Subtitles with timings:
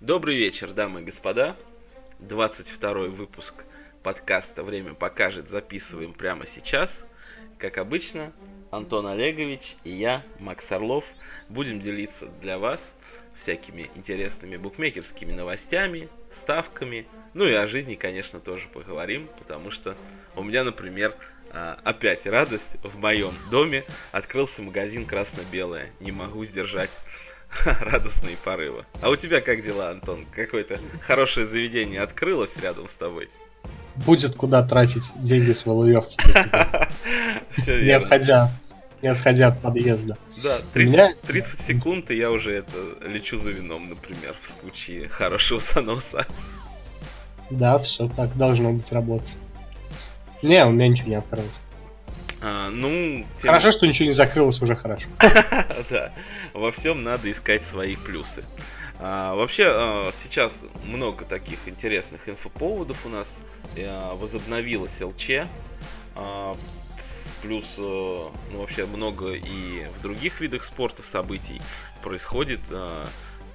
[0.00, 1.56] Добрый вечер, дамы и господа.
[2.18, 3.54] 22 выпуск
[4.02, 7.06] подкаста «Время покажет» записываем прямо сейчас.
[7.56, 8.34] Как обычно,
[8.70, 11.06] Антон Олегович и я, Макс Орлов,
[11.48, 12.94] будем делиться для вас
[13.34, 17.06] всякими интересными букмекерскими новостями, ставками.
[17.32, 19.96] Ну и о жизни, конечно, тоже поговорим, потому что
[20.34, 21.16] у меня, например,
[21.52, 23.82] а, опять радость в моем доме.
[24.12, 25.90] Открылся магазин красно-белое.
[26.00, 26.90] Не могу сдержать
[27.80, 28.84] радостные порывы.
[29.00, 30.26] А у тебя как дела, Антон?
[30.34, 33.28] Какое-то хорошее заведение открылось рядом с тобой?
[33.96, 36.20] Будет куда тратить деньги с Валуевцев.
[37.66, 38.50] Не отходя,
[39.02, 40.18] не отходя от подъезда.
[40.42, 41.14] Да, 30, меня...
[41.26, 42.76] 30 секунд, и я уже это
[43.08, 46.26] лечу за вином, например, в случае хорошего заноса.
[47.50, 49.36] Да, все так должно быть работать.
[50.42, 51.60] Не, у меня ничего не открылось.
[52.48, 53.52] А, ну, тем...
[53.52, 55.08] Хорошо, что ничего не закрылось, уже хорошо.
[55.90, 56.12] Да,
[56.54, 58.44] во всем надо искать свои плюсы.
[59.00, 63.40] А, вообще, а, сейчас много таких интересных инфоповодов у нас.
[63.76, 65.30] А, возобновилась ЛЧ.
[66.14, 66.56] А,
[67.42, 71.60] плюс, а, ну, вообще много и в других видах спорта событий
[72.00, 72.60] происходит.
[72.70, 73.08] А,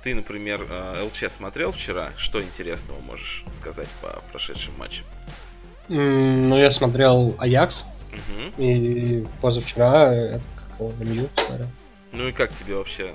[0.04, 2.10] ты, например, а, ЛЧ смотрел вчера.
[2.18, 5.06] Что интересного можешь сказать по прошедшим матчам?
[5.88, 7.86] Ну, я смотрел Аякс.
[8.12, 8.62] Угу.
[8.62, 11.68] И позавчера это какого Лемью смотрел.
[12.12, 13.14] Ну и как тебе вообще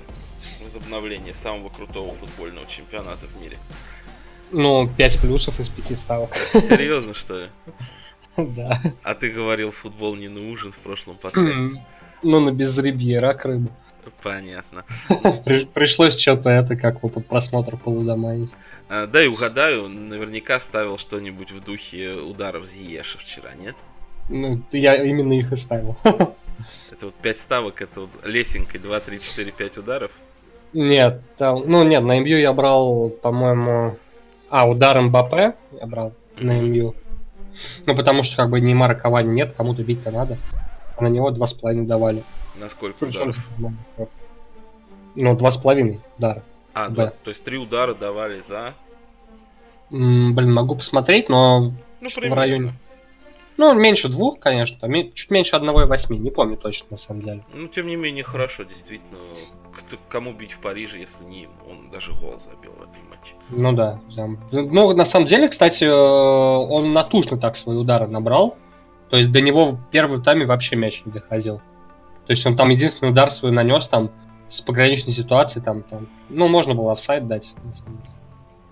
[0.63, 3.57] возобновление самого крутого футбольного чемпионата в мире?
[4.51, 6.29] Ну, 5 плюсов из 5 ставок.
[6.53, 7.49] Серьезно, что ли?
[8.37, 8.79] Да.
[9.01, 11.83] А ты говорил, футбол не нужен в прошлом подкасте.
[12.21, 13.71] Ну, на безрыбье рак рыбы.
[14.21, 14.85] Понятно.
[15.73, 18.51] Пришлось что-то это, как вот просмотр полудоманить.
[18.89, 23.75] А, да и угадаю, наверняка ставил что-нибудь в духе ударов Зиеша вчера, нет?
[24.29, 25.97] Ну, я именно их и ставил.
[26.91, 30.11] Это вот 5 ставок, это вот лесенкой 2, 3, 4, 5 ударов?
[30.73, 33.97] Нет, там, ну нет, на МЮ я брал, по-моему...
[34.49, 35.33] А, удар МБП
[35.79, 36.43] я брал mm-hmm.
[36.43, 36.95] на МЮ.
[37.85, 40.37] Ну, потому что как бы Неймара Кавани нет, кому-то бить-то надо.
[40.97, 42.23] А на него 2,5 давали.
[42.59, 43.37] На сколько ударов?
[45.15, 46.43] Ну, 2,5 удара.
[46.73, 47.13] А, да.
[47.23, 48.73] то есть 3 удара давали за...
[49.91, 52.73] М, блин, могу посмотреть, но ну, в районе...
[53.57, 54.77] Ну, меньше двух, конечно,
[55.13, 57.43] чуть меньше одного и восьми, не помню точно, на самом деле.
[57.53, 59.17] Ну, тем не менее, хорошо, действительно.
[59.75, 61.49] Кто, кому бить в Париже, если не им?
[61.67, 63.33] Он даже гол забил в этом матче.
[63.49, 64.27] Ну да, да.
[64.51, 68.57] Ну, на самом деле, кстати, э, он натужно так свои удары набрал.
[69.09, 71.61] То есть до него в первом тайме вообще мяч не доходил.
[72.25, 74.11] То есть он там единственный удар свой нанес там
[74.49, 78.16] с пограничной ситуации, там, там, ну, можно было офсайд дать, на самом деле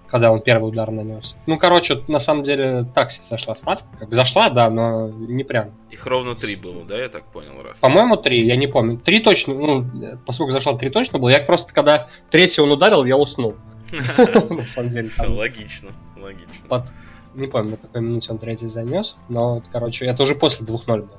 [0.08, 1.36] когда он первый удар нанес.
[1.46, 3.86] Ну, короче, на самом деле такси сошла ставка.
[4.00, 5.72] Как зашла, да, но не прям.
[5.92, 7.80] Их ровно три было, да, я так понял, раз?
[7.80, 8.98] По-моему, три, я не помню.
[8.98, 9.86] Три точно, ну,
[10.26, 13.56] поскольку зашла три точно было, я просто, когда третий он ударил, я уснул.
[13.92, 15.10] На самом деле.
[15.28, 16.88] Логично, логично.
[17.34, 21.10] Не помню, на какой минуте он третий занес, но, короче, это уже после 2-0 было.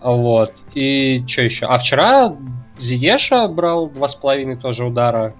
[0.00, 0.52] Вот.
[0.74, 1.66] И что еще?
[1.66, 2.36] А вчера
[2.78, 5.34] Зиеша брал два с половиной тоже удара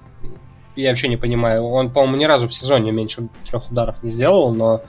[0.77, 1.65] я вообще не понимаю.
[1.65, 4.83] Он, по-моему, ни разу в сезоне меньше трех ударов не сделал, но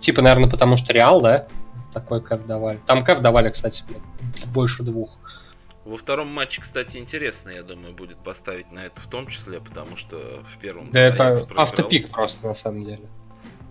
[0.00, 1.46] типа, наверное, потому что Реал, да,
[1.92, 2.80] такой кэп давали.
[2.86, 3.84] Там кэп давали, кстати,
[4.52, 5.18] больше двух.
[5.84, 9.96] Во втором матче, кстати, интересно, я думаю, будет поставить на это в том числе, потому
[9.96, 10.90] что в первом...
[10.92, 13.08] Да это автопик просто, на самом деле.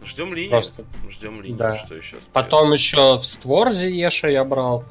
[0.03, 0.51] Ждем линию.
[0.51, 0.83] Просто.
[1.09, 1.77] Ждем линию, да.
[1.77, 2.31] что еще остается.
[2.33, 4.83] Потом еще в створ Зиеша я брал.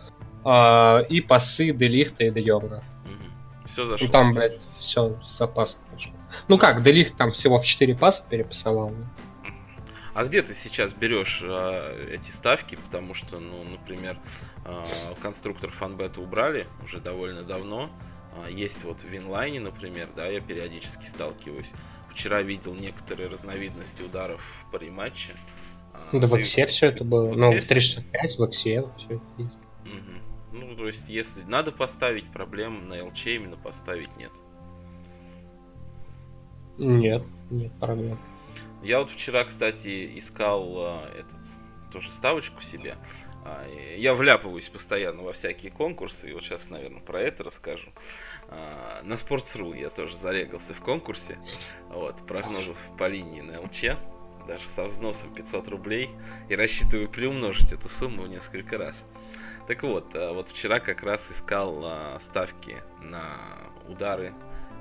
[0.44, 2.84] Э, и пасы Делихта и Дейорга.
[3.04, 3.68] Угу.
[3.68, 4.06] Все зашло.
[4.06, 5.80] Ну там, блядь, все с запасом.
[6.48, 8.94] Ну как, Делих там всего в 4 паса перепасовал.
[10.12, 12.76] А где ты сейчас берешь а, эти ставки?
[12.76, 14.18] Потому что, ну, например,
[14.64, 17.90] а, конструктор фанбета убрали уже довольно давно.
[18.36, 21.70] А, есть вот в Винлайне, например, да, я периодически сталкиваюсь.
[22.10, 25.32] Вчера видел некоторые разновидности ударов в париматче.
[25.94, 27.32] А, да, в Оксе все это было.
[27.32, 29.56] Ну, в 365, в Оксе все это есть.
[29.84, 30.58] Угу.
[30.58, 34.32] Ну, то есть, если надо поставить, проблем на ЛЧ именно поставить нет.
[36.84, 38.18] Нет, нет проблем.
[38.82, 41.36] Я вот вчера, кстати, искал а, этот
[41.92, 42.96] тоже ставочку себе.
[43.44, 43.66] А,
[43.96, 47.90] я вляпываюсь постоянно во всякие конкурсы, и вот сейчас, наверное, про это расскажу.
[48.48, 51.38] А, на Sports.ru я тоже зарегался в конкурсе,
[51.90, 53.96] вот, прогнозов по линии на ЛЧ,
[54.46, 56.10] даже со взносом 500 рублей,
[56.48, 59.06] и рассчитываю приумножить эту сумму в несколько раз.
[59.66, 63.22] Так вот, а, вот вчера как раз искал а, ставки на
[63.88, 64.32] удары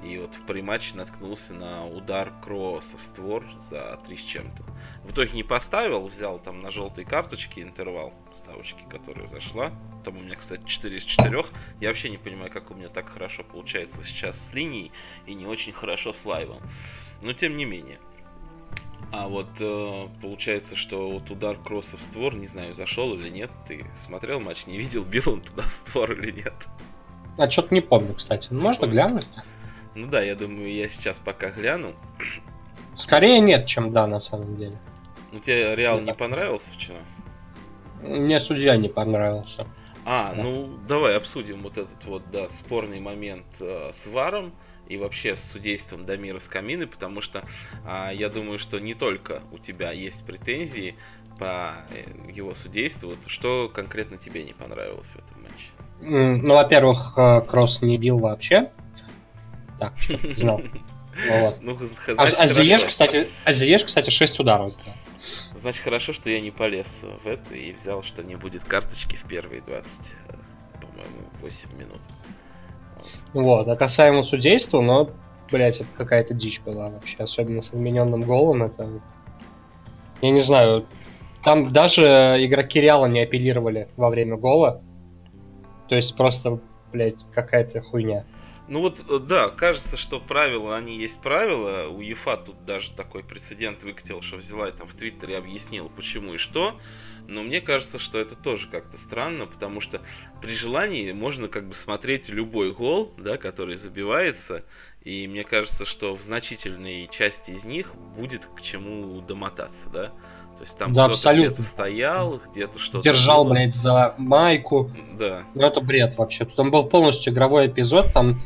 [0.03, 4.63] и вот в париматче наткнулся на удар Кросса в створ за 3 с чем-то.
[5.03, 9.71] В итоге не поставил, взял там на желтой карточке интервал ставочки, которая зашла.
[10.05, 11.43] Там у меня, кстати, 4 из 4.
[11.81, 14.91] Я вообще не понимаю, как у меня так хорошо получается сейчас с линией
[15.25, 16.61] и не очень хорошо с лайвом.
[17.21, 17.99] Но тем не менее.
[19.11, 23.49] А вот э, получается, что вот удар кросса в створ, не знаю, зашел или нет.
[23.67, 26.53] Ты смотрел матч, не видел, бил он туда в створ или нет?
[27.37, 28.47] А что-то не помню, кстати.
[28.51, 28.93] Ну, можно помню.
[28.93, 29.27] глянуть?
[29.95, 31.93] Ну да, я думаю, я сейчас пока гляну.
[32.95, 34.77] Скорее нет, чем да, на самом деле.
[35.31, 36.17] Ну тебе Реал Ну, не так.
[36.17, 36.99] понравился вчера?
[38.01, 39.67] Мне судья не понравился.
[40.05, 40.41] А, Да.
[40.43, 44.53] ну давай обсудим вот этот вот, да, спорный момент э, с Варом
[44.87, 47.43] и вообще с судейством Дамира Скамины, потому что
[47.85, 50.95] а, я думаю, что не только у тебя есть претензии
[51.37, 53.09] по э, его судейству.
[53.09, 55.71] Вот Что конкретно тебе не понравилось в этом матче?
[56.01, 58.71] Ну, во-первых, э, Кросс не бил вообще.
[59.79, 59.93] Так,
[60.37, 60.61] знал.
[61.27, 61.57] Вот.
[61.61, 61.77] Ну,
[62.17, 64.95] А, значит, кстати, а Зиеш, кстати, 6 ударов сделал.
[65.59, 69.23] Значит, хорошо, что я не полез в это и взял, что не будет карточки в
[69.23, 69.99] первые 20,
[70.29, 70.33] э,
[70.79, 71.99] по-моему, 8 минут.
[73.33, 75.09] Вот, а касаемо судейства, ну,
[75.51, 79.01] блять, это какая-то дичь была вообще, особенно с отмененным голом, это...
[80.21, 80.85] Я не знаю,
[81.43, 82.01] там даже
[82.39, 84.81] игроки Реала не апеллировали во время гола,
[85.87, 86.59] то есть просто,
[86.91, 88.25] блять, какая-то хуйня.
[88.69, 91.87] Ну вот, э, да, кажется, что правила, они есть правила.
[91.89, 96.35] У ЕФА тут даже такой прецедент выкатил, что взяла и там в Твиттере объяснила, почему
[96.35, 96.79] и что.
[97.27, 100.01] Но мне кажется, что это тоже как-то странно, потому что
[100.41, 104.63] при желании можно как бы смотреть любой гол, да, который забивается.
[105.03, 110.05] И мне кажется, что в значительной части из них будет к чему домотаться, да.
[110.57, 113.53] То есть там Да, кто-то где-то стоял, где-то что-то Держал, было.
[113.53, 115.43] блядь, за майку, Да.
[115.55, 116.45] ну это бред вообще.
[116.45, 118.41] Там был полностью игровой эпизод, там,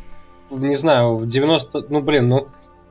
[0.57, 2.47] не знаю, в 90, ну блин, ну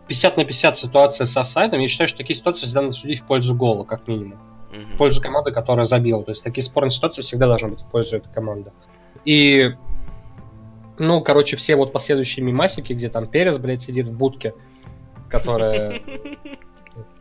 [0.08, 3.26] 50 на 50 ситуация с офсайдом, я считаю, что такие ситуации всегда надо судить в
[3.26, 4.38] пользу гола, как минимум.
[4.94, 6.24] В пользу команды, которая забила.
[6.24, 8.72] То есть такие спорные ситуации всегда должны быть в пользу этой команды.
[9.26, 9.74] И,
[10.98, 14.54] ну, короче, все вот последующие мимасики, где там Перес, блядь, сидит в будке,
[15.28, 16.00] которая...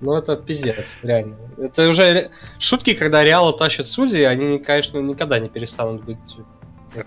[0.01, 1.37] Ну, это пиздец, реально.
[1.57, 6.17] Это уже шутки, когда Реала тащат судьи, они, конечно, никогда не перестанут быть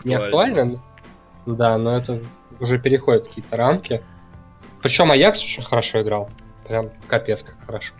[0.04, 0.24] не Актуально.
[0.24, 0.80] актуальны.
[1.46, 2.22] Да, но это
[2.60, 4.02] уже переходит какие-то рамки.
[4.82, 6.30] Причем Аякс очень хорошо играл.
[6.66, 7.92] Прям капец как хорошо.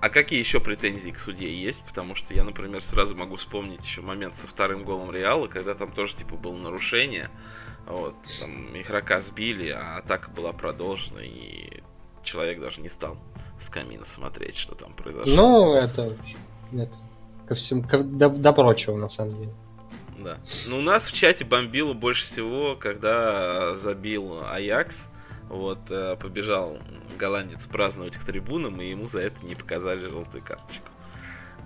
[0.00, 1.84] А какие еще претензии к судье есть?
[1.84, 5.92] Потому что я, например, сразу могу вспомнить еще момент со вторым голом Реала, когда там
[5.92, 7.30] тоже типа было нарушение.
[7.86, 11.82] Вот, там игрока сбили, а атака была продолжена, и
[12.24, 13.16] человек даже не стал
[13.60, 15.34] с камина смотреть, что там произошло.
[15.34, 16.16] Ну, это,
[16.72, 16.96] это
[17.46, 19.52] ко всему, ко- до, до прочего, на самом деле.
[20.22, 20.38] Да.
[20.66, 25.08] Ну, у нас в чате бомбило больше всего, когда забил Аякс.
[25.48, 26.78] Вот, э, побежал
[27.18, 30.88] голландец праздновать к трибунам, и ему за это не показали желтую карточку.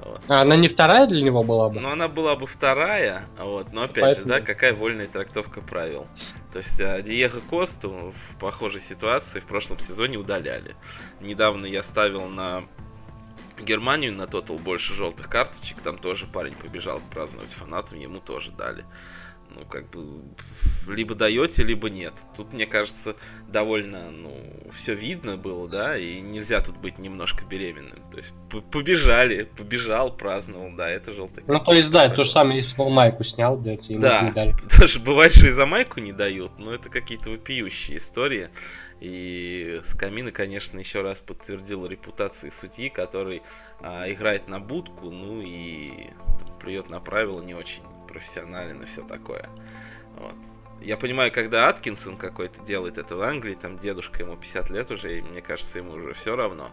[0.04, 0.20] Вот.
[0.28, 1.80] А она не вторая для него была бы?
[1.80, 6.06] Ну, она была бы вторая, вот, но опять Поэтому- же, да, какая вольная трактовка правил.
[6.52, 10.74] То есть а, Диего Косту в похожей ситуации в прошлом сезоне удаляли.
[11.20, 12.64] Недавно я ставил на
[13.60, 18.84] Германию на тотал больше желтых карточек, там тоже парень побежал праздновать фанатам, ему тоже дали.
[19.54, 20.22] Ну, как бы,
[20.92, 22.14] либо даете, либо нет.
[22.36, 23.14] Тут, мне кажется,
[23.48, 24.32] довольно, ну,
[24.76, 28.02] все видно было, да, и нельзя тут быть немножко беременным.
[28.10, 28.32] То есть,
[28.70, 32.90] побежали, побежал, праздновал, да, это желтый Ну, то есть, да, то же самое, если бы
[32.90, 34.22] майку снял, да, ему Да.
[34.22, 34.54] не дали.
[34.78, 38.50] Даже бывает, что и за майку не дают, но это какие-то вопиющие истории.
[39.00, 43.42] И Скамина, конечно, еще раз подтвердил репутации судьи, который
[43.80, 49.02] а, играет на будку, ну и там, плюет на правила не очень профессионален и все
[49.02, 49.50] такое.
[50.16, 50.34] Вот.
[50.80, 55.18] Я понимаю, когда Аткинсон какой-то делает это в Англии, там дедушка ему 50 лет уже,
[55.18, 56.70] и мне кажется, ему уже все равно.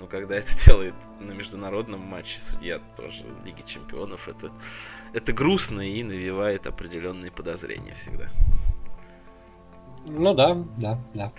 [0.00, 4.50] Но когда это делает на международном матче судья тоже Лиги Чемпионов, это,
[5.12, 8.30] это грустно и навевает определенные подозрения всегда.
[10.06, 11.32] Ну да, да, да.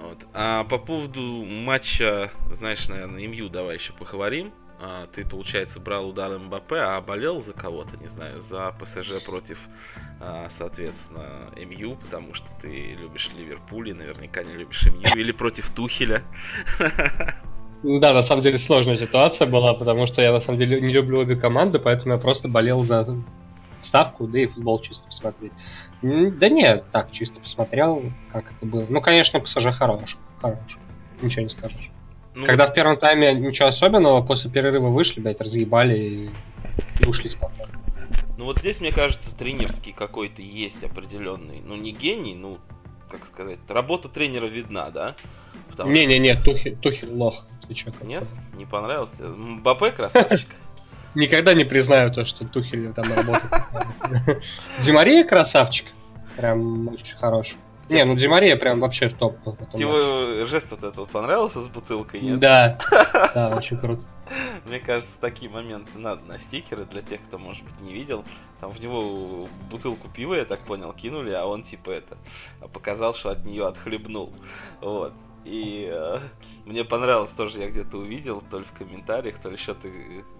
[0.00, 0.18] Вот.
[0.34, 4.52] А по поводу матча, знаешь, наверное, МЮ давай еще поговорим.
[4.78, 9.58] А, ты, получается, брал удар МБП, а болел за кого-то, не знаю, за ПСЖ против,
[10.20, 15.70] а, соответственно, МЮ, потому что ты любишь Ливерпуль и наверняка не любишь МЮ, или против
[15.70, 16.22] Тухеля.
[17.82, 21.20] Да, на самом деле сложная ситуация была, потому что я на самом деле не люблю
[21.20, 23.06] обе команды, поэтому я просто болел за
[23.82, 25.52] ставку, да и футбол чисто посмотреть.
[26.02, 28.86] Да нет, так, чисто посмотрел, как это было.
[28.88, 30.58] Ну, конечно, ПСЖ хорош, хорош.
[31.22, 31.90] Ничего не скажешь.
[32.34, 36.30] Ну, Когда в первом тайме ничего особенного, после перерыва вышли, блядь, разъебали и,
[37.02, 37.72] и ушли спокойно.
[38.36, 42.58] Ну вот здесь, мне кажется, тренерский какой-то есть определенный, ну не гений, ну,
[43.10, 45.14] как сказать, работа тренера видна, да?
[45.70, 47.46] Потому что- Не-не-не, Тухель, Тухель лох.
[47.66, 48.24] Ты чё, Нет?
[48.54, 49.24] Не понравился?
[49.26, 50.48] Мбаппе красавчик.
[51.16, 54.42] Никогда не признаю то, что Тухель там работает.
[54.84, 55.86] Димария красавчик.
[56.36, 57.56] Прям очень хороший.
[57.88, 59.38] Не, ну Демария прям вообще топ.
[59.72, 62.38] Тебе жест вот этот вот понравился с бутылкой, нет?
[62.38, 62.78] Да,
[63.34, 64.02] да, очень круто.
[64.66, 68.24] Мне кажется, такие моменты надо на стикеры для тех, кто, может быть, не видел.
[68.60, 72.18] Там в него бутылку пива, я так понял, кинули, а он типа это
[72.72, 74.32] показал, что от нее отхлебнул.
[74.80, 75.12] Вот.
[75.46, 76.18] И э,
[76.64, 79.88] мне понравилось тоже, я где-то увидел, то ли в комментариях, то ли что-то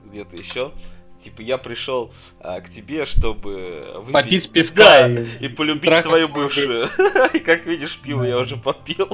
[0.05, 0.73] где-то еще.
[1.21, 4.13] Типа, я пришел а, к тебе, чтобы выпить...
[4.13, 4.75] Попить пивка.
[4.75, 6.89] Да, и, и полюбить твою бывшую.
[7.33, 9.09] И как видишь, пиво я уже попил.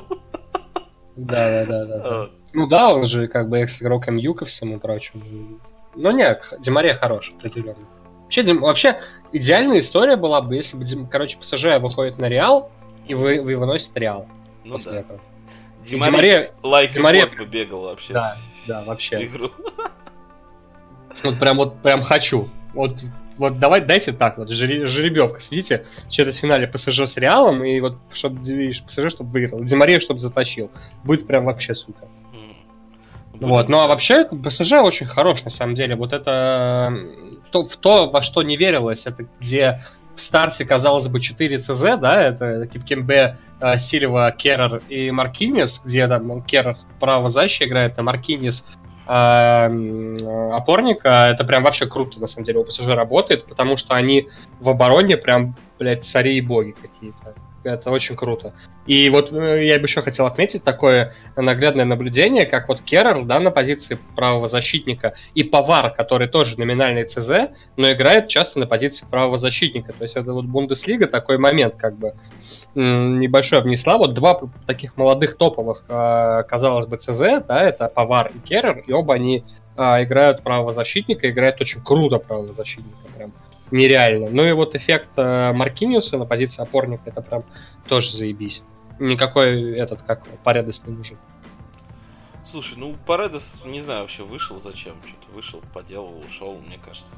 [1.15, 2.31] Да, да, да, да.
[2.55, 5.61] Ну да, он же как бы экс-игрок МЮ ко всему прочему.
[5.95, 7.87] Ну нет, Демаре хорош, определенно.
[8.25, 9.01] Вообще, Дим, вообще,
[9.33, 12.71] идеальная история была бы, если бы, короче, ПСЖ выходит на Реал,
[13.07, 14.27] и вы, вы выносит Реал.
[14.65, 15.01] Ну да.
[15.01, 15.21] Этого.
[15.85, 17.27] Димаре, лайк Димаре...
[17.37, 18.13] бы бегал вообще.
[18.13, 18.37] Да,
[18.67, 19.25] да, вообще.
[19.25, 19.51] Игру.
[21.23, 22.49] Вот прям вот прям хочу.
[22.75, 22.97] Вот,
[23.37, 25.41] вот давай дайте так, вот жеребьевка,
[26.33, 28.41] в финале ПСЖ с Реалом, и вот чтобы
[28.87, 30.71] ПСЖ, чтобы выиграл, Димаре, чтобы затащил.
[31.05, 32.09] Будет прям вообще супер.
[33.35, 35.97] Вот, ну а вообще ПСЖ очень хорош, на самом деле.
[35.97, 36.93] Вот это
[37.51, 39.85] то, в то, во что не верилось, это где
[40.15, 43.39] в старте, казалось бы, 4 ЦЗ, да, это Кипкембе,
[43.79, 48.65] Сильва, Керрер и Маркинес, где там Керрер право защиты играет, а Маркинес
[49.07, 54.29] э, опорника, это прям вообще круто, на самом деле, у ПСЖ работает, потому что они
[54.61, 57.35] в обороне прям, блядь, цари и боги какие-то.
[57.65, 58.55] Это очень круто.
[58.87, 63.39] И вот э, я бы еще хотел отметить такое наглядное наблюдение, как вот Керрер, да,
[63.39, 69.07] на позиции правого защитника, и Повар, который тоже номинальный ЦЗ, но играет часто на позиции
[69.09, 69.93] правого защитника.
[69.93, 72.15] То есть это вот Бундеслига такой момент, как бы
[72.75, 73.99] небольшой внесла.
[73.99, 78.93] Вот два таких молодых топовых, э, казалось бы, ЦЗ, да, это Повар и Керрер, и
[78.93, 79.45] оба они
[79.77, 83.33] а, играют правого защитника, играют очень круто правого защитника, прям
[83.71, 84.29] нереально.
[84.31, 87.45] Ну и вот эффект э, Маркиниуса на позиции опорника, это прям
[87.87, 88.63] тоже заебись.
[88.99, 91.17] Никакой этот, как Паредос не нужен.
[92.51, 97.17] Слушай, ну Паредос, не знаю, вообще вышел зачем, что-то вышел, поделал, ушел, мне кажется,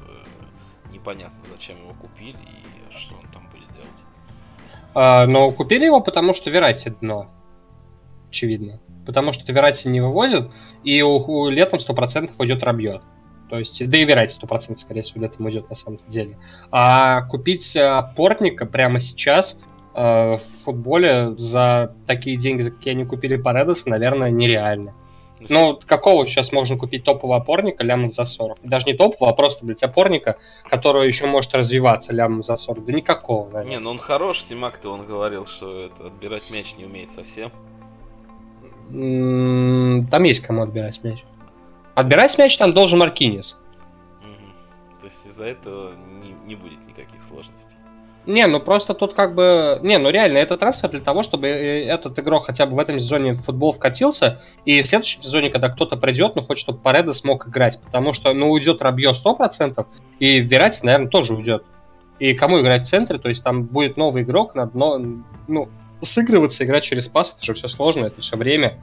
[0.93, 4.04] непонятно, зачем его купили и что он там будет делать.
[4.95, 7.27] А, но купили его, потому что Верати дно,
[8.29, 8.79] очевидно.
[9.05, 10.49] Потому что Верати не вывозят,
[10.83, 13.01] и у, у летом 100% уйдет Рабьет.
[13.49, 16.37] То есть, да и Верати 100% скорее всего летом идет на самом деле.
[16.71, 19.57] А купить э, портника прямо сейчас
[19.93, 24.93] э, в футболе за такие деньги, за какие они купили Паредоса, наверное, нереально.
[25.39, 28.59] Ну, какого сейчас можно купить топового опорника лямом за 40?
[28.63, 30.37] Даже не топового, а просто, блядь, опорника,
[30.69, 32.85] который еще может развиваться лямом за 40.
[32.85, 33.71] Да никакого, наверное.
[33.71, 37.51] Не, ну он хорош, Тимак-то он говорил, что это, отбирать мяч не умеет совсем.
[38.89, 41.23] Там есть кому отбирать мяч.
[41.95, 43.55] Отбирать мяч там должен Маркинис.
[44.21, 44.99] Угу.
[45.01, 47.64] То есть из-за этого не, не будет никаких сложностей.
[48.25, 49.79] Не, ну просто тут как бы...
[49.83, 52.99] Не, ну реально, это трансфер для того, чтобы э, этот игрок хотя бы в этом
[52.99, 57.13] сезоне в футбол вкатился, и в следующем сезоне, когда кто-то придет, ну хочет, чтобы Пареда
[57.13, 59.85] смог играть, потому что, ну, уйдет Рабье 100%,
[60.19, 61.63] и Верати, наверное, тоже уйдет.
[62.17, 65.01] И кому играть в центре, то есть там будет новый игрок, надо, но,
[65.47, 65.69] ну,
[66.01, 68.79] сыгрываться, играть через пас, это же все сложно, это все время.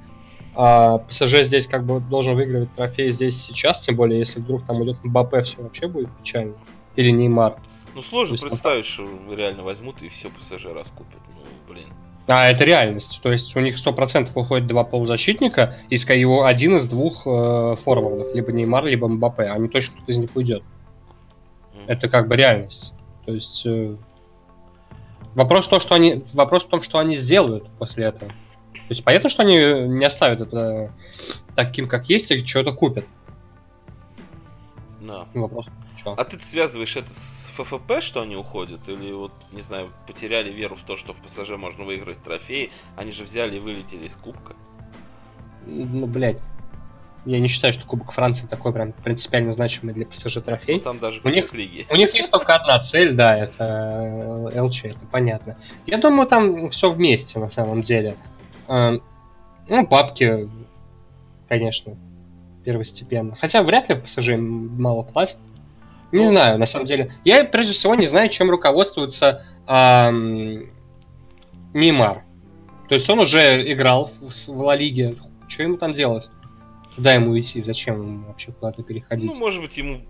[0.54, 4.84] А ПСЖ здесь как бы должен выигрывать трофей здесь сейчас, тем более, если вдруг там
[4.84, 6.54] идет Мбаппе, все вообще будет печально.
[6.94, 7.56] Или Неймар.
[7.94, 11.20] Ну, сложно есть, представить, что реально возьмут и все ПСЖ раскупят.
[11.34, 11.88] Ну, блин.
[12.26, 13.20] А, это реальность.
[13.22, 18.34] То есть у них 100% выходит два полузащитника, из его один из двух э, форвардов.
[18.34, 19.52] Либо Неймар, либо Мбаппе.
[19.58, 20.62] Не точно кто из них уйдет.
[21.74, 21.84] Mm.
[21.88, 22.92] Это как бы реальность.
[23.26, 23.66] То есть...
[23.66, 23.96] Э,
[25.34, 28.30] вопрос, то, что они, вопрос в том, что они сделают после этого.
[28.72, 30.92] То есть понятно, что они не оставят это
[31.54, 33.04] таким, как есть, и что-то купят.
[35.00, 35.26] Да.
[35.34, 35.66] Вопрос.
[36.04, 38.88] А ты связываешь это с ФФП, что они уходят?
[38.88, 42.70] Или вот, не знаю, потеряли веру в то, что в ПСЖ можно выиграть трофеи?
[42.96, 44.54] Они же взяли и вылетели из Кубка.
[45.66, 46.38] Ну, блядь.
[47.24, 50.76] Я не считаю, что Кубок Франции такой прям принципиально значимый для ПСЖ трофей.
[50.76, 51.86] Ну, там даже у них, лиги.
[51.88, 55.56] У них есть только одна цель, да, это ЛЧ, это понятно.
[55.86, 58.16] Я думаю, там все вместе на самом деле.
[58.66, 58.98] Э,
[59.68, 60.48] ну, папки,
[61.48, 61.96] конечно,
[62.64, 63.36] первостепенно.
[63.36, 65.38] Хотя вряд ли ПСЖ мало платят.
[66.12, 67.14] Не знаю, на самом деле.
[67.24, 70.70] Я, прежде всего, не знаю, чем руководствуется эм,
[71.72, 72.22] Неймар.
[72.88, 75.16] То есть он уже играл в, в Ла Лиге.
[75.48, 76.28] Что ему там делать?
[76.94, 77.62] Куда ему идти?
[77.62, 79.30] Зачем ему вообще куда-то переходить?
[79.32, 80.02] Ну, может быть, ему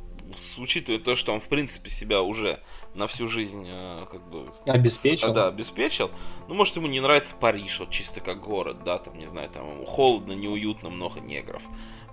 [0.59, 2.61] учитывая то, что он, в принципе, себя уже
[2.95, 4.53] на всю жизнь э, как бы...
[4.67, 5.33] Обеспечил.
[5.33, 6.11] Да, обеспечил.
[6.49, 9.85] Ну, может, ему не нравится Париж, вот чисто как город, да, там, не знаю, там
[9.87, 11.63] холодно, неуютно, много негров.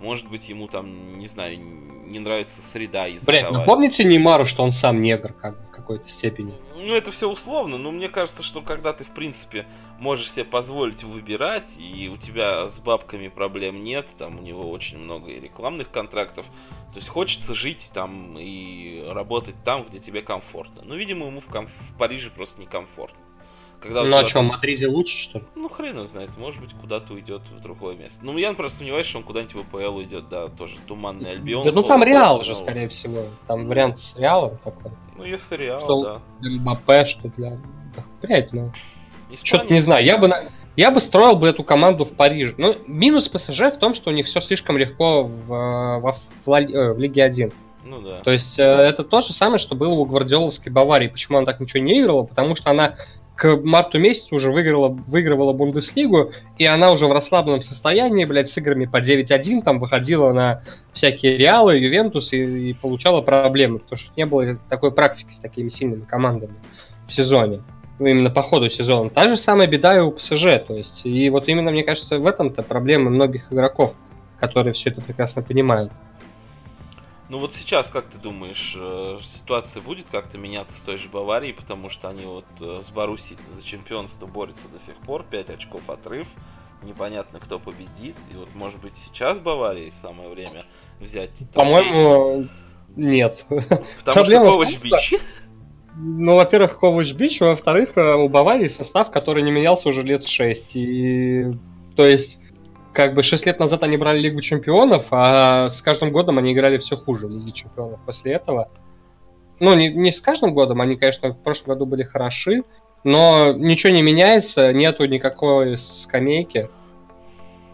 [0.00, 3.42] Может быть, ему там, не знаю, не нравится среда языковая.
[3.42, 6.54] Блин, ну помните Неймару, что он сам негр, как в какой-то степени?
[6.82, 9.66] Ну, это все условно, но мне кажется, что когда ты, в принципе,
[9.98, 14.96] можешь себе позволить выбирать, и у тебя с бабками проблем нет, там у него очень
[14.96, 16.46] много и рекламных контрактов,
[16.92, 20.80] то есть хочется жить там и работать там, где тебе комфортно.
[20.82, 23.20] Ну, видимо, ему в, ком- в Париже просто некомфортно.
[23.80, 25.44] Когда ну, а что, в Мадриде лучше, что ли?
[25.54, 28.20] Ну, хрен его знает, может быть, куда-то уйдет в другое место.
[28.22, 31.64] Ну, я просто сомневаюсь, что он куда-нибудь в АПЛ уйдет, да, тоже туманный Альбион.
[31.64, 33.24] Да, ну, там Реал же, скорее всего.
[33.46, 34.90] Там вариант с Реалом такой.
[35.16, 36.20] Ну, если Реал, что да.
[36.40, 37.58] Для Мбаппе, что для...
[38.20, 38.70] Блять, ну...
[39.42, 40.28] Что-то не знаю, я бы,
[40.76, 42.54] я бы строил бы эту команду в Париже.
[42.58, 46.92] Ну, минус ПСЖ в том, что у них все слишком легко в, в, в, э,
[46.92, 47.52] в Лиге 1.
[47.84, 48.20] Ну да.
[48.20, 51.08] То есть э, это то же самое, что было у Гвардиоловской Баварии.
[51.08, 52.24] Почему она так ничего не играла?
[52.24, 52.96] Потому что она
[53.40, 58.58] к марту месяцу уже выиграла, выигрывала Бундеслигу, и она уже в расслабленном состоянии, блядь, с
[58.58, 64.10] играми по 9-1 там выходила на всякие Реалы, Ювентус и, и получала проблемы, потому что
[64.14, 66.52] не было такой практики с такими сильными командами
[67.08, 67.62] в сезоне.
[67.98, 69.08] Ну, именно по ходу сезона.
[69.08, 70.60] Та же самая беда и у ПСЖ.
[70.66, 73.94] То есть, и вот именно, мне кажется, в этом-то проблема многих игроков,
[74.38, 75.90] которые все это прекрасно понимают.
[77.30, 81.54] Ну вот сейчас, как ты думаешь, э, ситуация будет как-то меняться с той же Баварией,
[81.54, 85.88] потому что они вот э, с Боруссией за чемпионство борются до сих пор, 5 очков
[85.88, 86.26] отрыв,
[86.82, 90.64] непонятно кто победит, и вот может быть сейчас Баварии самое время
[90.98, 91.30] взять...
[91.54, 92.48] По-моему,
[92.96, 93.46] нет.
[93.48, 95.14] Потому Проблема что Ковач Бич.
[95.94, 100.74] Ну, во-первых, Ковач Бич, во-вторых, э, у Баварии состав, который не менялся уже лет 6,
[100.74, 101.44] и...
[101.94, 102.39] То есть
[102.92, 106.78] как бы 6 лет назад они брали Лигу Чемпионов, а с каждым годом они играли
[106.78, 108.70] все хуже в Лиге Чемпионов после этого.
[109.60, 112.64] Ну, не, не с каждым годом, они, конечно, в прошлом году были хороши,
[113.04, 116.68] но ничего не меняется, нету никакой скамейки.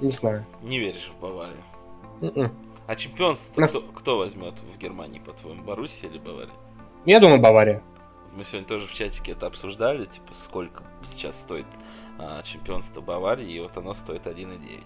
[0.00, 0.44] Не знаю.
[0.62, 1.62] Не веришь в Баварию?
[2.20, 2.32] Mm-mm.
[2.36, 2.52] М-м.
[2.86, 3.70] А чемпионство Нас...
[3.70, 6.54] кто, кто возьмет в Германии, по-твоему, Боруссия или Бавария?
[7.04, 7.82] Я думаю, Бавария.
[8.34, 11.66] Мы сегодня тоже в чатике это обсуждали, типа, сколько сейчас стоит
[12.18, 14.82] а, чемпионство Баварии, и вот оно стоит 1,9.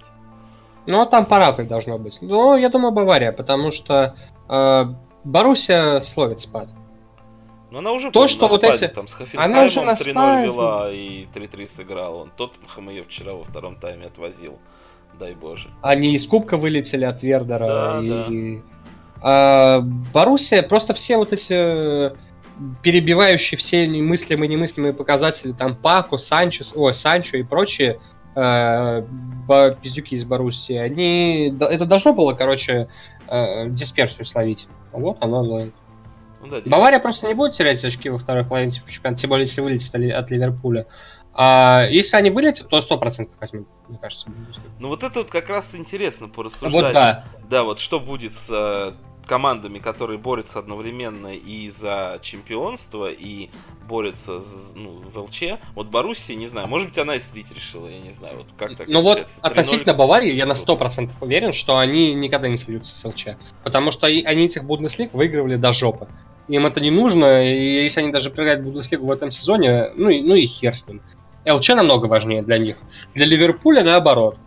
[0.87, 2.19] Ну, там пора должно быть.
[2.21, 4.17] Ну, я думаю, Бавария, потому что
[4.49, 4.85] э,
[5.25, 6.69] Боруссия словит спад.
[7.71, 8.95] Но она уже то, что на вот спаде, эти...
[8.95, 12.17] там с Хофенхаймом 3-0 вела и 3-3 сыграл.
[12.17, 14.59] Он Тоттенхэм ее вчера во втором тайме отвозил.
[15.19, 15.69] Дай боже.
[15.83, 17.67] Они из Кубка вылетели от Вердера.
[17.67, 18.57] Да, и...
[18.57, 18.63] да.
[19.23, 22.13] А, Боруссия, просто все вот эти
[22.83, 27.99] перебивающие все немыслимые и немыслимые показатели, там Паку, Санчес, о, Санчо и прочие, э,
[28.35, 31.55] пиздюки из Боруссии, они...
[31.59, 32.89] Это должно было, короче,
[33.29, 34.67] э, дисперсию словить.
[34.93, 35.75] Вот оно ловит.
[36.43, 39.61] Ну, да, Бавария просто не будет терять очки во второй половине чемпионата, тем более, если
[39.61, 40.87] вылетит от Ливерпуля.
[41.33, 44.27] А если они вылетят, то 100% возьмут, мне кажется.
[44.79, 46.73] Ну вот это вот как раз интересно порассуждать.
[46.73, 47.25] Вот да.
[47.49, 48.93] Да, вот что будет с э,
[49.31, 53.49] командами, которые борются одновременно и за чемпионство, и
[53.89, 54.41] борются
[54.75, 55.43] ну, в ЛЧ.
[55.77, 58.39] Вот Боруссия, не знаю, может быть, она и слить решила, я не знаю.
[58.39, 62.59] Вот как так ну вот относительно Баварии я на 100% уверен, что они никогда не
[62.59, 63.37] сольются с ЛЧ.
[63.63, 66.09] Потому что они этих Бундеслиг выигрывали до жопы.
[66.49, 70.23] Им это не нужно, и если они даже проиграют Бундеслигу в этом сезоне, ну и,
[70.23, 71.03] ну и хер с ним.
[71.49, 72.79] ЛЧ намного важнее для них.
[73.15, 74.39] Для Ливерпуля наоборот.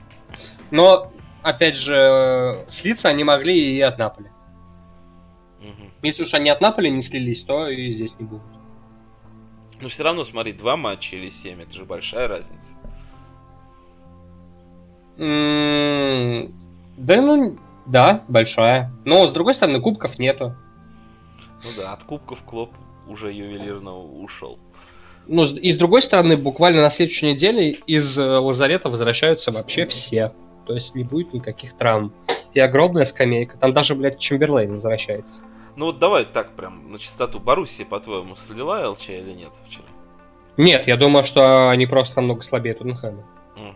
[0.71, 4.27] Но, опять же, слиться они могли и от Наполи.
[6.03, 8.43] Если уж они от Наполи не слились, то и здесь не будут.
[9.81, 12.75] Но все равно, смотри, два матча или семь, это же большая разница.
[15.17, 18.91] да, ну, да, большая.
[19.05, 20.55] Но, с другой стороны, кубков нету.
[21.63, 22.71] Ну да, от кубков Клоп
[23.07, 24.59] уже ювелирно ушел.
[25.27, 30.33] Ну, и с другой стороны, буквально на следующей неделе из э, лазарета возвращаются вообще все.
[30.65, 32.13] То есть не будет никаких травм.
[32.53, 33.57] И огромная скамейка.
[33.57, 35.41] Там даже, блядь, Чемберлейн возвращается.
[35.75, 37.39] Ну вот давай так прям на чистоту.
[37.39, 39.85] Боруссия, по-твоему, слила ЛЧ или нет вчера?
[40.57, 43.23] Нет, я думаю, что они просто намного слабее Тоттенхэма.
[43.55, 43.73] Угу.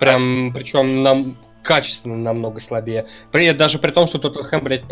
[0.00, 0.52] Прям, а...
[0.52, 3.06] причем нам качественно намного слабее.
[3.30, 4.84] При, даже при том, что Тоттенхэм, блядь,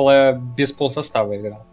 [0.56, 1.66] без полсостава играл.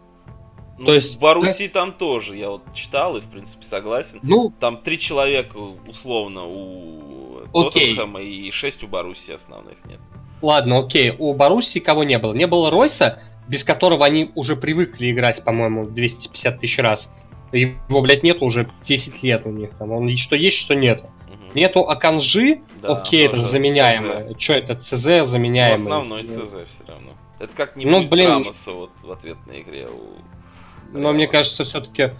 [0.76, 1.16] Ну, То есть...
[1.16, 4.20] В Боруссии там тоже, я вот читал и, в принципе, согласен.
[4.22, 4.52] Ну...
[4.60, 7.94] Там три человека, условно, у окей.
[7.94, 10.00] Тоттенхэма и шесть у Боруссии основных нет.
[10.40, 11.14] Ладно, окей.
[11.18, 12.32] У Боруссии кого не было?
[12.32, 17.10] Не было Ройса, без которого они уже привыкли играть, по-моему, 250 тысяч раз.
[17.50, 19.70] Его, блядь, нет уже 10 лет у них.
[19.78, 19.90] Там.
[19.92, 21.00] Он что есть, что нет.
[21.00, 21.58] Угу.
[21.58, 24.34] Нету Аканжи, да, окей, это заменяемое.
[24.38, 25.78] Что это, ЦЗ заменяемый?
[25.78, 27.12] Ну, основной ЦЗ все равно.
[27.40, 28.30] Это как не ну, блин...
[28.30, 30.96] Рамоса вот в ответной игре у...
[30.96, 32.12] Но мне кажется, все-таки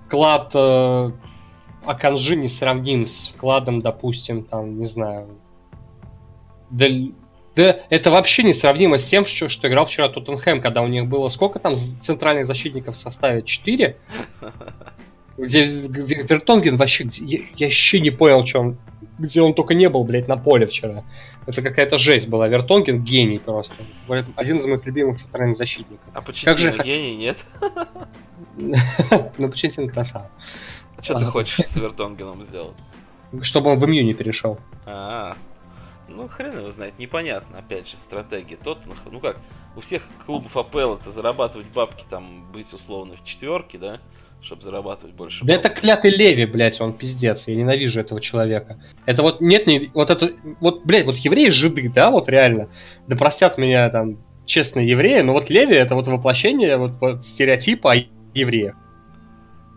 [0.00, 1.10] вклад э,
[1.84, 5.28] Аканжи не сравним с вкладом, допустим, там, не знаю,
[6.70, 7.14] Дель
[7.56, 11.06] да, это вообще не сравнимо с тем, что, что играл вчера Тоттенхэм, когда у них
[11.06, 13.42] было сколько там центральных защитников в составе?
[13.42, 13.96] Четыре?
[15.38, 18.78] Где Вертонген вообще, где, я, я вообще не понял, что он,
[19.18, 21.02] где он только не был, блядь, на поле вчера.
[21.46, 22.46] Это какая-то жесть была.
[22.46, 23.74] Вертонген гений просто.
[24.34, 26.06] Один из моих любимых центральных защитников.
[26.12, 27.38] А почему же гений, нет?
[29.38, 30.30] Ну, Почетин красава.
[30.96, 32.76] А что ты хочешь с Вертонгеном сделать?
[33.42, 34.58] Чтобы он в МЮ не перешел.
[34.86, 35.36] А,
[36.16, 38.56] ну хрен его знает, непонятно, опять же, стратегия.
[38.56, 38.78] Тот,
[39.10, 39.38] ну как,
[39.76, 44.00] у всех клубов АПЛ это зарабатывать бабки, там, быть условно в четверке, да?
[44.42, 45.44] чтобы зарабатывать больше.
[45.44, 47.44] Да это клятый Леви, блядь, он пиздец.
[47.46, 48.78] Я ненавижу этого человека.
[49.04, 52.68] Это вот нет, не, вот это, вот, блядь, вот евреи жиды, да, вот реально.
[53.08, 57.92] Да простят меня там честные евреи, но вот Леви это вот воплощение вот, вот стереотипа
[57.92, 57.96] о
[58.34, 58.76] евреях.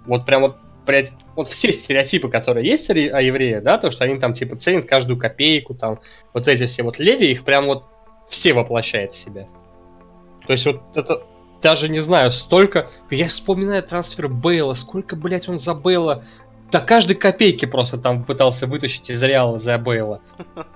[0.06, 4.20] Вот прям вот, блядь, вот все стереотипы, которые есть о евреях, да, то, что они
[4.20, 6.00] там типа ценят каждую копейку, там,
[6.34, 7.86] вот эти все вот Леви, их прям вот
[8.30, 9.48] все воплощает в себя.
[10.46, 11.24] То есть вот это
[11.62, 12.90] даже не знаю, столько...
[13.10, 16.26] Я вспоминаю трансфер Бейла, сколько, блядь, он за Бейла...
[16.72, 20.22] До каждой копейки просто там пытался вытащить из Реала за Бейла.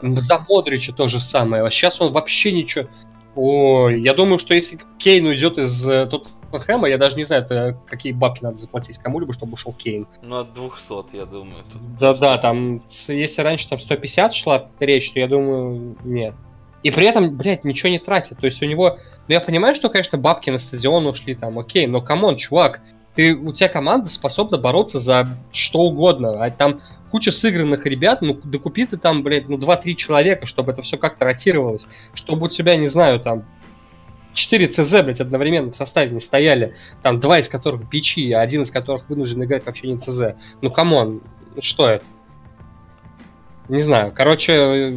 [0.01, 1.63] За Модрича то же самое.
[1.63, 2.87] А сейчас он вообще ничего...
[3.35, 6.07] Ой, я думаю, что если Кейн уйдет из э,
[6.53, 10.07] Тоттенхэма, я даже не знаю, это какие бабки надо заплатить кому-либо, чтобы ушел Кейн.
[10.21, 11.63] Ну, от 200, я думаю.
[11.99, 16.35] Да-да, там, если раньше там 150 шла речь, то я думаю, нет.
[16.83, 18.37] И при этом, блядь, ничего не тратит.
[18.39, 21.87] То есть у него ну, я понимаю, что, конечно, бабки на стадион ушли там, окей,
[21.87, 22.81] но come on, чувак,
[23.15, 28.39] ты, у тебя команда способна бороться за что угодно, а там куча сыгранных ребят, ну,
[28.43, 32.75] докупи ты там, блядь, ну, 2-3 человека, чтобы это все как-то ротировалось, чтобы у тебя,
[32.75, 33.45] не знаю, там,
[34.33, 38.63] 4 ЦЗ, блядь, одновременно в составе не стояли, там, два из которых бичи, а один
[38.63, 40.35] из которых вынужден играть вообще не ЦЗ.
[40.61, 41.21] Ну, come on,
[41.61, 42.05] что это?
[43.69, 44.93] Не знаю, короче,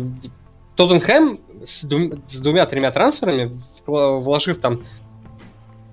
[0.75, 4.85] Тоттенхэм с, с двумя-тремя трансферами вложив там,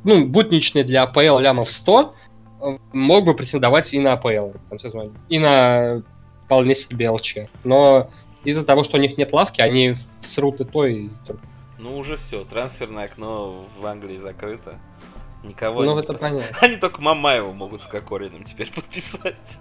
[0.04, 2.14] ну, будничный для АПЛ лямов 100,
[2.92, 6.02] мог бы претендовать и на АПЛ сезона, и на
[6.46, 7.36] вполне себе ЛЧ.
[7.64, 8.10] Но
[8.44, 11.36] из-за того, что у них нет лавки, они срут и то, и то.
[11.84, 14.80] Ну, уже все, трансферное окно в Англии закрыто.
[15.44, 16.58] Никого ну, не это понятно.
[16.62, 19.60] Они только Мамаева могут с Кокориным теперь подписать.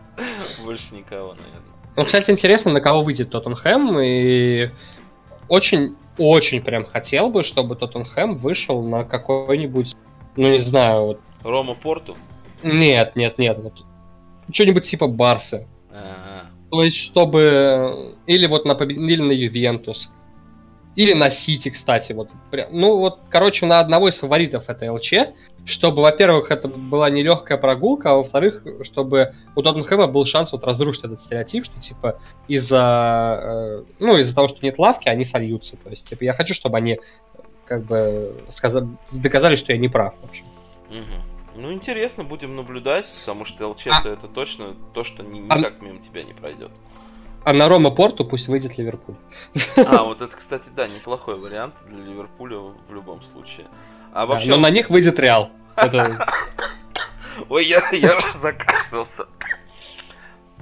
[0.65, 1.73] Больше никого, наверное.
[1.97, 4.71] Ну, кстати, интересно, на кого выйдет Тоттенхэм, и
[5.49, 9.97] очень очень прям хотел бы, чтобы Тоттенхэм вышел на какой-нибудь,
[10.37, 11.21] ну не знаю, вот...
[11.43, 12.17] Рома Порту?
[12.63, 13.75] Нет, нет, нет, вот
[14.53, 15.67] что-нибудь типа Барсы.
[15.91, 16.47] А-а-а.
[16.71, 18.15] То есть, чтобы...
[18.27, 20.11] Или вот на, или на Ювентус.
[20.95, 22.13] Или на Сити, кстати.
[22.13, 22.29] Вот.
[22.71, 25.13] Ну вот, короче, на одного из фаворитов это ЛЧ,
[25.65, 31.05] чтобы, во-первых, это была нелегкая прогулка, а во-вторых, чтобы у Тоттенхэма был шанс вот разрушить
[31.05, 35.77] этот стереотип, что типа из-за э, ну из-за того, что нет лавки, они сольются.
[35.77, 36.99] То есть, типа, я хочу, чтобы они
[37.65, 40.45] как бы сказали, доказали, что я не прав, в общем.
[40.91, 41.61] Угу.
[41.61, 44.09] Ну, интересно, будем наблюдать, потому что ЛЧ а...
[44.09, 45.85] это точно то, что ни, никак а...
[45.85, 46.71] мимо тебя не пройдет.
[47.45, 49.17] А на Рома Порту пусть выйдет Ливерпуль.
[49.77, 53.67] А, вот это, кстати, да, неплохой вариант для Ливерпуля в любом случае.
[54.13, 54.49] А вообще...
[54.49, 55.51] Да, но на них выйдет Реал.
[55.77, 56.27] Это...
[57.49, 59.27] Ой, я, я закашлялся.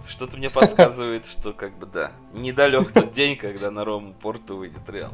[0.07, 4.89] Что-то мне подсказывает, что как бы да, недалек тот день, когда на Рому Порту выйдет
[4.89, 5.13] Реал.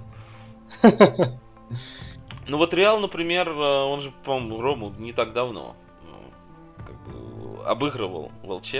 [2.48, 5.74] Ну вот Реал, например, э, он же, по-моему, Рому не так давно
[6.04, 6.16] ну,
[6.76, 8.74] как бы, обыгрывал в ЛЧ,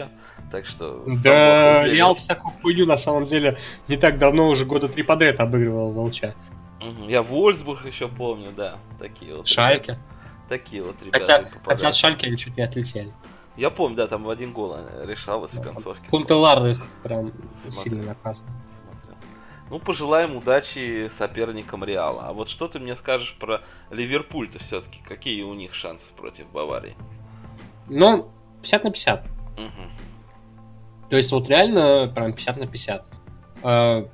[0.50, 1.02] так что...
[1.22, 5.92] Да, Реал всякую хуйню на самом деле не так давно, уже года три подряд обыгрывал
[5.92, 6.22] в ЛЧ.
[7.09, 9.48] Я Вольсбург еще помню, да, такие вот.
[9.48, 9.90] Шальки.
[9.90, 10.00] Ребята.
[10.48, 13.12] Такие вот ребята хотя, хотя от Шальки они чуть не отлетели.
[13.56, 16.09] Я помню, да, там в один гол решалось в концовке.
[16.09, 17.82] Кунтелар их прям Смотрел.
[17.82, 18.48] сильно наказывал.
[19.68, 22.26] Ну, пожелаем удачи соперникам Реала.
[22.28, 25.00] А вот что ты мне скажешь про Ливерпуль-то все-таки?
[25.02, 26.94] Какие у них шансы против Баварии?
[27.88, 28.30] Ну,
[28.62, 29.26] 50 на 50.
[29.56, 29.66] Угу.
[31.10, 33.04] То есть вот реально прям 50 на 50.
[33.62, 34.06] А,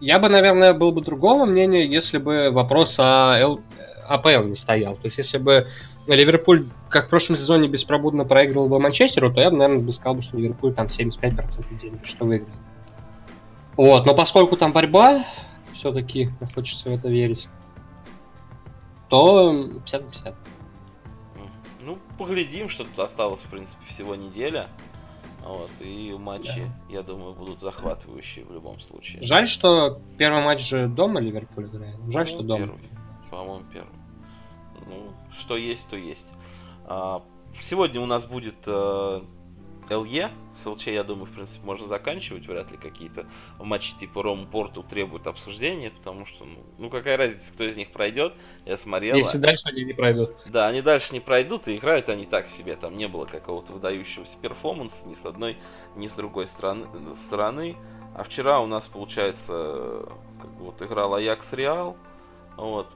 [0.00, 3.60] я бы, наверное, был бы другого мнения, если бы вопрос о Л...
[4.08, 4.96] АПЛ не стоял.
[4.96, 5.68] То есть если бы
[6.06, 10.20] Ливерпуль, как в прошлом сезоне, беспробудно проигрывал бы Манчестеру, то я бы, наверное, бы сказал,
[10.20, 12.50] что Ливерпуль там 75% денег, что выиграл.
[13.76, 15.24] Вот, но поскольку там борьба,
[15.74, 17.48] все-таки хочется в это верить,
[19.08, 19.52] то
[19.84, 20.34] 50 на 50.
[21.84, 24.68] Ну, поглядим, что тут осталось, в принципе, всего неделя.
[25.44, 26.94] Вот, и матчи, да.
[26.94, 29.22] я думаю, будут захватывающие в любом случае.
[29.24, 31.96] Жаль, что первый матч же дома Ливерпуль играет.
[32.08, 32.66] Жаль, ну, что дома.
[32.66, 32.88] Первый.
[33.30, 33.94] По-моему, первый.
[34.86, 36.28] Ну, что есть, то есть.
[36.84, 37.22] А,
[37.60, 39.22] сегодня у нас будет э,
[39.98, 40.30] ЛЕ.
[40.62, 42.46] С ЛЧ, я думаю, в принципе, можно заканчивать.
[42.46, 43.26] Вряд ли какие-то
[43.58, 47.90] матчи типа Ром Порту требуют обсуждения, потому что, ну, ну, какая разница, кто из них
[47.90, 48.34] пройдет.
[48.64, 49.16] Я смотрел.
[49.16, 50.36] Если дальше они не пройдут.
[50.46, 52.76] Да, они дальше не пройдут, и играют они так себе.
[52.76, 55.56] Там не было какого-то выдающегося перформанса ни с одной,
[55.96, 56.86] ни с другой стороны.
[57.14, 57.76] стороны.
[58.14, 60.06] А вчера у нас, получается,
[60.40, 61.96] как бы вот играл Аякс Реал.
[62.56, 62.86] Вот.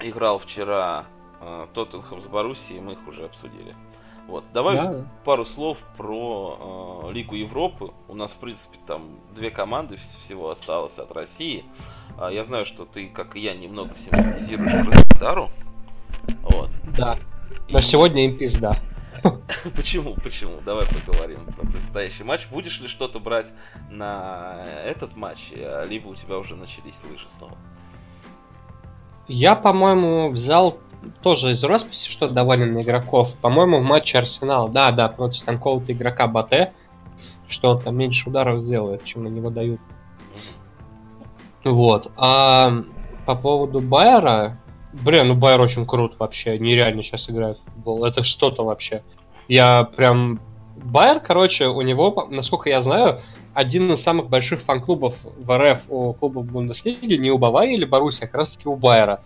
[0.00, 1.04] Играл вчера
[1.40, 3.74] э, Тоттенхэм с Боруссией, мы их уже обсудили.
[4.26, 4.44] Вот.
[4.54, 7.92] Давай да, пару слов про э, Лигу Европы.
[8.08, 9.02] У нас, в принципе, там
[9.34, 11.64] две команды всего осталось от России.
[12.18, 15.50] А я знаю, что ты, как и я, немного симпатизируешь Краснодару.
[16.42, 16.70] Вот.
[16.96, 17.16] Да.
[17.68, 17.82] Но и...
[17.82, 18.72] сегодня им пизда.
[19.76, 20.14] Почему?
[20.14, 20.60] Почему?
[20.64, 22.46] Давай поговорим про предстоящий матч.
[22.48, 23.52] Будешь ли что-то брать
[23.90, 27.56] на этот матч, а, либо у тебя уже начались лыжи снова?
[29.26, 30.78] Я, по-моему, взял
[31.22, 33.32] тоже из росписи что-то довольно на игроков.
[33.40, 34.68] По-моему, в матче Арсенал.
[34.68, 36.72] Да, да, против там какого-то игрока Батэ,
[37.48, 39.80] что он там меньше ударов сделает, чем на него дают.
[41.64, 42.10] Вот.
[42.16, 42.70] А
[43.26, 44.58] по поводу Байера,
[44.92, 48.04] блин, ну Байер очень крут вообще, нереально сейчас играет в футбол.
[48.04, 49.02] Это что-то вообще.
[49.48, 50.40] Я прям...
[50.76, 53.22] Байер, короче, у него, насколько я знаю,
[53.54, 58.24] один из самых больших фан-клубов в РФ у клубов Бундеслиги, не у Баварии или Боруссии,
[58.24, 59.22] а как раз таки у Байера.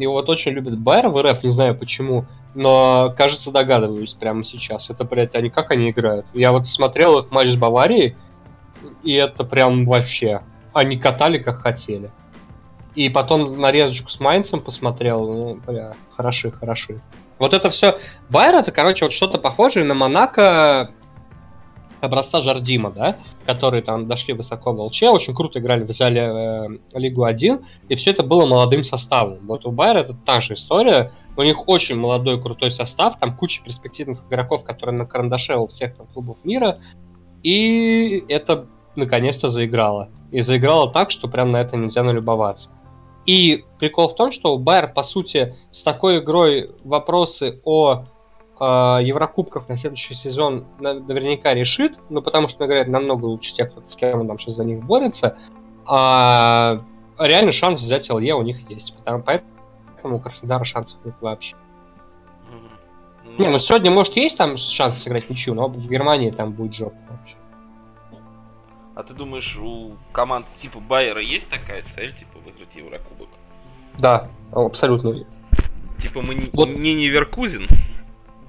[0.00, 4.90] Его очень любят Байер в РФ, не знаю почему, но, кажется, догадываюсь прямо сейчас.
[4.90, 6.26] Это, блядь, они как они играют?
[6.34, 8.16] Я вот смотрел их матч с Баварией,
[9.02, 10.42] и это прям вообще...
[10.72, 12.12] Они катали как хотели.
[12.94, 17.00] И потом нарезочку с Майнцем посмотрел, ну, бля, хороши, хороши.
[17.40, 17.98] Вот это все.
[18.28, 20.90] Байер это, короче, вот что-то похожее на Монако
[22.00, 27.24] образца Жардима, да, которые там дошли высоко в ЛЧ, очень круто играли, взяли э, Лигу
[27.24, 29.38] 1, и все это было молодым составом.
[29.46, 33.62] Вот у Байера это та же история, у них очень молодой крутой состав, там куча
[33.62, 36.78] перспективных игроков, которые на карандаше у всех там клубов мира,
[37.42, 40.10] и это наконец-то заиграло.
[40.30, 42.70] И заиграло так, что прям на это нельзя налюбоваться.
[43.26, 48.04] И прикол в том, что Байер, по сути, с такой игрой вопросы о
[48.60, 48.64] э,
[49.02, 54.20] Еврокубках на следующий сезон наверняка решит, ну, потому что играет намного лучше тех, с кем
[54.20, 55.38] он там сейчас за них борется.
[55.86, 56.78] А
[57.18, 58.94] реально шанс взять ЛЕ у них есть.
[58.96, 61.56] Потому, поэтому у Краснодара шансов нет вообще.
[63.24, 63.42] Mm-hmm.
[63.42, 66.96] Не, ну сегодня, может, есть там шанс сыграть ничью, но в Германии там будет жопа
[67.08, 67.34] вообще.
[68.94, 73.28] А ты думаешь, у команд типа Байера есть такая цель, типа, выиграть Еврокубок?
[73.98, 75.24] Да, абсолютно.
[75.98, 76.68] Типа мы вот.
[76.68, 77.66] не Неверкузин?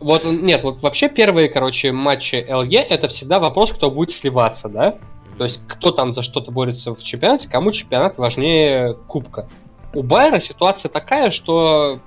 [0.02, 4.98] Вот, нет, вот вообще первые, короче, матчи ЛЕ это всегда вопрос, кто будет сливаться, да?
[5.38, 9.48] То есть, кто там за что-то борется в чемпионате, кому чемпионат важнее кубка.
[9.94, 12.00] У Байера ситуация такая, что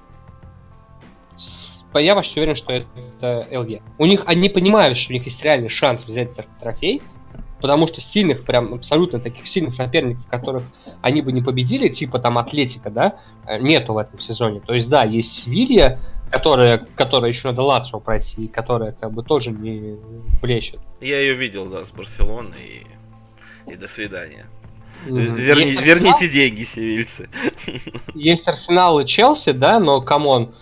[1.95, 3.83] я почти уверен, что это ЛЕ.
[3.99, 6.31] У них, они понимают, что у них есть реальный шанс взять
[6.61, 7.01] трофей,
[7.61, 10.65] потому что сильных, прям абсолютно таких сильных соперников, которых
[11.01, 14.61] они бы не победили, типа там Атлетика, да, э, нету в этом сезоне.
[14.61, 19.23] То есть, да, есть Севилья, которая, которая еще надо Лацио пройти, и которая как бы
[19.23, 19.97] тоже не
[20.41, 20.81] блещет.
[21.01, 22.87] Я ее видел, да, с Барселоной,
[23.67, 24.47] и, и до свидания.
[25.07, 25.37] Mm-hmm.
[25.37, 27.29] Верни, верните деньги, севильцы.
[28.15, 30.55] Есть Арсенал и Челси, да, но come on.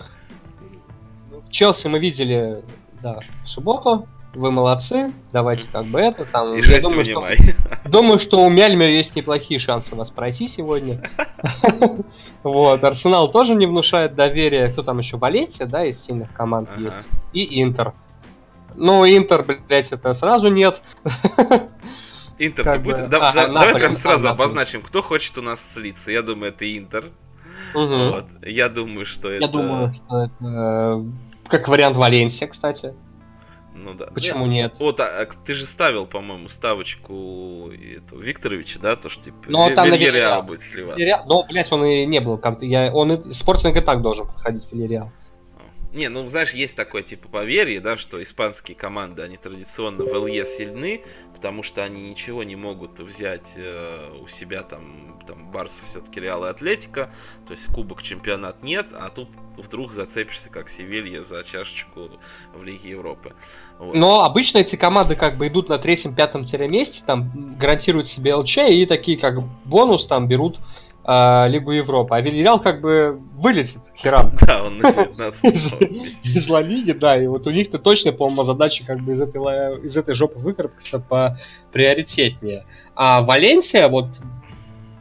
[1.51, 2.62] Челси мы видели,
[3.03, 6.55] да, в субботу, вы молодцы, давайте как бы это там.
[6.55, 7.29] И жесть думаю, Что,
[7.88, 11.01] думаю, что у Мальмё есть неплохие шансы вас пройти сегодня.
[12.42, 14.68] Вот, Арсенал тоже не внушает доверия.
[14.68, 15.16] Кто там еще?
[15.16, 16.97] Валенсия, да, из сильных команд есть.
[17.33, 17.92] И Интер.
[18.75, 20.81] Ну, Интер, блядь, это сразу нет.
[22.40, 23.09] Интер, ты будешь...
[23.09, 26.11] Давай прям сразу обозначим, кто хочет у нас слиться.
[26.11, 27.12] Я думаю, это Интер.
[27.75, 28.27] Вот.
[28.45, 29.45] Я думаю, что это...
[29.45, 32.95] Я думаю, что это э, как вариант Валенсия, кстати.
[33.74, 34.06] Ну да.
[34.06, 34.74] Почему нет?
[34.78, 39.74] Вот, а, ты же ставил, по-моему, ставочку эту, Викторовича, да, то, что типа Но ну,
[39.74, 40.98] там Вильяреал будет сливаться.
[40.98, 42.40] Вильяреал, ну, блядь, он и не был.
[42.61, 45.11] Я, он и, Спортинг и так должен проходить Вильяреал.
[45.92, 50.44] Не, ну знаешь, есть такое типа поверье, да, что испанские команды, они традиционно в ЛЕ
[50.46, 51.02] сильны,
[51.42, 56.44] потому что они ничего не могут взять э, у себя там, там Барса все-таки Реал
[56.44, 57.11] и Атлетика,
[57.48, 62.11] то есть кубок чемпионат нет, а тут вдруг зацепишься как Севилья за чашечку
[62.55, 63.35] в Лиге Европы.
[63.81, 63.96] Вот.
[63.96, 68.87] Но обычно эти команды как бы идут на третьем-пятом месте, там гарантируют себе ЛЧ и
[68.87, 70.61] такие как бонус там берут
[71.05, 72.15] э, Лигу Европы.
[72.15, 74.33] А Вильяреал как бы вылетит херам.
[74.41, 75.45] Да, он на 19
[76.37, 79.41] Из Ла Лиги, да, и вот у них-то точно, по-моему, задача как бы из этой,
[79.87, 81.38] из этой жопы выкарабкаться по
[81.73, 82.65] приоритетнее.
[82.95, 84.07] А Валенсия, вот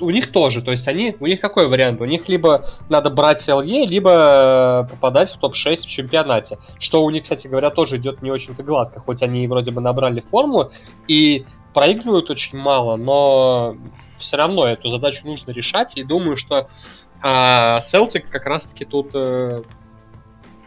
[0.01, 2.01] у них тоже, то есть они, у них какой вариант?
[2.01, 6.57] У них либо надо брать ЛЕ, либо попадать в топ-6 в чемпионате.
[6.79, 10.21] Что у них, кстати говоря, тоже идет не очень-то гладко, хоть они вроде бы набрали
[10.21, 10.71] форму
[11.07, 13.75] и проигрывают очень мало, но
[14.21, 16.69] все равно эту задачу нужно решать, и думаю, что
[17.21, 19.63] а, Celtic как раз-таки тут э,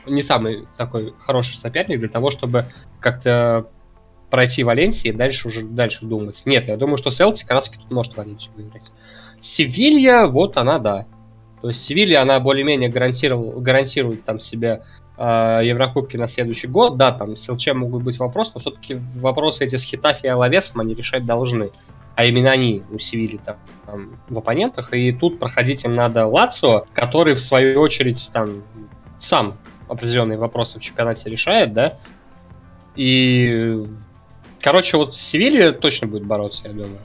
[0.07, 2.67] не самый такой хороший соперник для того, чтобы
[3.01, 3.69] как-то
[4.31, 6.43] пройти Валенсии и дальше уже дальше думать.
[6.45, 8.91] Нет, я думаю, что Селтик как раз тут может Валенсию выиграть.
[9.41, 11.07] Севилья, вот она, да.
[11.61, 14.83] То есть Севилья, она более-менее гарантирует там себе
[15.17, 16.97] э, Еврокубки на следующий год.
[16.97, 20.81] Да, там с ЛЧ могут быть вопросы, но все-таки вопросы эти с Хитафи и Алавесом
[20.81, 21.71] они решать должны.
[22.17, 24.93] А именно они у Севильи там, там в оппонентах.
[24.93, 28.63] И тут проходить им надо Лацио, который в свою очередь там
[29.21, 31.99] сам определенные вопросы в чемпионате решает, да.
[32.97, 33.85] И
[34.65, 37.01] Короче, вот Севилья точно будет бороться, я думаю.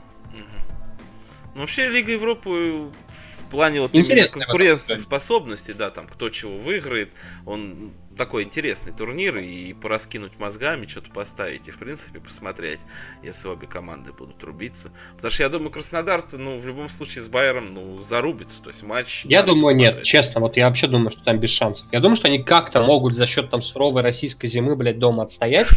[1.54, 7.10] Ну, вообще, Лига Европы в плане вот конкурентной способности, да, там, кто чего выиграет,
[7.44, 12.80] он такой интересный турнир, и пораскинуть мозгами, что-то поставить, и, в принципе, посмотреть,
[13.22, 14.92] если обе команды будут рубиться.
[15.16, 18.82] Потому что я думаю, Краснодар-то, ну, в любом случае с Байером, ну, зарубится, то есть
[18.82, 19.24] матч...
[19.24, 19.96] Я думаю, посмотреть.
[19.96, 21.86] нет, честно, вот я вообще думаю, что там без шансов.
[21.92, 25.68] Я думаю, что они как-то могут за счет там суровой российской зимы, блядь, дома отстоять,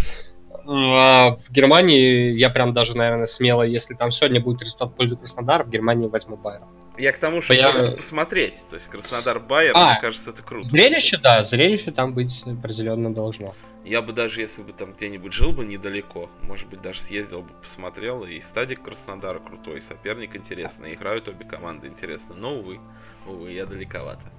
[0.67, 5.15] а в Германии я прям даже, наверное, смело, если там сегодня будет результат в пользу
[5.15, 6.63] Краснодара, в Германии возьму Байер.
[6.97, 7.71] Я к тому, что я...
[7.91, 8.59] посмотреть.
[8.69, 10.69] То есть Краснодар Байер, а, мне кажется, это круто.
[10.69, 13.53] Зрелище, да, зрелище там быть определенно должно.
[13.83, 17.49] Я бы даже, если бы там где-нибудь жил бы недалеко, может быть, даже съездил бы,
[17.61, 18.23] посмотрел.
[18.23, 22.35] И стадик Краснодара крутой, и соперник интересный, играют обе команды интересно.
[22.35, 22.79] Но, увы,
[23.27, 24.31] увы, я далековато.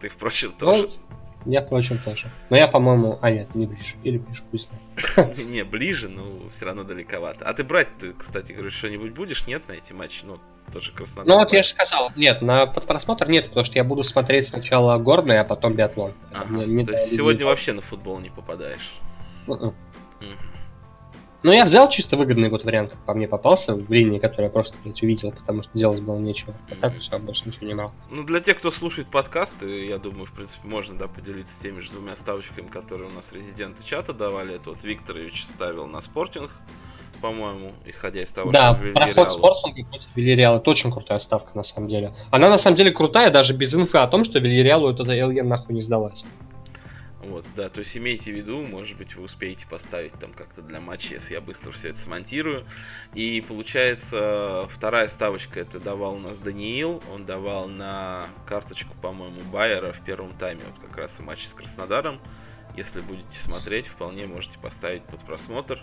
[0.00, 0.90] Ты, впрочем, ну, тоже.
[1.44, 2.30] Ну, я, впрочем, тоже.
[2.48, 3.18] Но я, по-моему...
[3.20, 3.94] А, нет, не ближе.
[4.04, 4.68] Или ближе, пусть
[5.36, 7.44] Не, ближе, но все равно далековато.
[7.44, 9.46] А ты брать, кстати, говоришь, что-нибудь будешь?
[9.46, 10.24] Нет на эти матчи?
[10.24, 10.38] Ну,
[10.72, 11.26] тоже Краснодар.
[11.26, 14.48] Ну, вот я же сказал, нет, на под просмотр нет, потому что я буду смотреть
[14.48, 16.12] сначала горный, а потом биатлон.
[16.32, 18.94] То есть сегодня вообще на футбол не попадаешь?
[19.46, 19.74] М-м.
[21.44, 24.50] Ну, я взял чисто выгодный вот вариант, как по мне попался, в линии, который я
[24.50, 26.52] просто, блядь, увидел, потому что делать было нечего.
[26.68, 27.92] А так все, больше ничего не брал.
[28.10, 31.92] Ну, для тех, кто слушает подкасты, я думаю, в принципе, можно, да, поделиться теми же
[31.92, 34.56] двумя ставочками, которые у нас резиденты чата давали.
[34.56, 36.50] Это вот Викторович ставил на спортинг,
[37.20, 40.58] по-моему, исходя из того, да, что проход спортинга против Вильяреала.
[40.58, 42.14] Это очень крутая ставка, на самом деле.
[42.30, 45.74] Она, на самом деле, крутая даже без инфы о том, что Вильяреалу эта ЛЕ нахуй
[45.74, 46.24] не сдалась.
[47.28, 50.80] Вот, да, то есть имейте в виду, может быть, вы успеете поставить там как-то для
[50.80, 52.64] матча, если я быстро все это смонтирую.
[53.12, 59.92] И получается, вторая ставочка это давал у нас Даниил, он давал на карточку, по-моему, Байера
[59.92, 62.18] в первом тайме, вот как раз в матче с Краснодаром.
[62.76, 65.82] Если будете смотреть, вполне можете поставить под просмотр.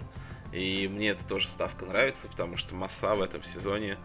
[0.56, 3.98] И мне это тоже ставка нравится, потому что Масса в этом сезоне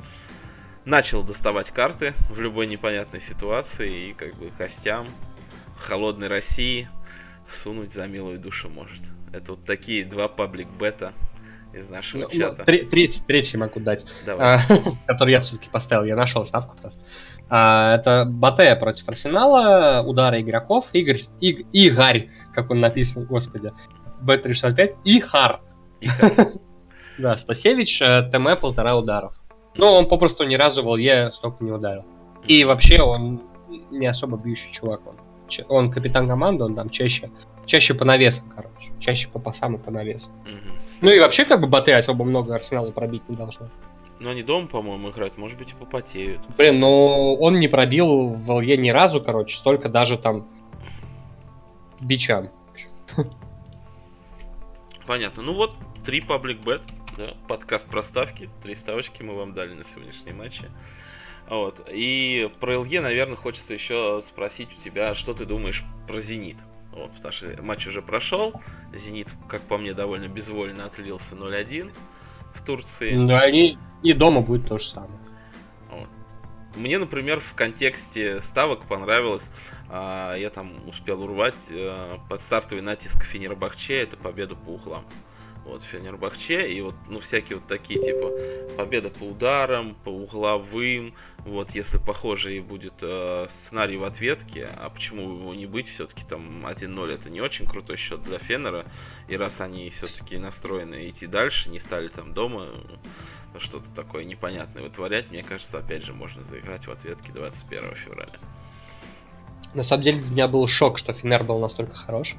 [0.85, 5.07] начал доставать карты в любой непонятной ситуации и как бы гостям
[5.79, 6.89] холодной России
[7.49, 9.03] сунуть за милую душу может.
[9.33, 11.13] Это вот такие два паблик бета
[11.73, 12.65] из нашего ну, чата.
[12.65, 14.57] Три, третий, третий могу дать, Давай.
[14.57, 14.67] А,
[15.07, 16.05] который я все-таки поставил.
[16.05, 16.99] Я нашел ставку просто.
[17.49, 23.73] А, это Батея против Арсенала, удары игроков, Игорь, Иг, Игорь, как он написан, господи,
[24.21, 25.61] Б365, и Хар.
[27.19, 29.35] Да, Стасевич, э, ТМ полтора ударов.
[29.75, 32.07] Ну, он попросту ни разу в ЛЕ столько не ударил.
[32.47, 33.43] И вообще он
[33.91, 35.07] не особо бьющий чувак.
[35.07, 35.17] Он
[35.69, 37.31] он капитан команды, он там чаще,
[37.67, 38.93] чаще по навесам, короче.
[39.01, 40.33] Чаще по пасам и по навесам.
[41.03, 43.69] Ну и вообще, как бы боты особо много арсенала пробить не должно.
[44.19, 46.41] Ну они дома, по-моему, играют, может быть, и попотеют.
[46.59, 50.47] Блин, ну он не пробил в Илье ни разу, короче, столько даже там
[52.01, 52.51] бичам.
[55.07, 55.43] Понятно.
[55.43, 55.73] Ну вот,
[56.05, 56.83] три паблик бет,
[57.17, 60.71] да, подкаст проставки, три ставочки мы вам дали на сегодняшние матчи.
[61.49, 61.87] Вот.
[61.91, 66.57] И про ЛГ, наверное, хочется еще спросить у тебя, что ты думаешь про Зенит.
[66.93, 68.55] Вот, потому что матч уже прошел.
[68.95, 71.93] Зенит, как по мне, довольно безвольно отлился 0-1
[72.55, 73.17] в Турции.
[73.27, 75.19] Да, и, и дома будет то же самое.
[75.91, 76.09] Вот.
[76.77, 79.51] Мне, например, в контексте ставок понравилось,
[79.89, 85.05] а, я там успел урвать а, под стартовый натиск Фенербахче, это победа по углам
[85.64, 88.33] вот, Фенербахче, и вот, ну, всякие вот такие, типа,
[88.77, 95.23] победа по ударам, по угловым, вот, если похожий будет э, сценарий в ответке, а почему
[95.23, 98.87] его не быть, все-таки там 1-0 это не очень крутой счет для Фенера,
[99.29, 102.68] и раз они все-таки настроены идти дальше, не стали там дома
[103.59, 108.28] что-то такое непонятное вытворять, мне кажется, опять же, можно заиграть в ответке 21 февраля.
[109.74, 112.35] На самом деле, для меня был шок, что Фенер был настолько хорош,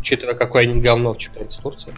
[0.00, 1.94] учитывая, какое они говно в чемпионате Турции.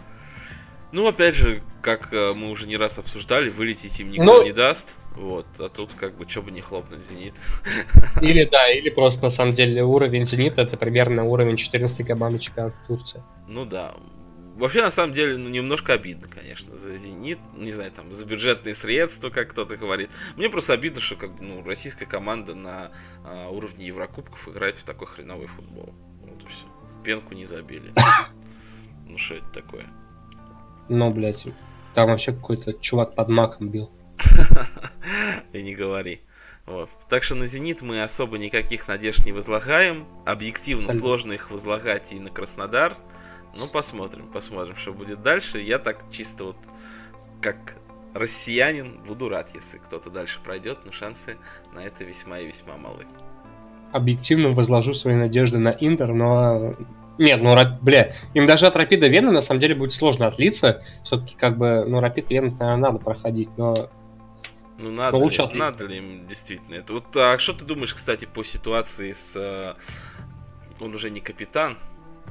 [0.91, 4.51] Ну, опять же, как э, мы уже не раз обсуждали, вылететь им никто ну, не
[4.51, 4.97] даст.
[5.15, 7.33] Вот, а тут как бы, что бы не хлопнуть Зенит.
[8.21, 12.77] Или да, или просто на самом деле уровень Зенита это примерно уровень 14 команды чемпионата
[12.87, 13.21] Турции.
[13.47, 13.93] Ну да.
[14.55, 17.39] Вообще, на самом деле, ну, немножко обидно, конечно, за «Зенит».
[17.55, 20.09] Ну, не знаю, там, за бюджетные средства, как кто-то говорит.
[20.35, 22.91] Мне просто обидно, что как бы, ну, российская команда на
[23.23, 25.95] а, уровне Еврокубков играет в такой хреновый футбол.
[26.21, 26.65] Вот и все.
[27.03, 27.91] Пенку не забили.
[29.07, 29.87] Ну, что это такое?
[30.91, 31.45] Ну, блядь,
[31.93, 33.89] там вообще какой-то чувак под маком бил.
[35.53, 36.21] И не говори.
[36.65, 36.89] Вот.
[37.09, 40.05] Так что на «Зенит» мы особо никаких надежд не возлагаем.
[40.25, 42.97] Объективно сложно их возлагать и на Краснодар.
[43.55, 45.59] Ну, посмотрим, посмотрим, что будет дальше.
[45.59, 46.57] Я так чисто вот
[47.41, 47.75] как
[48.13, 51.37] россиянин буду рад, если кто-то дальше пройдет, но шансы
[51.73, 53.05] на это весьма и весьма малы.
[53.93, 56.75] Объективно возложу свои надежды на Интер, но...
[57.21, 60.83] Нет, ну, бля, им даже от Рапида Вены на самом деле будет сложно отлиться.
[61.03, 63.91] Все-таки, как бы, ну, Рапид Вены, наверное, надо проходить, но
[64.79, 66.93] ну надо, ли, надо ли им действительно это?
[66.93, 69.33] Вот, а что ты думаешь, кстати, по ситуации с...
[69.35, 69.75] Э,
[70.83, 71.77] он уже не капитан,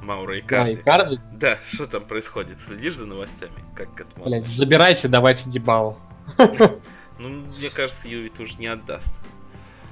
[0.01, 0.75] Маура и Карди.
[0.75, 1.19] Да, Карди?
[1.31, 2.59] Да, что там происходит?
[2.59, 3.63] Следишь за новостями?
[3.73, 5.97] Как к этому Блять, забирайте, давайте Дебалу.
[7.17, 9.13] Ну, мне кажется, Юви уже не отдаст.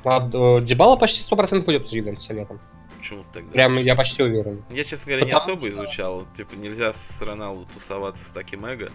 [0.04, 2.60] Ладно, Дебала почти 100% уйдет из Ювентуса летом.
[3.00, 3.52] Почему тогда?
[3.54, 4.64] Прям я почти уверен.
[4.70, 5.62] Я, честно говоря, потому...
[5.62, 6.26] не особо изучал.
[6.36, 8.90] Типа, нельзя с Роналду тусоваться с таким эго.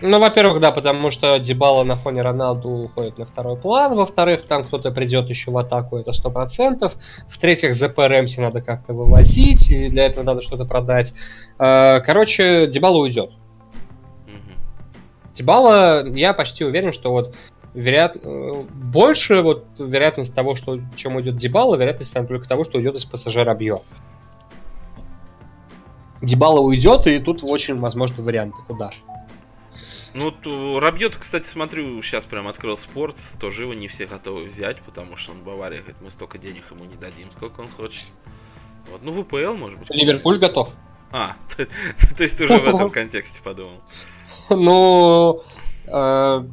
[0.00, 3.96] Ну, во-первых, да, потому что Дебала на фоне Роналду уходит на второй план.
[3.96, 6.92] Во-вторых, там кто-то придет еще в атаку, это сто процентов.
[7.28, 11.12] В-третьих, ЗП Рэмси надо как-то вывозить, и для этого надо что-то продать.
[11.58, 13.32] А, короче, Дебала уйдет.
[15.34, 17.34] Дебала, я почти уверен, что вот
[17.74, 18.16] вероят...
[18.22, 22.96] Э, больше вот вероятность того, что чем уйдет Дебала, вероятность там только того, что уйдет
[22.96, 23.82] из пассажира Бьё.
[26.22, 28.90] Дебала уйдет, и тут очень возможны варианты, куда.
[30.12, 34.82] Ну, то, Рабьет, кстати, смотрю, сейчас прям открыл спорт, тоже его не все готовы взять,
[34.82, 38.06] потому что он в Баварии говорит, мы столько денег ему не дадим, сколько он хочет.
[38.90, 39.88] Вот, ну, ВПЛ, может быть.
[39.90, 40.70] Ливерпуль готов.
[41.12, 41.64] А, то,
[42.16, 43.80] то есть ты уже в этом контексте подумал.
[44.50, 45.42] Ну,
[45.86, 46.44] э,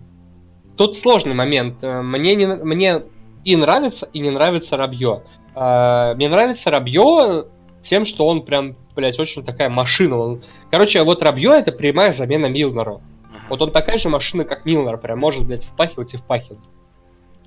[0.77, 1.81] тут сложный момент.
[1.81, 3.03] Мне, не, мне
[3.43, 5.23] и нравится, и не нравится Рабье.
[5.55, 7.45] Э, мне нравится Рабье
[7.83, 10.17] тем, что он прям, блядь, очень такая машина.
[10.17, 10.43] Он...
[10.71, 13.01] Короче, вот Рабье это прямая замена Милнеру.
[13.49, 16.59] Вот он такая же машина, как Милнер, прям может, блядь, впахивать и впахивать.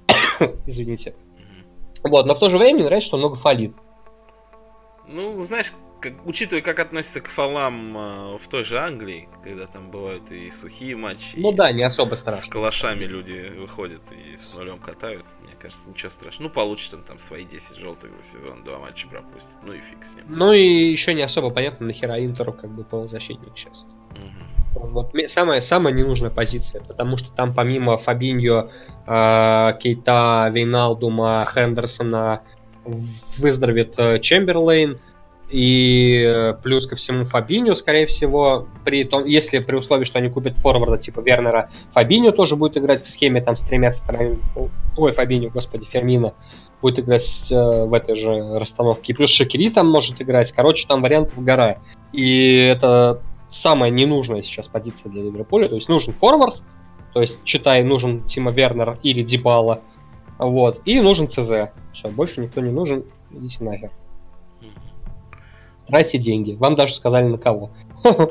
[0.66, 1.14] Извините.
[2.02, 3.74] Вот, но в то же время мне нравится, что он много фалит.
[5.06, 9.90] Ну, знаешь, как, учитывая, как относятся к фалам э, в той же Англии, когда там
[9.90, 11.36] бывают и сухие матчи.
[11.36, 12.46] Ну да, не особо страшно.
[12.46, 15.24] С калашами люди выходят и с нулем катают.
[15.42, 16.48] Мне кажется, ничего страшного.
[16.48, 19.58] Ну, получит он там свои 10 желтых за сезон, два матча пропустит.
[19.62, 20.24] Ну и фиг с ним.
[20.28, 23.84] Ну и еще не особо понятно, нахера Интеру как бы полузащитник сейчас.
[24.12, 24.50] Угу.
[24.74, 28.70] Вот самая, самая ненужная позиция, потому что там помимо Фабиньо,
[29.06, 32.42] э, Кейта, Вейналдума, Хендерсона
[33.36, 34.98] выздоровеет э, Чемберлейн,
[35.50, 40.28] и э, плюс ко всему Фабиню, скорее всего, при том, если при условии, что они
[40.28, 44.38] купят форварда типа Вернера, Фабиню тоже будет играть в схеме там с тремя сторонами.
[44.96, 46.34] Ой, Фабиню, господи, Фермина
[46.80, 49.12] будет играть э, в этой же расстановке.
[49.12, 50.52] И плюс Шакири там может играть.
[50.52, 51.78] Короче, там вариантов гора.
[52.12, 53.20] И это
[53.50, 55.68] самая ненужная сейчас позиция для Ливерпуля.
[55.68, 56.62] То есть нужен форвард,
[57.12, 59.80] то есть, читай, нужен Тима Вернер или Дибала.
[60.38, 60.80] Вот.
[60.84, 61.72] И нужен ЦЗ.
[61.92, 63.04] Все, больше никто не нужен.
[63.32, 63.90] Идите нахер.
[65.90, 66.54] Тратьте деньги.
[66.54, 67.70] Вам даже сказали на кого.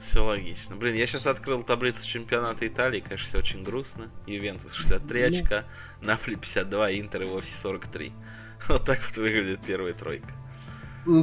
[0.00, 0.74] Все логично.
[0.74, 4.08] Блин, я сейчас открыл таблицу чемпионата Италии, конечно, все очень грустно.
[4.26, 5.26] Ювентус 63 ну.
[5.28, 5.64] очка,
[6.00, 8.12] Наполи 52, Интер и вовсе 43.
[8.68, 10.28] Вот так вот выглядит первая тройка.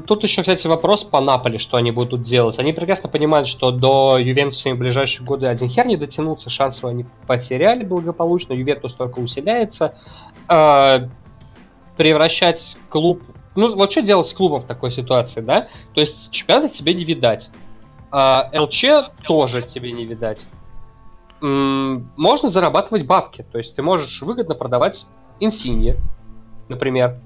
[0.08, 2.60] Тут еще, кстати, вопрос по Наполи, что они будут делать.
[2.60, 7.06] Они прекрасно понимают, что до Ювентуса в ближайшие годы один хер не дотянуться, шансы они
[7.28, 9.96] потеряли благополучно, Ювентус только усиляется.
[10.50, 11.08] Э,
[11.96, 13.24] превращать клуб
[13.56, 15.68] ну, вот что делать с клубом в такой ситуации, да?
[15.94, 17.50] То есть чемпионата тебе не видать.
[18.12, 18.86] А ЛЧ
[19.24, 20.46] тоже тебе не видать.
[21.42, 23.46] Можно зарабатывать бабки.
[23.52, 25.06] То есть ты можешь выгодно продавать
[25.40, 25.98] инсинье,
[26.68, 27.20] например.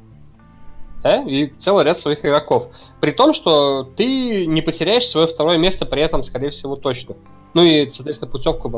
[1.01, 1.24] Да?
[1.24, 2.67] И целый ряд своих игроков.
[3.01, 7.15] При том, что ты не потеряешь свое второе место при этом, скорее всего, точно.
[7.53, 8.71] Ну и, соответственно, путевку в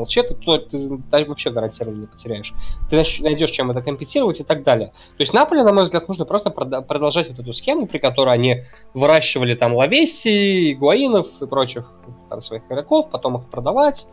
[0.44, 0.88] то ты
[1.24, 2.52] вообще гарантированно не потеряешь.
[2.90, 4.88] Ты найдешь, чем это компенсировать и так далее.
[5.16, 8.64] То есть Наполе, на мой взгляд, нужно просто продолжать вот эту схему, при которой они
[8.92, 11.90] выращивали там Лавеси, Гуаинов и прочих
[12.28, 14.06] там своих игроков, потом их продавать.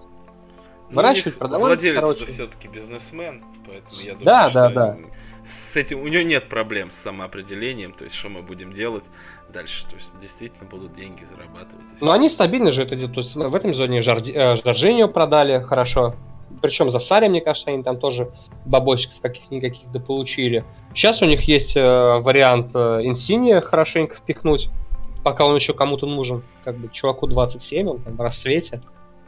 [0.90, 1.82] Ну, выращивать, продавать.
[1.82, 4.98] Владелец все-таки бизнесмен, поэтому я думаю, да, что да, да
[5.46, 9.06] с этим у нее нет проблем с самоопределением, то есть что мы будем делать
[9.54, 11.86] дальше, то есть действительно будут деньги зарабатывать.
[12.02, 16.16] Но они стабильно же это делают, то есть в этом зоне Жорди, э, продали хорошо,
[16.62, 18.32] Причем за Сари, мне кажется, они там тоже
[18.66, 20.64] бабосиков каких-никаких дополучили.
[20.96, 24.70] Сейчас у них есть э, вариант э, Инсиния хорошенько впихнуть,
[25.24, 26.44] пока он еще кому-то нужен.
[26.64, 28.82] Как бы чуваку 27, он там в рассвете.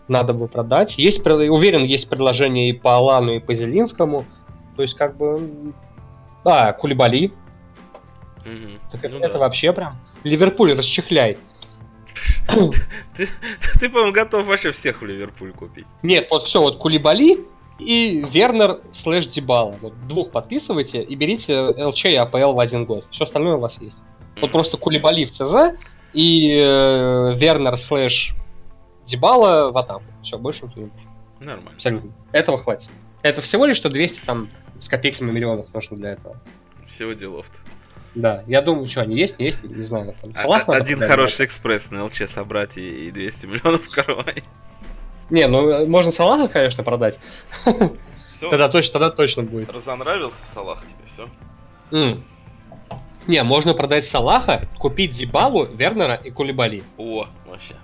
[0.07, 0.97] Надо бы продать.
[0.97, 4.26] Есть, уверен, есть предложение и по Алану, и по Зелинскому.
[4.76, 5.74] То есть, как бы...
[6.46, 7.34] А, Кулибали.
[8.46, 8.80] Мгм.
[8.91, 9.39] Так Ну это да.
[9.39, 9.98] вообще прям...
[10.24, 11.38] Ливерпуль расчехляй.
[13.18, 13.28] Ты,
[13.80, 15.86] ты, по-моему, готов вообще всех в Ливерпуль купить.
[16.04, 17.39] Нет, вот все, вот Кулибали
[17.80, 19.76] и Вернер слэш Дебала.
[19.82, 23.06] Вот двух подписывайте и берите ЛЧ и АПЛ в один год.
[23.12, 24.02] Все остальное у вас есть.
[24.39, 25.78] Вот просто Кулибали в ЦЗ
[26.14, 28.34] и э, Вернер слэш
[29.06, 30.04] Дебала в атаку.
[30.24, 31.12] Все, больше ничего не нужно.
[31.39, 31.72] Нормально.
[31.76, 32.12] Абсолютно.
[32.32, 32.89] Этого хватит.
[33.22, 34.50] Это всего лишь что 200 там
[34.82, 36.38] с копейками миллионов нужно для этого.
[36.88, 37.57] Всего делов-то.
[38.13, 40.15] Да, я думаю, что они есть, не есть, не знаю.
[40.21, 41.15] Там, А- Салах надо Один продать?
[41.15, 44.43] хороший экспресс на ЛЧ собрать и, и 200 миллионов в кармане.
[45.30, 47.17] Не, ну э, можно Салаха, конечно, продать.
[48.32, 49.69] Все, Тогда точно, тогда точно будет.
[49.71, 51.30] разонравился Салах тебе, все.
[51.91, 52.23] М.
[53.28, 56.84] Не, можно продать Салаха, купить Дибалу, Вернера и Кулибали.
[56.97, 57.76] О, вообще.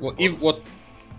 [0.00, 0.40] Вот, И Вот.
[0.40, 0.62] вот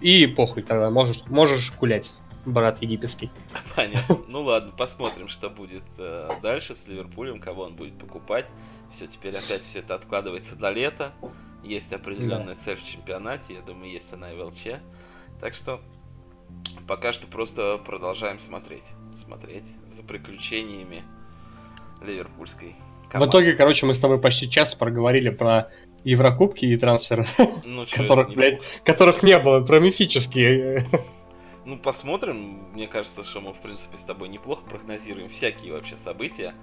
[0.02, 2.12] и похуй тогда, можешь, можешь гулять,
[2.46, 3.32] брат египетский.
[3.76, 4.20] Понятно.
[4.28, 8.46] Ну ладно, посмотрим, что будет э, дальше с Ливерпулем, кого он будет покупать.
[8.92, 11.14] Все, теперь опять все это откладывается до лета.
[11.64, 14.82] Есть определенная цель в чемпионате, я думаю, есть она и в ЛЧ.
[15.40, 15.80] Так что
[16.88, 18.86] пока что просто продолжаем смотреть.
[19.16, 21.04] Смотреть за приключениями
[22.06, 22.76] ливерпульской
[23.06, 23.32] В команды.
[23.32, 25.70] итоге, короче, мы с тобой почти час проговорили про
[26.04, 27.28] Еврокубки и трансферы,
[27.64, 30.90] ну, которых, блядь, которых не было, про мифические.
[31.66, 32.66] Ну, посмотрим.
[32.74, 36.54] Мне кажется, что мы, в принципе, с тобой неплохо прогнозируем всякие вообще события.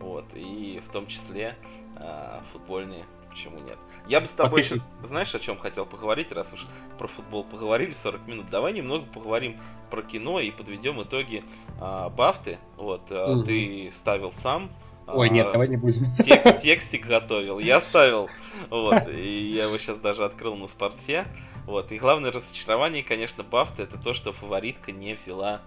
[0.00, 1.56] Вот, и в том числе
[1.96, 3.04] а, футбольные.
[3.30, 3.78] Почему нет?
[4.08, 4.82] Я бы с тобой Подписан.
[5.04, 6.66] знаешь, о чем хотел поговорить, раз уж
[6.98, 8.50] про футбол поговорили 40 минут.
[8.50, 9.56] Давай немного поговорим
[9.88, 11.44] про кино и подведем итоги
[11.80, 12.58] а, Бафты.
[12.76, 13.44] Вот, а, Мгм.
[13.46, 14.70] ты ставил сам.
[15.06, 16.14] Ой, а, нет, давай не будем.
[16.24, 18.28] текст, текстик готовил, я ставил,
[18.68, 21.26] вот, и я его сейчас даже открыл на спорте,
[21.70, 25.60] вот, и главное разочарование, конечно, Бафта, это то, что фаворитка не взяла,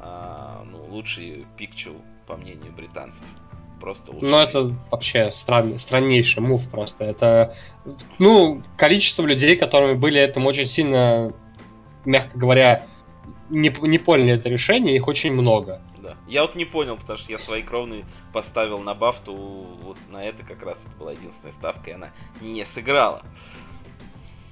[0.00, 1.92] а, ну, лучший пикчу,
[2.26, 3.26] по мнению британцев,
[3.80, 4.28] просто лучший.
[4.28, 7.04] Ну, это вообще странный, страннейший мув просто.
[7.04, 7.56] Это,
[8.18, 11.32] ну, количество людей, которыми были этому очень сильно,
[12.04, 12.86] мягко говоря,
[13.50, 15.82] не, не поняли это решение, их очень много.
[15.98, 16.16] Да.
[16.26, 20.42] Я вот не понял, потому что я свои кровные поставил на Бафту, вот на это
[20.42, 23.22] как раз это была единственная ставка, и она не сыграла.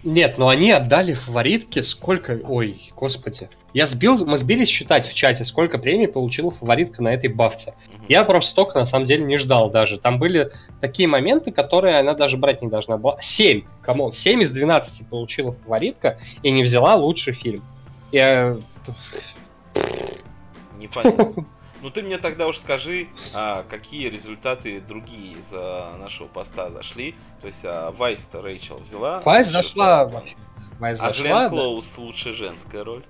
[0.05, 2.39] Нет, но они отдали фаворитке сколько...
[2.45, 3.49] Ой, господи.
[3.75, 7.75] Я сбил, мы сбились считать в чате, сколько премий получила фаворитка на этой бафте.
[8.09, 9.99] Я просто столько на самом деле не ждал даже.
[9.99, 13.19] Там были такие моменты, которые она даже брать не должна была.
[13.21, 17.63] 7, come on, 7 из 12 получила фаворитка и не взяла лучший фильм.
[18.13, 18.57] Я...
[20.79, 21.45] Непонятно.
[21.83, 27.15] Ну ты мне тогда уж скажи, а, какие результаты другие из а, нашего поста зашли.
[27.41, 29.21] То есть а, Вайс-то Рэйчел взяла.
[29.25, 30.37] Вайс зашла вообще.
[30.79, 31.49] Вайс А зашла, Глен да.
[31.49, 33.05] Клоус лучшая женская роль.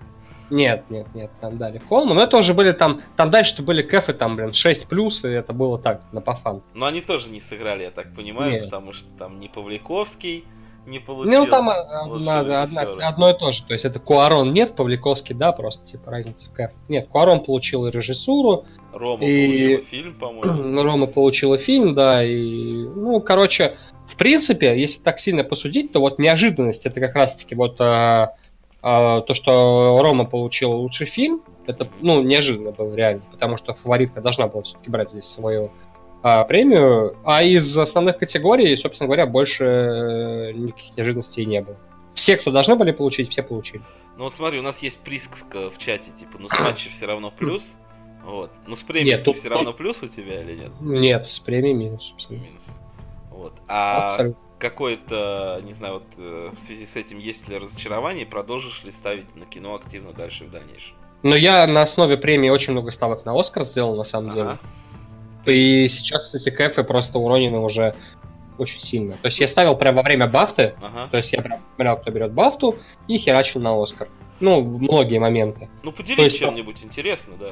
[0.50, 2.16] Нет, нет, нет, там дали Холман.
[2.16, 3.02] Но это уже были там...
[3.16, 6.62] Там дальше были кэфы, там, блин, 6 плюс, и это было так, на пофан.
[6.72, 8.64] Но они тоже не сыграли, я так понимаю, Нет.
[8.64, 10.44] потому что там не Павликовский
[10.88, 11.44] не получил.
[11.44, 13.08] Ну, там а, одна- режиссера.
[13.08, 13.62] одно и то же.
[13.64, 16.70] То есть это Куарон нет, Павликовский да, просто типа разница в кайф.
[16.88, 20.82] Нет, Куарон получил и режиссуру, Рома и- получила фильм, по-моему.
[20.82, 23.76] Рома получила фильм, да, и, ну, короче,
[24.08, 28.34] в принципе, если так сильно посудить, то вот неожиданность это как раз-таки вот а,
[28.82, 34.20] а, то, что Рома получила лучший фильм, это, ну, неожиданно было реально, потому что фаворитка
[34.22, 35.70] должна была все-таки брать здесь свою
[36.22, 41.76] а, премию, а из основных категорий, собственно говоря, больше э, никаких неожиданностей не было.
[42.14, 43.82] Все, кто должны были получить, все получили.
[44.16, 47.30] Ну вот смотри, у нас есть присказка в чате, типа, ну с матча все равно
[47.30, 47.76] плюс.
[48.24, 48.50] Вот.
[48.66, 50.72] Ну с премией Нет, тут- все равно плюс у тебя или нет?
[50.80, 52.12] Нет, с премией минус.
[52.14, 52.44] абсолютно.
[52.46, 52.78] Минус.
[53.30, 53.52] Вот.
[53.68, 54.42] А Абсолютно.
[54.58, 59.36] какое-то, не знаю, вот э, в связи с этим есть ли разочарование, продолжишь ли ставить
[59.36, 60.96] на кино активно дальше в дальнейшем?
[61.22, 64.58] Но я на основе премии очень много ставок на Оскар сделал, на самом деле.
[65.46, 67.94] И сейчас эти кэфы просто уронены уже
[68.58, 69.12] очень сильно.
[69.22, 71.08] То есть я ставил прямо во время бафты, Ага.
[71.10, 72.76] то есть я прям смотрел, кто берет бафту,
[73.06, 74.08] и херачил на Оскар.
[74.40, 75.68] Ну, многие моменты.
[75.82, 77.50] Ну поделись есть, чем-нибудь интересно, да.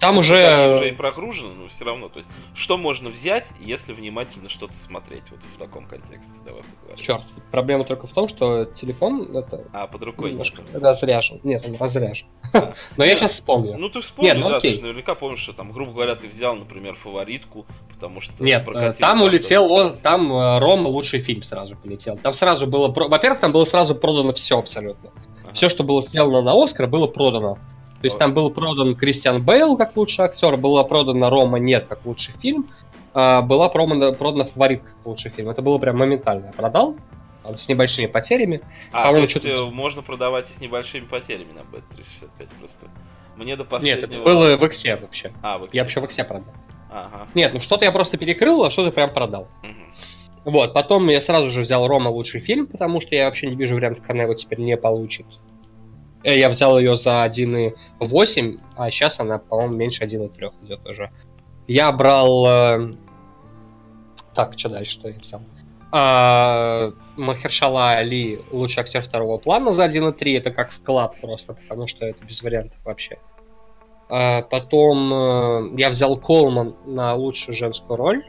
[0.00, 0.88] Там Они уже уже...
[0.88, 2.08] и прогружены, но все равно.
[2.08, 5.22] То есть, что можно взять, если внимательно что-то смотреть?
[5.30, 6.32] Вот в таком контексте.
[6.44, 7.04] Давай поговорим.
[7.04, 10.82] Черт, проблема только в том, что телефон это А, под рукой немножко нет.
[10.82, 11.40] разряжен.
[11.42, 12.26] Нет, он разряжен.
[12.52, 12.74] А.
[12.96, 13.76] Но я сейчас вспомню.
[13.78, 14.74] Ну ты вспомни, Нет, ну да, ты окей.
[14.76, 18.92] же наверняка помнишь, что там, грубо говоря, ты взял, например, фаворитку, потому что Нет, э,
[18.98, 22.16] там улетел, он, там э, Рома лучший фильм сразу полетел.
[22.18, 25.10] Там сразу было, во-первых, там было сразу продано все абсолютно.
[25.44, 25.52] Ага.
[25.54, 27.58] Все, что было сделано на Оскар, было продано.
[28.04, 32.04] То есть там был продан Кристиан Бейл как лучший актер, была продана Рома Нет как
[32.04, 32.68] лучший фильм,
[33.14, 35.48] а была продана, продана Фаворит как лучший фильм.
[35.48, 36.48] Это было прям моментально.
[36.48, 36.96] Я продал,
[37.42, 38.60] там, с небольшими потерями.
[38.92, 42.88] А, то есть э, можно продавать и с небольшими потерями на Bet365 просто.
[43.36, 44.02] Мне до последнего...
[44.02, 45.32] Нет, это было в Иксе вообще.
[45.40, 45.78] А, в Иксе.
[45.78, 46.52] Я вообще в Иксе продал.
[46.90, 47.26] Ага.
[47.34, 49.48] Нет, ну что-то я просто перекрыл, а что-то прям продал.
[49.62, 50.50] Угу.
[50.50, 53.76] Вот, потом я сразу же взял Рома лучший фильм, потому что я вообще не вижу
[53.76, 55.24] вариантов, как она его теперь не получит.
[56.24, 61.10] Э, я взял ее за 1,8, а сейчас она, по-моему, меньше 1,3 идет уже.
[61.66, 62.46] Я брал...
[62.46, 62.92] Э,
[64.34, 65.40] так, что дальше, что я взял?
[65.92, 70.38] А, Махершала Али лучший актер второго плана за 1,3.
[70.38, 73.18] Это как вклад просто, потому что это без вариантов вообще.
[74.08, 78.24] А, потом э, я взял Колман на лучшую женскую роль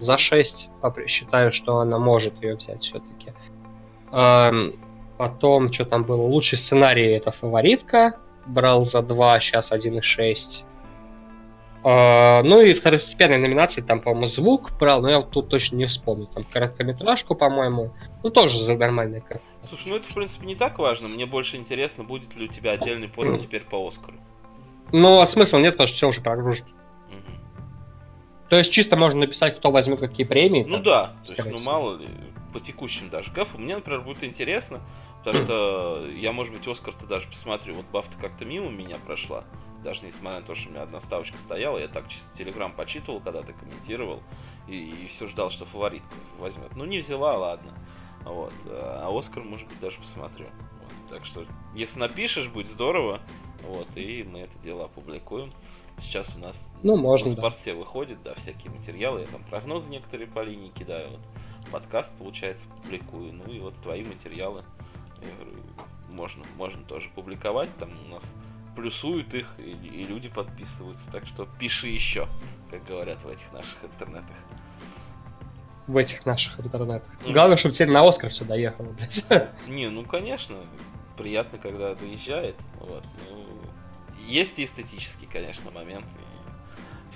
[0.00, 0.68] за 6.
[1.06, 3.32] Считаю, что она может ее взять все-таки.
[5.22, 6.22] Потом, что там было?
[6.22, 8.18] Лучший сценарий это фаворитка.
[8.44, 10.64] Брал за 2, сейчас 1,6.
[11.84, 16.26] Uh, ну и второстепенные номинации, там, по-моему, звук брал, но я тут точно не вспомню.
[16.26, 17.92] Там короткометражку, по-моему.
[18.24, 19.40] Ну, тоже за нормальный как.
[19.68, 21.06] Слушай, ну это, в принципе, не так важно.
[21.06, 24.16] Мне больше интересно, будет ли у тебя отдельный пост теперь по Оскару.
[24.90, 26.66] Ну, а смысла нет, потому что все уже прогружено.
[28.48, 30.64] То есть чисто можно написать, кто возьмет какие премии.
[30.66, 32.08] Ну там, да, то есть, ну мало ли,
[32.52, 33.58] по текущим даже гафу.
[33.58, 34.80] Мне, например, будет интересно,
[35.24, 37.74] потому что я, может быть, Оскар-то даже посмотрю.
[37.74, 39.44] Вот Бафта как-то мимо меня прошла
[39.82, 43.20] даже несмотря на то, что у меня одна ставочка стояла, я так чисто телеграм почитывал,
[43.20, 44.22] когда ты комментировал,
[44.68, 46.74] и, и все ждал, что фаворитка возьмет.
[46.76, 47.72] Ну, не взяла, ладно.
[48.24, 48.52] Вот.
[48.68, 50.46] А Оскар, может быть, даже посмотрю.
[50.80, 51.10] Вот.
[51.10, 51.44] Так что,
[51.74, 53.20] если напишешь, будет здорово.
[53.64, 55.52] Вот, и мы это дело опубликуем.
[56.00, 57.78] Сейчас у нас ну, можно, на спорте да.
[57.78, 59.20] выходит, да, всякие материалы.
[59.20, 61.10] Я там прогнозы некоторые по линии кидаю.
[61.10, 61.20] Вот.
[61.70, 63.32] Подкаст, получается, публикую.
[63.32, 64.64] Ну и вот твои материалы.
[66.10, 67.70] Можно, можно тоже публиковать.
[67.78, 68.34] Там у нас
[68.76, 71.10] плюсуют их, и, и люди подписываются.
[71.10, 72.28] Так что пиши еще,
[72.70, 74.36] как говорят в этих наших интернетах.
[75.86, 77.10] В этих наших интернетах.
[77.26, 79.24] Ну, Главное, чтобы теперь на Оскар все доехало, блядь.
[79.68, 80.56] Не, ну конечно,
[81.16, 82.56] приятно, когда доезжает.
[82.78, 83.04] Вот.
[83.28, 83.44] Ну,
[84.26, 86.06] есть и эстетический, конечно, момент.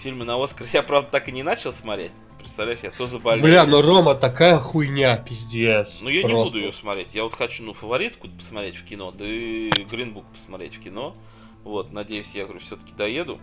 [0.03, 2.13] Фильмы на Оскар я, правда, так и не начал смотреть.
[2.57, 3.45] Представляешь, я то заболел.
[3.45, 5.99] Бля, ну Рома такая хуйня, пиздец.
[6.01, 6.39] Ну я просто.
[6.39, 7.15] не буду ее смотреть.
[7.15, 11.15] Я вот хочу, ну, фаворитку посмотреть в кино, да и Гринбук посмотреть в кино.
[11.65, 13.41] Вот, надеюсь, я, говорю, все-таки доеду.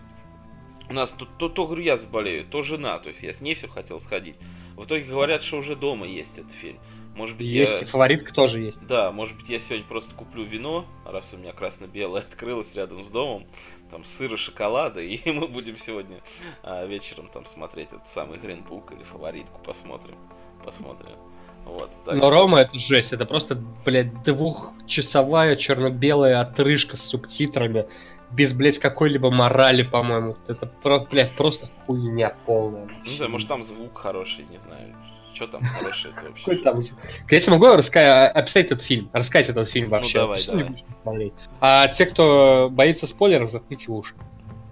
[0.88, 3.54] У нас тут то, то, говорю, я заболею, то жена, то есть я с ней
[3.54, 4.34] все хотел сходить.
[4.74, 6.80] В итоге говорят, что уже дома есть этот фильм.
[7.14, 7.78] Может быть, есть, я...
[7.80, 8.86] и фаворитка тоже есть.
[8.86, 13.10] Да, может быть, я сегодня просто куплю вино, раз у меня красно-белое открылось рядом с
[13.10, 13.46] домом,
[13.90, 16.20] там сыра, шоколада, и мы будем сегодня
[16.62, 20.16] а, вечером там смотреть этот самый Гринбук или фаворитку, посмотрим,
[20.64, 21.16] посмотрим.
[21.64, 22.30] Вот, Но что...
[22.30, 27.86] Рома это жесть, это просто, блядь, двухчасовая черно-белая отрыжка с субтитрами
[28.34, 30.36] без, блядь, какой-либо морали, по-моему.
[30.46, 30.70] Это,
[31.10, 32.88] блядь, просто хуйня полная.
[33.04, 34.94] Не знаю, может там звук хороший, не знаю.
[35.34, 36.44] Что там хорошее это вообще?
[36.44, 36.80] Какой там
[37.28, 40.18] Я тебе могу рассказать, описать этот фильм, рассказать этот фильм ну, вообще.
[40.18, 40.84] Ну давай, давай.
[41.02, 41.32] Смотреть.
[41.60, 44.14] А те, кто боится спойлеров, заткните уши.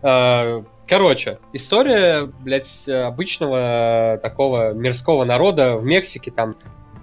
[0.03, 6.55] А, короче, история, блядь, обычного такого мирского народа в Мексике там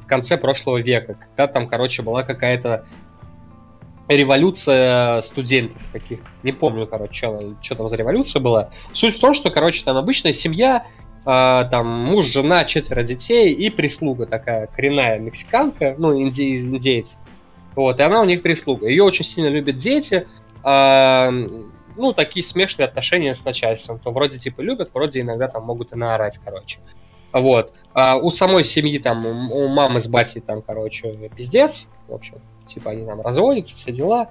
[0.03, 2.85] в конце прошлого века, когда там, короче, была какая-то
[4.07, 6.19] революция студентов каких.
[6.43, 8.71] Не помню, короче, что, что там за революция была.
[8.93, 10.87] Суть в том, что, короче, там обычная семья,
[11.69, 17.15] там муж, жена, четверо детей и прислуга такая коренная мексиканка, ну, инди, индейец.
[17.75, 18.87] Вот, и она у них прислуга.
[18.87, 20.27] Ее очень сильно любят дети.
[20.63, 21.29] Э,
[21.95, 23.99] ну, такие смешные отношения с начальством.
[23.99, 26.79] То вроде типа любят, вроде иногда там могут и наорать, короче.
[27.31, 27.73] Вот.
[27.93, 32.91] А у самой семьи там, у мамы с батей там, короче, пиздец, в общем типа
[32.91, 34.29] они там разводятся, все дела.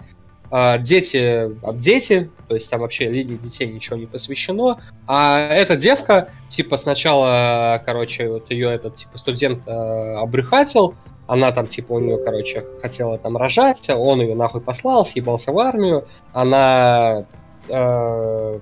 [0.51, 4.81] А, дети об дети, то есть там вообще линии детей ничего не посвящено.
[5.07, 10.95] А эта девка, типа сначала, короче, вот ее этот типа студент э, обрюхатил,
[11.27, 15.59] она там, типа, у нее, короче, хотела там рожать, он ее нахуй послал, съебался в
[15.59, 17.27] армию, она
[17.69, 18.61] э,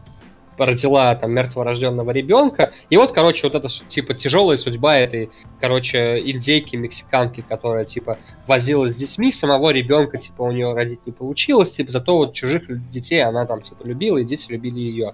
[0.65, 2.73] родила там мертворожденного ребенка.
[2.89, 5.31] И вот, короче, вот это типа тяжелая судьба этой,
[5.61, 11.13] короче, индейки, мексиканки, которая типа возилась с детьми, самого ребенка, типа, у нее родить не
[11.13, 15.13] получилось, типа, зато вот чужих детей она там, типа, любила, и дети любили ее.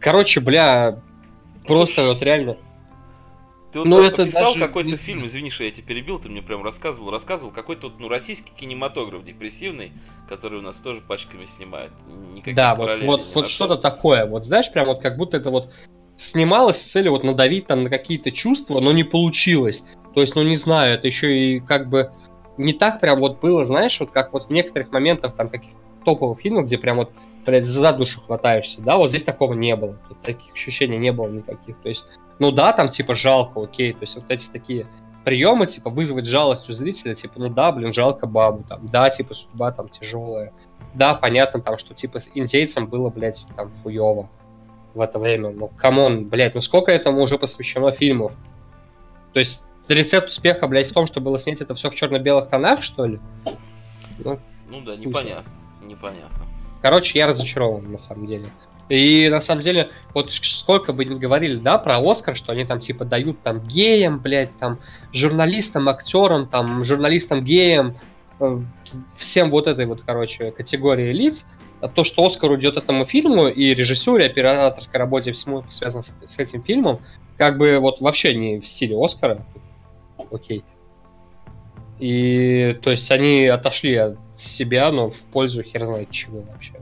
[0.00, 0.98] Короче, бля,
[1.66, 2.56] просто вот реально
[3.74, 4.66] ты вот ну, это описал даже...
[4.66, 8.52] какой-то фильм, извини, что я тебя перебил, ты мне прям рассказывал, рассказывал, какой-то ну, российский
[8.56, 9.90] кинематограф депрессивный,
[10.28, 11.92] который у нас тоже пачками снимают.
[12.32, 15.72] Никаких да, вот, вот, вот что-то такое, вот знаешь, прям вот как будто это вот
[16.16, 19.82] снималось с целью вот надавить там на какие-то чувства, но не получилось.
[20.14, 22.12] То есть, ну не знаю, это еще и как бы
[22.56, 25.72] не так прям вот было, знаешь, вот как вот в некоторых моментах там каких
[26.04, 27.10] топовых фильмов, где прям вот
[27.44, 31.28] блядь, за душу хватаешься, да, вот здесь такого не было, тут таких ощущений не было
[31.28, 32.04] никаких, то есть,
[32.38, 34.86] ну да, там, типа, жалко, окей, то есть вот эти такие
[35.24, 39.34] приемы, типа, вызвать жалость у зрителя, типа, ну да, блин, жалко бабу, там, да, типа,
[39.34, 40.52] судьба там тяжелая,
[40.94, 44.28] да, понятно, там, что, типа, индейцам было, блядь, там, хуево
[44.94, 48.32] в это время, ну, come on, блядь, ну сколько этому уже посвящено фильмов?
[49.32, 52.82] То есть, рецепт успеха, блядь, в том, что было снять это все в черно-белых тонах,
[52.82, 53.18] что ли?
[54.18, 54.38] Ну,
[54.68, 55.50] ну да, непонятно,
[55.82, 56.43] непонятно.
[56.84, 58.44] Короче, я разочарован, на самом деле.
[58.90, 62.80] И на самом деле, вот сколько бы ни говорили, да, про Оскар, что они там
[62.80, 64.78] типа дают там геям, блядь, там
[65.10, 67.96] журналистам, актерам, там журналистам геям,
[68.38, 68.58] э,
[69.16, 71.46] всем вот этой вот, короче, категории лиц,
[71.80, 76.38] а то, что Оскар уйдет этому фильму и режиссуре, операторской работе, всему связано с, с
[76.38, 76.98] этим фильмом,
[77.38, 79.46] как бы вот вообще не в стиле Оскара.
[80.30, 80.62] Окей.
[81.98, 86.73] И то есть они отошли от себя, но в пользу хер знает чего вообще.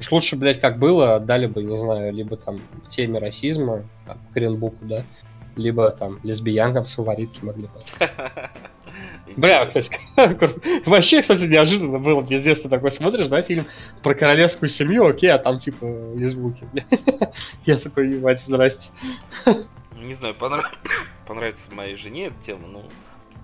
[0.00, 4.18] Уж лучше, блядь, как было, отдали бы, не знаю, либо там в теме расизма, там,
[4.32, 5.02] Кренбуку, да,
[5.56, 7.70] либо там лесбиянкам с фаворитки могли бы.
[9.36, 9.90] Бля, кстати,
[10.86, 13.66] вообще, кстати, неожиданно было, пиздец, ты такой смотришь, да, фильм
[14.02, 15.84] про королевскую семью, окей, а там, типа,
[16.16, 16.66] лесбуки.
[17.66, 18.88] Я такой, ебать, здрасте.
[19.96, 20.34] Не знаю,
[21.26, 22.84] понравится моей жене эта тема, ну,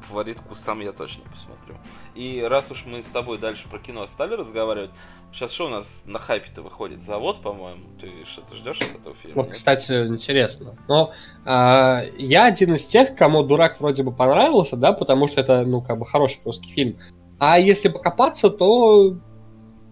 [0.05, 1.77] фаворитку сам я точно посмотрю.
[2.15, 4.91] И раз уж мы с тобой дальше про кино стали разговаривать,
[5.33, 7.03] сейчас что у нас на хайпе-то выходит?
[7.03, 7.83] Завод, по-моему?
[8.01, 9.43] Ты что-то ждешь от этого фильма?
[9.43, 10.77] Вот, кстати, интересно.
[10.89, 11.13] Но
[11.45, 15.81] а, я один из тех, кому дурак вроде бы понравился, да, потому что это, ну,
[15.81, 16.99] как бы хороший русский фильм.
[17.39, 19.17] А если покопаться, то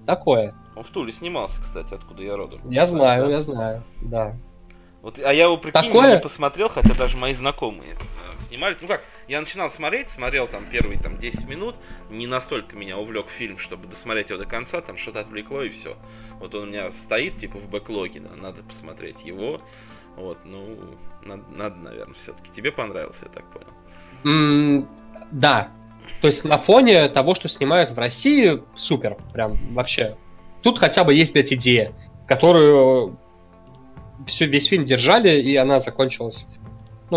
[0.07, 0.55] такое.
[0.77, 2.61] Он в Туле снимался, кстати, откуда я родом.
[2.71, 3.31] Я знаю, да?
[3.31, 4.37] я знаю, да.
[5.03, 6.15] Вот, а я его, прикинь, Такое...
[6.15, 7.97] не посмотрел, хотя даже мои знакомые
[8.43, 8.79] снимались.
[8.81, 11.77] Ну как, я начинал смотреть, смотрел там первые там 10 минут,
[12.11, 15.97] не настолько меня увлек фильм, чтобы досмотреть его до конца, там что-то отвлекло и все.
[16.39, 19.61] Вот он у меня стоит, типа, в бэклоге, да, надо посмотреть его.
[20.17, 20.79] Вот, ну,
[21.23, 22.51] надо, надо наверное, все-таки.
[22.51, 23.69] Тебе понравился, я так понял.
[24.25, 24.87] Mm,
[25.31, 25.71] да.
[26.21, 30.17] То есть на фоне того, что снимают в России, супер, прям вообще.
[30.63, 31.93] Тут хотя бы есть, блядь, идея,
[32.29, 33.19] которую
[34.27, 36.47] все, весь фильм держали, и она закончилась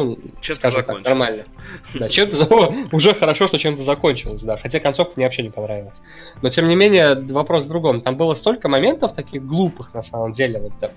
[0.03, 1.43] ну, чем-то скажем так, нормально.
[1.93, 4.57] Да, чем-то уже хорошо, что чем-то закончилось, да.
[4.57, 5.95] Хотя концовка мне вообще не понравилась.
[6.41, 8.01] Но тем не менее, вопрос в другом.
[8.01, 10.89] Там было столько моментов таких глупых, на самом деле, вот да,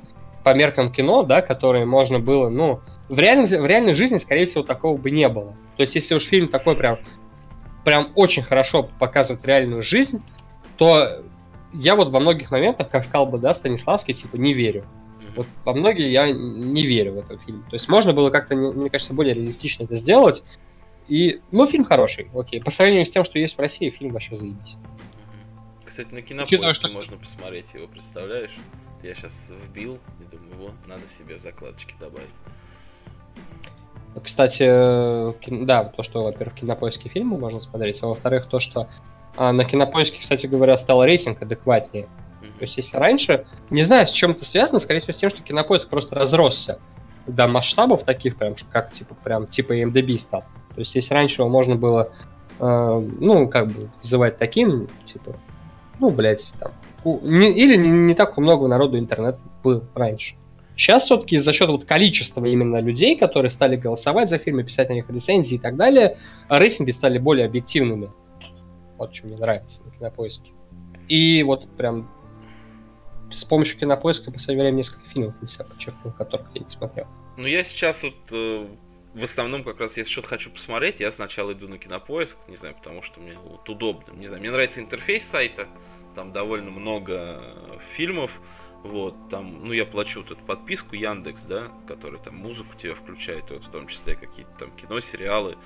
[0.43, 4.63] по меркам кино, да, которые можно было, ну, в реальной, в реальной жизни, скорее всего,
[4.63, 5.55] такого бы не было.
[5.77, 6.99] То есть, если уж фильм такой прям,
[7.85, 10.23] прям очень хорошо показывает реальную жизнь,
[10.77, 11.23] то
[11.73, 14.85] я вот во многих моментах, как сказал бы, да, Станиславский, типа, не верю.
[15.39, 17.63] Вот во многие я не верю в этот фильм.
[17.71, 20.43] То есть можно было как-то, мне кажется, более реалистично это сделать.
[21.07, 22.61] И, ну, фильм хороший, окей.
[22.61, 24.77] По сравнению с тем, что есть в России, фильм вообще заебись.
[25.85, 26.89] Кстати, на кинопоиске что...
[26.89, 28.57] можно посмотреть его, представляешь?
[29.05, 32.27] Я сейчас вбил и думаю, вот, надо себе в закладочки добавить.
[34.25, 34.65] Кстати,
[35.67, 38.89] да, то, что, во-первых, кинопоиске фильмы можно смотреть, а во-вторых, то, что
[39.37, 42.09] а, на кинопоиске, кстати говоря, стал рейтинг адекватнее.
[42.59, 45.43] То есть, если раньше, не знаю, с чем это связано, скорее всего, с тем, что
[45.43, 46.81] кинопоиск просто разросся
[47.27, 50.45] до масштабов таких, прям, как типа, прям, типа MDB стал.
[50.75, 52.13] То есть, если раньше его можно было,
[52.59, 55.37] э, ну, как бы, называть таким, типа,
[56.01, 56.73] ну, блядь, там,
[57.05, 60.35] не, или не, не так много народу интернет был раньше.
[60.77, 64.95] Сейчас все-таки за счет вот количества именно людей, которые стали голосовать за фильмы, писать на
[64.95, 68.11] них рецензии и так далее, рейтинги стали более объективными.
[68.97, 70.53] Вот что мне нравится на кинопоиске.
[71.09, 72.09] И вот прям
[73.33, 77.07] с помощью кинопоиска по времени несколько фильмов для себя подчеркнул, которых я не смотрел.
[77.37, 78.67] Ну, я сейчас вот э,
[79.15, 82.75] в основном как раз, если что-то хочу посмотреть, я сначала иду на кинопоиск, не знаю,
[82.75, 84.13] потому что мне вот удобно.
[84.13, 85.67] Не знаю, мне нравится интерфейс сайта,
[86.15, 87.43] там довольно много
[87.93, 88.41] фильмов,
[88.85, 93.65] вот, там, ну, я плачу тут подписку Яндекс, да, который там музыку тебе включает, вот,
[93.65, 95.57] в том числе какие-то там кино, сериалы.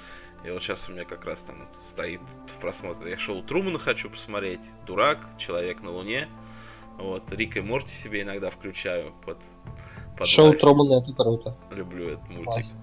[0.44, 2.20] И вот сейчас у меня как раз там вот стоит
[2.56, 3.10] в просмотре.
[3.10, 6.28] Я шоу Трумана хочу посмотреть, Дурак, Человек на Луне.
[6.98, 9.38] Вот, Рик и Морти себе иногда включаю под,
[10.16, 11.56] под Шоу Трумана это круто.
[11.70, 12.64] Люблю этот мультик.
[12.64, 12.74] Класс.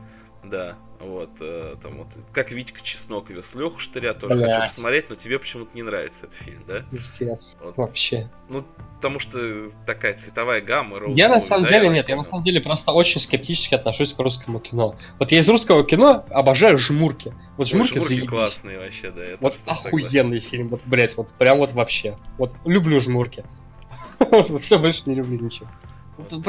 [0.44, 4.48] Да, вот, э, там вот, как Витька Чеснок вез Леху Штыря, тоже Бля.
[4.48, 6.84] хочу посмотреть, но тебе почему-то не нравится этот фильм, да?
[6.92, 7.78] Естественно, вот.
[7.78, 8.30] вообще.
[8.50, 12.16] Ну, потому что такая цветовая гамма, роуд Я на самом да, деле, я нет, я
[12.18, 14.96] на самом деле просто очень скептически отношусь к русскому кино.
[15.20, 17.34] Вот я из русского кино обожаю жмурки.
[17.58, 19.22] Вот жмурки, Ой, жмурки классные вообще, да.
[19.40, 20.50] Вот охуенный согласен.
[20.50, 22.18] фильм, вот, блять, вот прям вот вообще.
[22.38, 23.44] Вот люблю жмурки.
[24.62, 25.68] Все, больше не люблю ничего.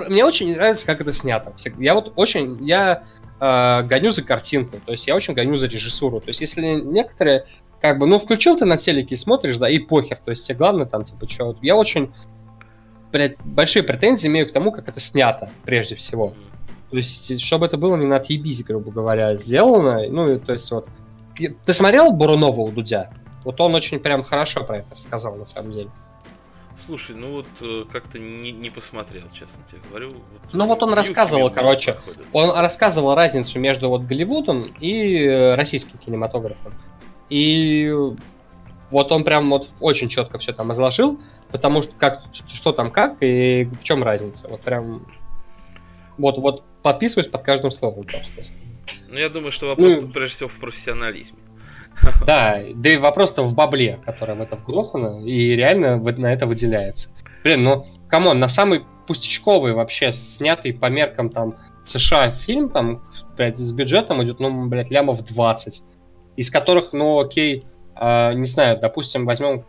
[0.08, 1.52] Мне очень нравится, как это снято.
[1.78, 3.04] Я вот очень, я
[3.38, 6.20] э, гоню за картинку, то есть я очень гоню за режиссуру.
[6.20, 7.46] То есть если некоторые,
[7.80, 10.56] как бы, ну, включил ты на телеке и смотришь, да, и похер, то есть тебе
[10.56, 12.12] главное там, типа, что, я очень
[13.12, 16.34] блядь, большие претензии имею к тому, как это снято, прежде всего.
[16.90, 20.08] То есть, чтобы это было не на отъебись, грубо говоря, сделано.
[20.08, 20.88] Ну, то есть, вот...
[21.36, 23.10] Ты смотрел Бурунова у Дудя?
[23.44, 25.90] Вот он очень прям хорошо про это рассказал, на самом деле.
[26.80, 30.10] Слушай, ну вот э, как-то не, не посмотрел, честно тебе говорю.
[30.10, 32.26] Вот, ну вот он рассказывал, короче, проходит.
[32.32, 36.74] он рассказывал разницу между вот Голливудом и э, российским кинематографом.
[37.28, 37.92] И
[38.90, 41.20] вот он прям вот очень четко все там изложил,
[41.52, 42.22] потому что как,
[42.52, 44.48] что там как и в чем разница.
[44.48, 45.06] Вот прям
[46.18, 48.42] вот, вот подписываюсь под каждым словом просто.
[49.08, 51.38] Ну, я думаю, что вопрос ну, прежде всего в профессионализме.
[52.26, 57.11] Да, да и вопрос-то в бабле, который в это вгрохано, и реально на это выделяется.
[57.44, 63.03] Блин, ну, come on, на самый пустячковый вообще, снятый по меркам там США фильм, там,
[63.36, 65.82] блядь, с бюджетом идет, ну, блядь, лямов 20,
[66.36, 67.64] из которых, ну, окей,
[67.96, 69.64] э, не знаю, допустим, возьмем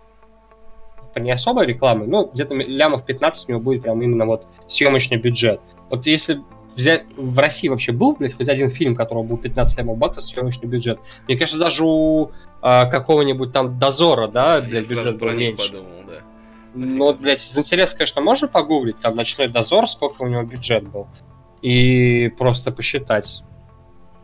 [1.16, 5.60] не особой рекламы, ну, где-то лямов 15 у него будет прям именно вот съемочный бюджет.
[5.90, 6.42] Вот если
[6.76, 10.68] взять в России вообще был, блядь, хоть один фильм, которого был 15 миллионов баксов, съемочный
[10.68, 11.00] бюджет.
[11.28, 15.58] Мне кажется, даже у а, какого-нибудь там Дозора, да, блядь, Я бюджет был меньше.
[15.58, 16.20] Подумал, да.
[16.74, 20.88] Ну, вот, блядь, из интереса, конечно, можно погуглить, там, Ночной Дозор, сколько у него бюджет
[20.88, 21.08] был.
[21.62, 23.42] И просто посчитать.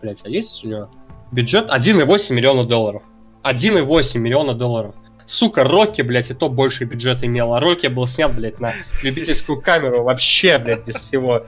[0.02, 0.89] Блядь, а есть у него
[1.32, 3.04] бюджет 1,8 миллиона долларов.
[3.43, 4.95] 1,8 миллиона долларов.
[5.26, 7.54] Сука, Рокки, блядь, и то больше бюджет имел.
[7.54, 8.74] А Рокки был снят, блядь, на
[9.04, 11.43] любительскую камеру вообще, блядь, без всего.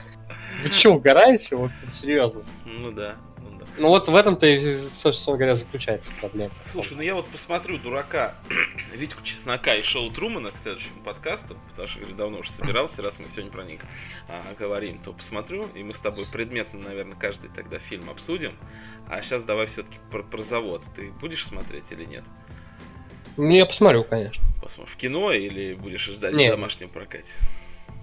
[0.64, 1.56] Вы что, угораете?
[1.56, 2.44] Вот серьезно.
[2.66, 3.16] Ну да.
[3.38, 3.66] Ну, да.
[3.78, 4.46] ну вот в этом-то,
[5.02, 6.52] собственно говоря, заключается проблема.
[6.66, 8.36] Слушай, ну я вот посмотрю дурака
[8.94, 13.20] Витьку Чеснока и шоу Трумана к следующему подкасту, потому что говорю, давно уже собирался, раз
[13.20, 13.82] мы сегодня про них
[14.28, 18.54] а, говорим, то посмотрю, и мы с тобой предметно, наверное, каждый тогда фильм обсудим.
[19.10, 20.84] А сейчас давай все-таки про, про завод.
[20.96, 22.24] Ты будешь смотреть или нет?
[23.38, 24.44] Ну, я посмотрю, конечно.
[24.62, 24.94] Посмотрим.
[24.94, 26.52] В кино или будешь ждать Нет.
[26.54, 27.32] в домашнем прокате?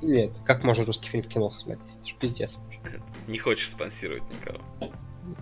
[0.02, 1.94] Нет, как можно русский фильм в кино смотреть?
[1.98, 2.56] Это же пиздец.
[3.26, 4.60] Не хочешь спонсировать никого?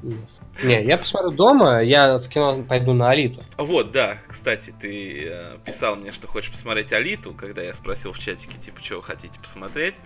[0.03, 0.29] Нет.
[0.63, 3.43] Не, я посмотрю дома, я в кино пойду на Алиту.
[3.59, 8.19] Вот, да, кстати, ты э, писал мне, что хочешь посмотреть Алиту, когда я спросил в
[8.19, 9.97] чатике, типа, вы хотите посмотреть.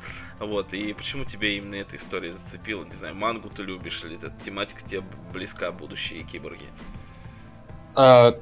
[0.41, 2.85] Вот, и почему тебе именно эта история зацепила?
[2.85, 6.67] Не знаю, мангу ты любишь, или эта тематика тебе близка, будущие киборги?
[7.95, 8.41] А,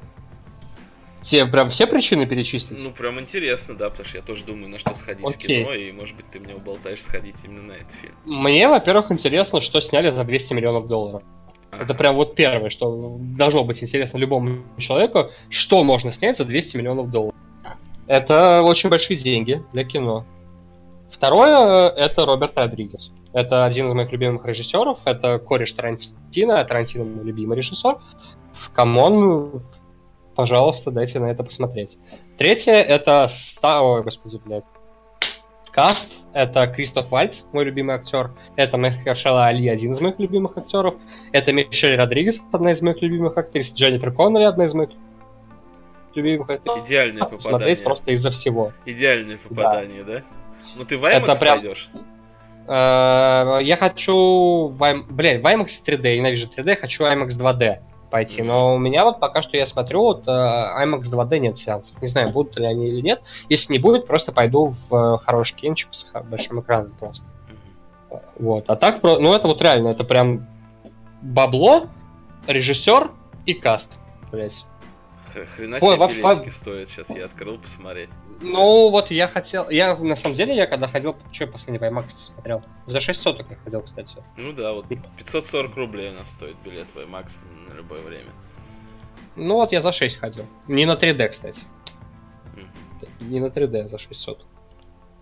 [1.27, 2.79] Тебе прям все причины перечислить?
[2.79, 5.65] Ну, прям интересно, да, потому что я тоже думаю, на что сходить Окей.
[5.65, 8.15] в кино, и, может быть, ты меня уболтаешь сходить именно на этот фильм.
[8.25, 11.25] Мне, во-первых, интересно, что сняли за 200 миллионов долларов.
[11.73, 11.83] Ага.
[11.83, 16.77] Это прям вот первое, что должно быть интересно любому человеку, что можно снять за 200
[16.77, 17.35] миллионов долларов.
[18.07, 20.25] Это очень большие деньги для кино.
[21.11, 23.11] Второе— это Роберт Родригес.
[23.33, 27.97] Это один из моих любимых режиссеров, это кореш Тарантино, Тарантино мой любимый режиссер.
[28.75, 29.63] Come on,
[30.37, 31.99] пожалуйста, дайте на это посмотреть.
[32.39, 33.29] Третье это.
[33.63, 34.65] Ой, господи, блядь.
[35.73, 38.31] Каст— это Кристоф Вальц, мой любимый актер.
[38.57, 40.95] Это Махершала Али, один из моих любимых актеров.
[41.33, 43.71] Это Мишель Родригес, одна из моих любимых актрис.
[43.75, 44.91] Дженнифер Коннелли, одна из моих
[46.15, 46.87] любимых актрис.
[46.87, 47.51] Идеальное попадание.
[47.51, 48.73] Смотреть просто из-за всего.
[48.87, 50.13] Идеальное попадание, да?
[50.15, 50.23] да?
[50.77, 51.59] Ну ты в IMAX прям...
[51.59, 51.91] пойдешь?
[52.67, 54.71] Э, я хочу...
[54.71, 57.81] Блядь, в IMAX 3D, я ненавижу 3D, хочу IMAX 2D
[58.11, 58.43] пойти.
[58.43, 62.01] Но у меня вот пока что я смотрю, вот э, IMAX 2D нет сеансов.
[62.01, 63.23] Не знаю, будут ли они или нет.
[63.49, 67.25] Если не будет, просто пойду в э, хороший кинчик с большим экраном просто.
[68.39, 68.65] Вот.
[68.69, 70.47] А так, ну это вот реально, это прям
[71.23, 71.89] бабло,
[72.47, 73.11] режиссер
[73.47, 73.89] и каст.
[74.31, 74.65] Блять.
[75.57, 78.11] Хрена себе билетики стоят, сейчас я открыл посмотреть.
[78.41, 79.71] Ну, вот я хотел...
[79.71, 81.17] Я, на самом деле, я когда ходил...
[81.33, 82.63] Что я последний IMAX смотрел?
[82.87, 84.17] За 6 соток я ходил, кстати.
[84.37, 88.31] Ну да, вот 540 рублей у нас стоит билет в IMAX на любое время.
[89.37, 90.47] Ну вот я за 6 ходил.
[90.69, 91.63] Не на 3D, кстати.
[92.55, 93.29] Mm.
[93.29, 94.45] Не на 3D, а за 600.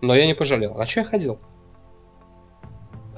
[0.01, 0.79] Но я не пожалел.
[0.79, 1.39] А что я ходил?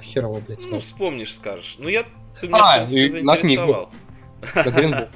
[0.01, 0.65] Херово, блядь.
[0.65, 1.75] Ну, вспомнишь, скажешь.
[1.79, 2.05] Ну, я...
[2.39, 3.89] Ты меня, а, в принципе, заинтересовал.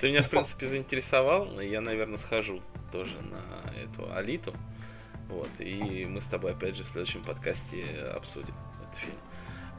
[0.00, 2.60] Ты меня, в принципе, заинтересовал, но я, наверное, схожу
[2.92, 4.52] тоже на эту Алиту.
[5.28, 7.84] Вот, и мы с тобой, опять же, в следующем подкасте
[8.16, 9.16] обсудим этот фильм.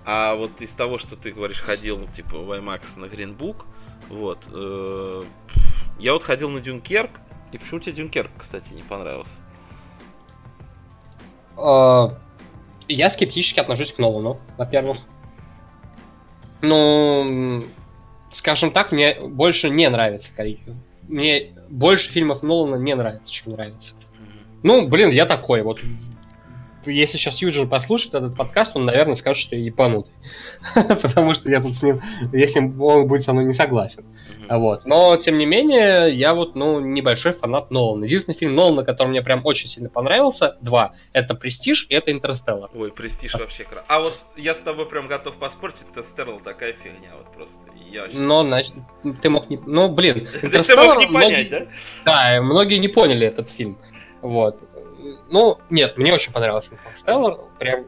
[0.06, 3.66] А вот из того, что ты говоришь, ходил, типа, в IMAX на Гринбук,
[4.10, 5.24] вот, э,
[6.00, 7.12] я вот ходил на Дюнкерк,
[7.52, 9.40] и почему тебе Дюнкерк, кстати, не понравился?
[11.58, 12.18] А,
[12.88, 15.00] я скептически отношусь к Нолану, во-первых.
[16.62, 17.64] Ну,
[18.32, 20.32] скажем так, мне больше не нравится
[21.08, 23.96] Мне больше фильмов Нолана не нравится, чем нравится.
[24.64, 25.80] Ну, блин, я такой вот.
[26.86, 30.14] Если сейчас Юджин послушает этот подкаст, он, наверное, скажет, что я ебанутый.
[30.74, 32.02] Потому что я тут с ним,
[32.32, 34.06] ним, он будет со мной не согласен.
[34.50, 34.86] Вот.
[34.86, 38.04] Но, тем не менее, я вот, ну, небольшой фанат Нолана.
[38.06, 40.94] Единственный фильм Нолана, который мне прям очень сильно понравился, два.
[41.14, 42.70] Это «Престиж» и это «Интерстеллар».
[42.74, 43.86] Ой, «Престиж» вообще круто.
[43.88, 47.60] А вот я с тобой прям готов поспорить, «Интерстеллар» такая фигня, вот просто.
[47.90, 48.74] Я Но, значит,
[49.22, 49.58] ты мог не...
[49.66, 51.68] Ну, блин, Ты мог не понять, да?
[52.06, 53.78] Да, многие не поняли этот фильм.
[54.22, 54.60] Вот.
[55.30, 57.86] Ну, нет, мне очень понравился Интерстеллар, прям,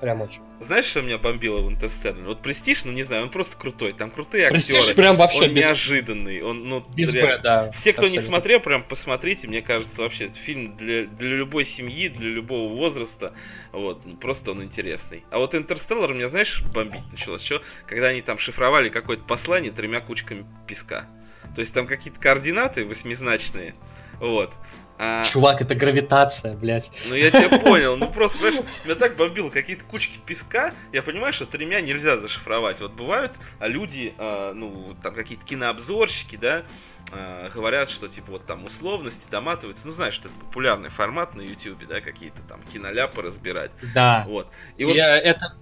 [0.00, 0.40] прям очень.
[0.60, 2.24] Знаешь, что меня бомбило в Интерстелларе?
[2.24, 3.92] Вот Престиж, ну не знаю, он просто крутой.
[3.92, 4.94] Там крутые Престиж актеры.
[4.96, 6.42] прям вообще он без- неожиданный.
[6.42, 7.70] Он, ну, Без реально- Б, да.
[7.70, 8.26] Все, кто не абсолютно.
[8.26, 9.46] смотрел, прям посмотрите.
[9.46, 13.34] Мне кажется, вообще фильм для, для любой семьи, для любого возраста.
[13.70, 15.24] Вот, просто он интересный.
[15.30, 17.42] А вот Интерстеллар меня, знаешь, бомбить началось.
[17.44, 17.62] Что?
[17.86, 21.06] Когда они там шифровали какое-то послание тремя кучками песка.
[21.54, 23.74] То есть там какие-то координаты восьмизначные.
[24.18, 24.52] Вот.
[24.98, 26.90] А, Чувак, это гравитация, блядь.
[27.06, 31.32] ну я тебя понял, ну просто, понимаешь, меня так бомбило, какие-то кучки песка, я понимаю,
[31.32, 32.80] что тремя нельзя зашифровать.
[32.80, 36.64] Вот бывают а люди, а, ну, там какие-то кинообзорщики, да,
[37.12, 41.42] а, говорят, что типа вот там условности доматываются, ну знаешь, что это популярный формат на
[41.42, 44.24] ютубе, да, какие-то там киноляпы разбирать, Да.
[44.26, 44.48] вот.
[44.76, 45.54] И вот Я это...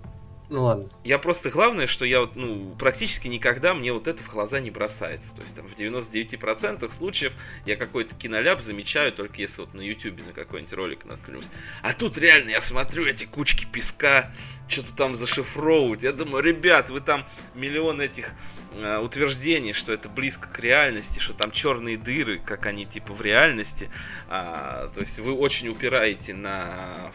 [0.48, 0.88] Ну ладно.
[1.02, 5.34] я просто главное, что я ну, практически никогда мне вот это в глаза не бросается.
[5.34, 7.32] То есть там в 99% случаев
[7.64, 11.46] я какой-то киноляп замечаю, только если вот на ютубе на какой-нибудь ролик наткнусь.
[11.82, 14.30] А тут реально я смотрю эти кучки песка,
[14.68, 16.02] что-то там зашифровывать.
[16.02, 18.30] Я думаю, ребят, вы там миллион этих
[18.72, 23.20] э, утверждений, что это близко к реальности, что там черные дыры, как они типа в
[23.22, 23.90] реальности.
[24.28, 27.12] А, то есть вы очень упираете на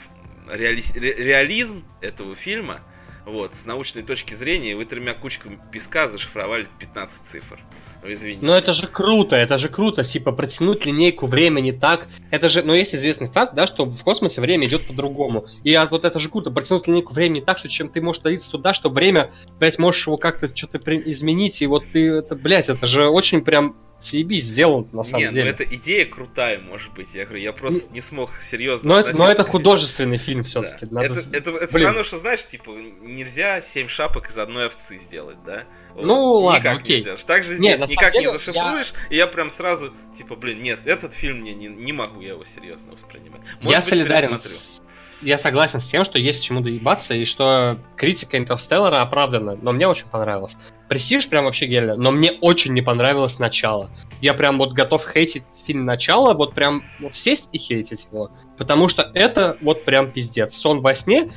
[0.50, 2.82] реали- ре- реализм этого фильма.
[3.26, 7.60] Вот, с научной точки зрения вы тремя кучками песка зашифровали 15 цифр.
[8.04, 8.44] Ну, извините.
[8.44, 12.08] Но это же круто, это же круто, типа протянуть линейку времени так.
[12.32, 15.46] Это же, ну есть известный факт, да, что в космосе время идет по-другому.
[15.64, 18.50] И а, вот это же круто, протянуть линейку времени так, что чем ты можешь давиться
[18.50, 20.80] туда, что время, блядь, можешь его как-то что-то
[21.12, 25.28] изменить, и вот ты, это, блядь, это же очень прям съебись сделан на самом Не,
[25.28, 25.50] ну деле.
[25.52, 27.10] эта идея крутая, может быть.
[27.14, 28.90] Я говорю, я просто не смог серьезно.
[28.96, 30.48] Но, это, но это художественный фильм Да.
[30.50, 30.86] все-таки.
[30.86, 32.72] Это, это, это все равно, что знаешь, типа,
[33.02, 35.66] нельзя семь шапок из одной овцы сделать, да?
[35.94, 36.06] Вот.
[36.06, 36.96] Ну, ладно, никак окей.
[36.98, 37.24] не сделаешь.
[37.24, 40.62] Так же Не, здесь самом никак не деле, зашифруешь, и я прям сразу, типа, блин,
[40.62, 43.42] нет, этот фильм мне не, не могу я его серьезно воспринимать.
[43.62, 44.30] Может я быть, солидарен.
[44.40, 44.58] пересмотрю.
[45.22, 49.88] Я согласен с тем, что есть чему доебаться, и что критика Интерстеллара оправдана, но мне
[49.88, 50.58] очень понравилось.
[50.90, 53.92] Престиж прям вообще гениально, но мне очень не понравилось начало.
[54.20, 58.32] Я прям вот готов хейтить фильм начало, вот прям вот сесть и хейтить его.
[58.58, 60.56] Потому что это вот прям пиздец.
[60.56, 61.32] Сон во сне,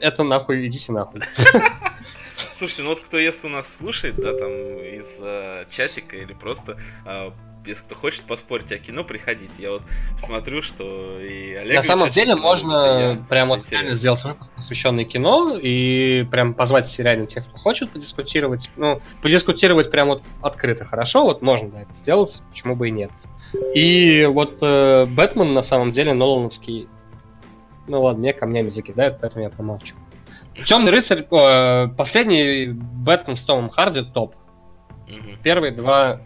[0.00, 1.22] это нахуй, идите нахуй.
[2.52, 6.78] Слушайте, ну вот кто если у нас слушает, да, там из э, чатика или просто
[7.04, 7.30] э,
[7.66, 9.52] если кто хочет поспорить о кино, приходите.
[9.58, 9.82] Я вот
[10.16, 15.56] смотрю, что и Олег На самом деле можно прям вот реально сделать выпуск, посвященный кино,
[15.60, 18.70] и прям позвать реально тех, кто хочет подискутировать.
[18.76, 23.10] Ну, подискутировать прям вот открыто хорошо, вот можно да, это сделать, почему бы и нет.
[23.74, 26.88] И вот э, Бэтмен на самом деле Нолановский,
[27.86, 29.94] ну ладно, мне камнями закидают, поэтому я промолчу.
[30.66, 34.34] Темный рыцарь, э, последний Бэтмен с Томом Харди топ.
[35.08, 35.38] Мгм.
[35.42, 36.20] Первые два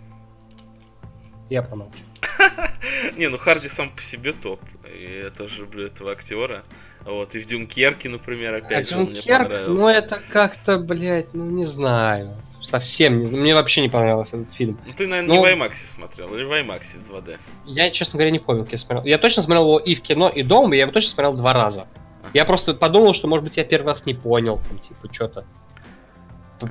[1.50, 1.98] я промолчу.
[3.16, 4.60] Не, ну Харди сам по себе топ.
[4.86, 6.62] И я тоже люблю этого актера.
[7.04, 9.70] Вот, и в Дюнкерке, например, опять же, он мне Дюнкерк, понравился.
[9.72, 12.34] ну это как-то, блядь, ну не знаю.
[12.62, 13.42] Совсем не знаю.
[13.42, 14.78] Мне вообще не понравился этот фильм.
[14.84, 17.38] Ну ты, наверное, Ну- не в IMAX смотрел, или в IMAX в 2D.
[17.66, 19.04] Я, честно говоря, не помню, как я смотрел.
[19.04, 21.52] Я точно смотрел его и в кино, и дома, и я его точно смотрел два
[21.54, 21.86] раза.
[22.34, 25.46] Я просто подумал, что, может быть, я первый раз не понял, там, типа, что-то.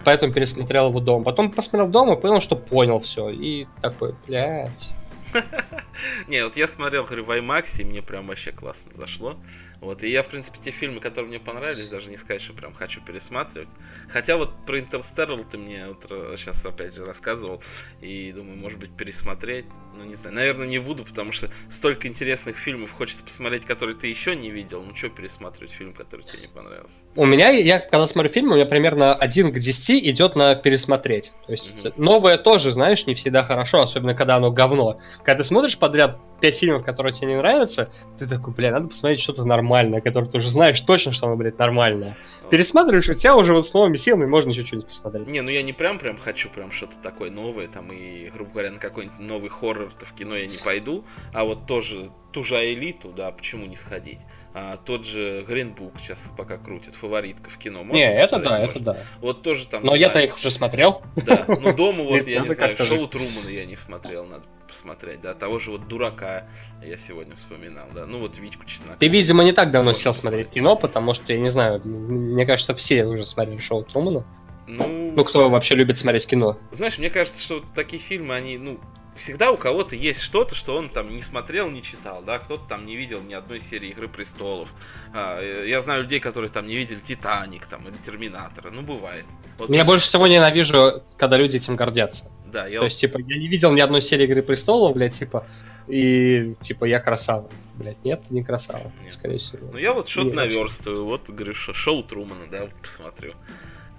[0.03, 1.23] Поэтому пересмотрел его дома.
[1.23, 3.29] Потом посмотрел дома и понял, что понял все.
[3.29, 4.89] И такой, блядь.
[6.27, 9.37] Не, вот я смотрел, говорю, в IMAX, и мне прям вообще классно зашло.
[9.79, 12.73] Вот, и я, в принципе, те фильмы, которые мне понравились, даже не сказать, что прям
[12.73, 13.69] хочу пересматривать.
[14.09, 16.03] Хотя вот про Интерстеллар ты мне вот
[16.39, 17.61] сейчас опять же рассказывал,
[18.01, 19.65] и думаю, может быть, пересмотреть.
[19.95, 24.07] Ну, не знаю, наверное, не буду, потому что столько интересных фильмов хочется посмотреть, которые ты
[24.07, 24.83] еще не видел.
[24.83, 26.95] Ну, что пересматривать фильм, который тебе не понравился?
[27.15, 31.31] У меня, я когда смотрю фильм, у меня примерно 1 к 10 идет на пересмотреть.
[31.45, 31.93] То есть Мгм.
[31.97, 34.99] новое тоже, знаешь, не всегда хорошо, особенно когда оно говно.
[35.23, 39.21] Когда ты смотришь подряд 5 фильмов, которые тебе не нравятся, ты такой, бля, надо посмотреть
[39.21, 42.17] что-то нормальное, которое ты уже знаешь точно, что оно, блядь, нормальное.
[42.49, 45.27] Пересматриваешь, у тебя уже вот с новыми силами можно еще что-нибудь посмотреть.
[45.27, 48.71] Не, ну я не прям прям хочу прям что-то такое новое, там и, грубо говоря,
[48.71, 53.09] на какой-нибудь новый хоррор-то в кино я не пойду, а вот тоже ту же элиту,
[53.09, 54.19] да, почему не сходить?
[54.59, 57.83] А, тот же Book сейчас пока крутит, фаворитка в кино.
[57.83, 58.71] Можно не, это да, Можно.
[58.71, 58.97] это да.
[59.21, 59.83] Вот тоже там.
[59.83, 61.03] Но я-то их уже смотрел.
[61.15, 63.07] Да, ну дома вот, я не знаю, шоу.
[63.07, 66.47] Трумана я не смотрел, надо посмотреть, да, того же вот Дурака
[66.83, 68.07] я сегодня вспоминал, да.
[68.07, 68.97] Ну вот Витьку Чеснока.
[68.97, 72.73] Ты, видимо, не так давно сел смотреть кино, потому что, я не знаю, мне кажется,
[72.73, 74.25] все уже смотрели шоу Трумана.
[74.65, 76.57] Ну, ну, кто вообще любит смотреть кино?
[76.71, 78.79] Знаешь, мне кажется, что такие фильмы, они, ну,
[79.17, 82.85] всегда у кого-то есть что-то, что он там не смотрел, не читал, да, кто-то там
[82.85, 84.69] не видел ни одной серии Игры престолов.
[85.13, 88.71] А, я знаю людей, которые там не видели Титаник там или Терминатора.
[88.71, 89.25] Ну, бывает.
[89.57, 92.25] Вот Меня больше всего ненавижу, когда люди этим гордятся.
[92.45, 92.79] Да, я...
[92.79, 95.45] То есть, типа, я не видел ни одной серии Игры престолов, блядь, типа,
[95.87, 97.49] и, типа, я красава.
[97.75, 99.13] Блядь, нет, не красава, нет.
[99.13, 99.69] скорее всего.
[99.71, 103.33] Ну, я вот что-то наверстываю, вот, говорю, шоу Трумана, да, вот посмотрю.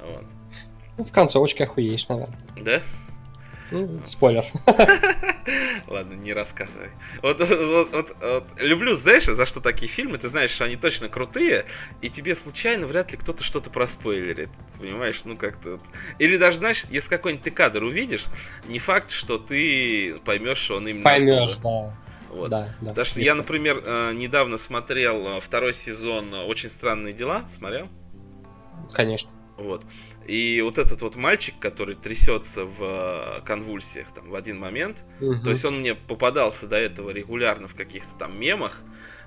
[0.01, 0.25] Вот.
[0.97, 2.39] Ну, в концовочке охуеешь, наверное.
[2.57, 2.83] Да?
[3.71, 4.45] Ну, спойлер.
[5.87, 6.91] Ладно, не рассказывай.
[7.23, 11.09] Вот, вот, вот, вот, люблю, знаешь, за что такие фильмы, ты знаешь, что они точно
[11.09, 11.65] крутые,
[12.01, 14.51] и тебе случайно вряд ли кто-то что-то проспойлерит.
[14.79, 15.81] Понимаешь, ну как-то.
[16.19, 18.25] Или даже, знаешь, если какой-нибудь ты кадр увидишь,
[18.69, 21.05] не факт, что ты поймешь, что он именно.
[21.05, 21.95] Поймешь, да.
[22.31, 22.51] Вот.
[22.51, 22.91] Да, да.
[22.91, 27.49] Потому что я, например, э, недавно смотрел э, второй сезон «Очень странные дела».
[27.49, 27.89] Смотрел?
[28.93, 29.31] Конечно.
[29.57, 29.83] Вот.
[30.29, 35.43] И вот этот вот мальчик, который трясется в э, конвульсиях там в один момент, угу.
[35.43, 38.83] то есть он мне попадался до этого регулярно в каких-то там мемах,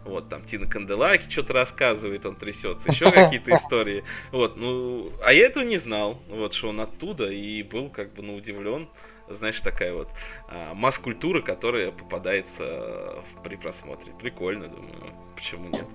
[0.06, 4.04] вот, там Тина Канделаки что-то рассказывает, он трясется, еще какие-то истории.
[4.32, 8.22] Вот, ну, а я этого не знал, вот, что он оттуда, и был как бы,
[8.22, 8.88] ну, удивлен.
[9.28, 10.10] Знаешь, такая вот
[10.50, 14.12] а, масс-культура, которая попадается при просмотре.
[14.20, 15.88] Прикольно, думаю, почему нет.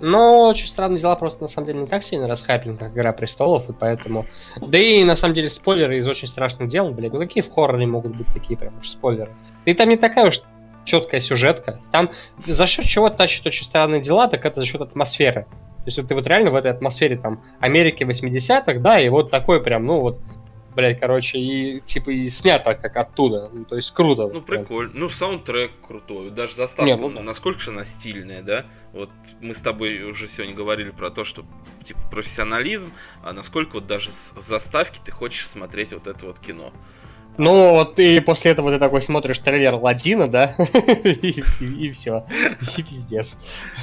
[0.00, 3.68] Но очень странные дела просто на самом деле не так сильно расхайплены, как Игра престолов,
[3.68, 4.26] и поэтому.
[4.60, 7.86] Да и на самом деле спойлеры из очень страшных дел, блядь, ну какие в хорроре
[7.86, 9.32] могут быть такие прям уж спойлеры?
[9.64, 10.40] Да и там не такая уж
[10.84, 11.80] четкая сюжетка.
[11.90, 12.10] Там
[12.46, 15.46] за счет чего тащит очень странные дела, так это за счет атмосферы.
[15.84, 19.30] То есть вот ты вот реально в этой атмосфере там Америки 80-х, да, и вот
[19.30, 20.18] такой прям, ну вот
[20.74, 23.50] блядь, короче, и типа и снято как оттуда.
[23.52, 24.28] Ну, то есть круто.
[24.32, 24.92] Ну, прикольно.
[24.94, 26.30] Ну, саундтрек крутой.
[26.30, 28.66] Даже заставка, Не, ну, ну, насколько же она стильная, да?
[28.92, 29.10] Вот
[29.40, 31.44] мы с тобой уже сегодня говорили про то, что
[31.84, 36.72] типа профессионализм, а насколько вот даже с заставки ты хочешь смотреть вот это вот кино.
[37.36, 40.54] Ну, вот и после этого ты такой смотришь трейлер Ладина, да?
[40.58, 42.24] и, и, и все.
[42.76, 43.28] И пиздец.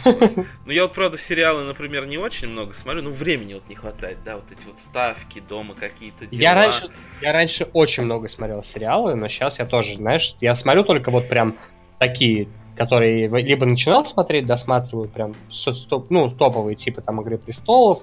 [0.06, 4.20] Ну, я вот, правда, сериалы, например, не очень много смотрю, ну, времени вот не хватает,
[4.24, 6.42] да, вот эти вот ставки дома какие-то дела.
[6.42, 6.90] Я раньше,
[7.22, 11.28] я раньше очень много смотрел сериалы, но сейчас я тоже, знаешь, я смотрю только вот
[11.28, 11.58] прям
[12.00, 12.48] такие,
[12.78, 15.36] которые либо начинал смотреть, досматриваю прям
[16.10, 18.02] ну, топовые, типа там Игры престолов,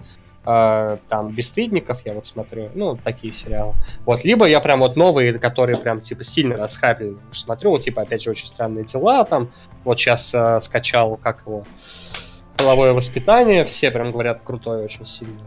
[0.48, 3.74] э, там Бесстыдников я вот смотрю, ну, такие сериалы.
[4.06, 8.22] Вот, либо я прям вот новые, которые прям типа сильно расхайплены, смотрю, вот, типа, опять
[8.22, 9.50] же, очень странные дела там.
[9.84, 11.64] Вот сейчас э, скачал, как его,
[12.56, 15.38] половое воспитание, все прям говорят крутое очень сильно.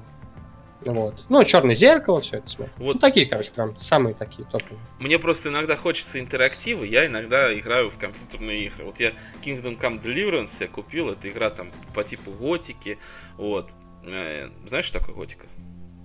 [0.85, 1.25] Вот.
[1.29, 2.73] Ну, черное зеркало, все это смотрю.
[2.77, 2.95] Вот.
[2.95, 4.79] Ну, такие, короче, прям самые такие топовые.
[4.99, 8.85] Мне просто иногда хочется интерактива, я иногда играю в компьютерные игры.
[8.85, 9.11] Вот я
[9.43, 12.97] Kingdom Come Deliverance я купил, это игра там по типу готики,
[13.37, 13.69] вот.
[14.03, 15.45] Э, знаешь, что такое готика?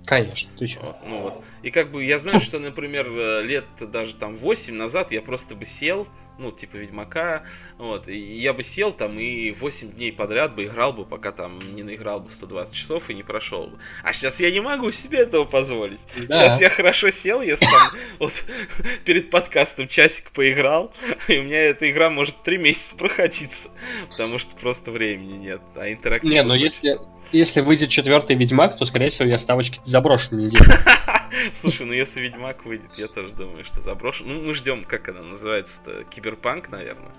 [0.07, 0.79] Конечно, ты что?
[0.79, 1.43] Вот, ну вот.
[1.63, 5.53] И как бы я знаю, что, например, э, лет даже там 8 назад я просто
[5.53, 6.07] бы сел,
[6.39, 7.43] ну, типа Ведьмака,
[7.77, 11.75] вот, и я бы сел там и 8 дней подряд бы играл бы, пока там
[11.75, 13.79] не наиграл бы 120 часов и не прошел бы.
[14.01, 15.99] А сейчас я не могу себе этого позволить.
[16.15, 16.43] Да.
[16.43, 18.33] Сейчас я хорошо сел, если там вот
[19.03, 20.93] перед подкастом часик поиграл,
[21.27, 23.71] и у меня эта игра может 3 месяца проходиться,
[24.09, 26.31] потому что просто времени нет, а интерактив.
[26.31, 26.97] Не, но если
[27.31, 30.65] если выйдет четвертый Ведьмак, то, скорее всего, я ставочки заброшу на неделю.
[31.53, 34.23] Слушай, ну если Ведьмак выйдет, я тоже думаю, что заброшу.
[34.25, 37.11] Ну, мы ждем, как она называется-то, Киберпанк, наверное.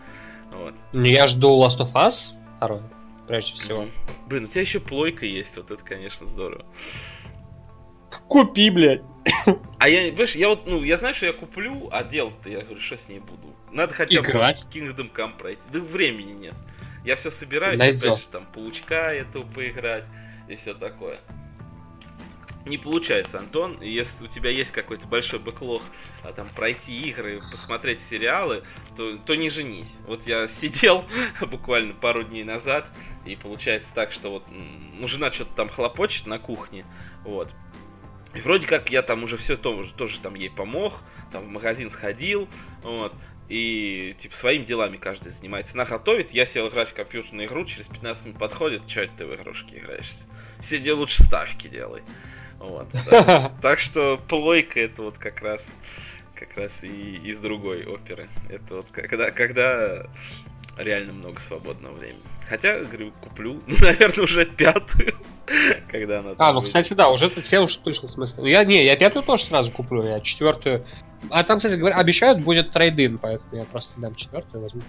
[0.50, 0.74] Вот.
[0.92, 2.80] Ну, я жду Last of Us второй,
[3.26, 3.86] прежде всего.
[4.26, 6.64] Блин, у тебя еще плойка есть, вот это, конечно, здорово.
[8.26, 9.02] Купи, блядь.
[9.78, 12.80] А я, понимаешь, я вот, ну, я знаю, что я куплю, а делать-то я говорю,
[12.80, 13.54] что с ней буду.
[13.70, 15.62] Надо хотя бы Kingdom Come пройти.
[15.72, 16.54] Да времени нет.
[17.08, 18.00] Я все собираюсь, Найдем.
[18.00, 20.04] опять же, там, паучка этого поиграть
[20.46, 21.20] и все такое.
[22.66, 23.80] Не получается, Антон.
[23.80, 25.82] Если у тебя есть какой-то большой бэклог,
[26.22, 28.62] а там пройти игры, посмотреть сериалы,
[28.94, 29.96] то, то не женись.
[30.06, 31.06] Вот я сидел
[31.40, 32.86] буквально пару дней назад,
[33.24, 36.84] и получается так, что вот ну, жена что-то там хлопочет на кухне,
[37.24, 37.50] вот.
[38.34, 41.00] И вроде как я там уже все тоже, тоже там ей помог,
[41.32, 42.50] там в магазин сходил,
[42.82, 43.14] вот
[43.48, 45.74] и типа своими делами каждый занимается.
[45.74, 49.26] Она готовит, я сел играть в компьютерную игру, через 15 минут подходит, что это ты
[49.26, 50.24] в игрушки играешься?
[50.60, 52.02] Сиди лучше ставки делай.
[52.58, 52.88] Вот.
[52.92, 55.70] Так, так что плойка это вот как раз
[56.34, 58.28] как раз и из другой оперы.
[58.48, 60.06] Это вот когда, когда
[60.76, 62.22] реально много свободного времени.
[62.48, 65.14] Хотя, говорю, куплю, наверное, уже пятую,
[65.88, 66.34] когда она...
[66.38, 68.44] А, ну, кстати, да, уже ты все уж слышал смысл.
[68.44, 70.86] Я, не, я пятую тоже сразу куплю, я четвертую...
[71.30, 74.82] А там, кстати говоря, обещают, будет трейдин, поэтому я просто дам четвертую возьму.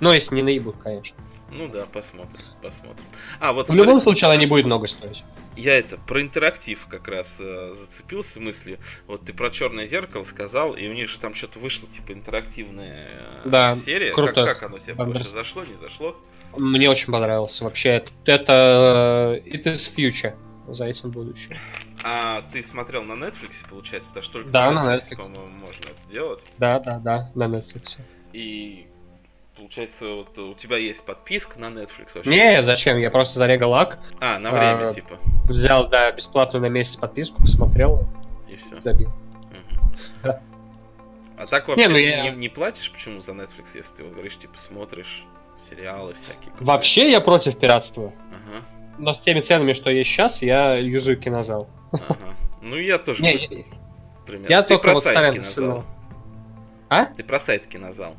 [0.00, 1.16] Ну, если не наебут, конечно.
[1.50, 3.04] Ну да, посмотрим, посмотрим.
[3.38, 5.22] А, вот В любом случае, она не будет много стоить.
[5.56, 8.78] я это про интерактив как раз э, зацепился мыслью.
[9.06, 13.08] Вот ты про черное зеркало сказал, и у них же там что-то вышло, типа интерактивная
[13.44, 14.12] э, Да, серия.
[14.12, 14.44] круто.
[14.44, 15.18] Как, как оно тебе Бандерс.
[15.22, 16.16] больше зашло, не зашло?
[16.56, 18.02] Мне очень понравился вообще.
[18.24, 20.34] Это э, It is Future.
[20.68, 21.58] За этим будущее.
[22.02, 25.16] А ты смотрел на Netflix, получается, потому что только Да, на Netflix, Netflix.
[25.16, 26.44] по-моему, можно это делать.
[26.58, 27.98] Да, да, да, на Netflix.
[28.32, 28.86] И
[29.56, 32.30] получается, вот у тебя есть подписка на Netflix вообще?
[32.30, 32.98] Не, зачем?
[32.98, 35.18] Я просто зарегал лак, А, на время, А, типа.
[35.44, 38.08] взял, да, бесплатную на месяц подписку, посмотрел,
[38.48, 38.80] И все.
[38.80, 39.10] забил.
[41.38, 44.12] А так вообще Не, ну не, я- не платишь почему за Netflix, если ты вот
[44.14, 45.24] говоришь, типа, смотришь
[45.68, 46.52] сериалы всякие?
[46.60, 48.12] Вообще я против пиратства.
[48.30, 48.64] Ага,
[48.98, 51.68] Но с теми ценами, что есть сейчас, я юзаю кинозал.
[51.92, 52.16] ага.
[52.62, 53.64] Ну, я тоже Не, я-
[54.26, 54.50] примерно.
[54.52, 55.84] я ты только про вот сайт кинозал.
[56.88, 57.06] А?
[57.06, 58.14] Ты про сайт кинозал.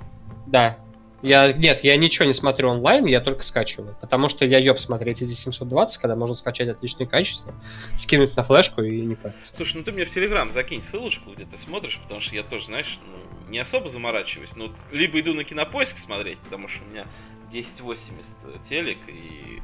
[0.45, 0.77] Да.
[1.23, 3.95] Я, нет, я ничего не смотрю онлайн, я только скачиваю.
[3.99, 7.53] Потому что я ёб смотреть эти 720, когда можно скачать отличное качество,
[7.97, 9.51] скинуть на флешку и не париться.
[9.55, 12.67] Слушай, ну ты мне в Телеграм закинь ссылочку, где ты смотришь, потому что я тоже,
[12.67, 14.55] знаешь, ну, не особо заморачиваюсь.
[14.55, 17.07] Ну, либо иду на кинопоиск смотреть, потому что у меня
[17.49, 19.59] 1080 телек, и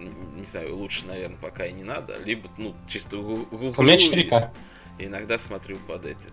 [0.00, 2.16] не знаю, лучше, наверное, пока и не надо.
[2.24, 4.50] Либо, ну, чисто гу- гуглю У меня и- 4К.
[4.98, 6.32] И иногда смотрю под этот.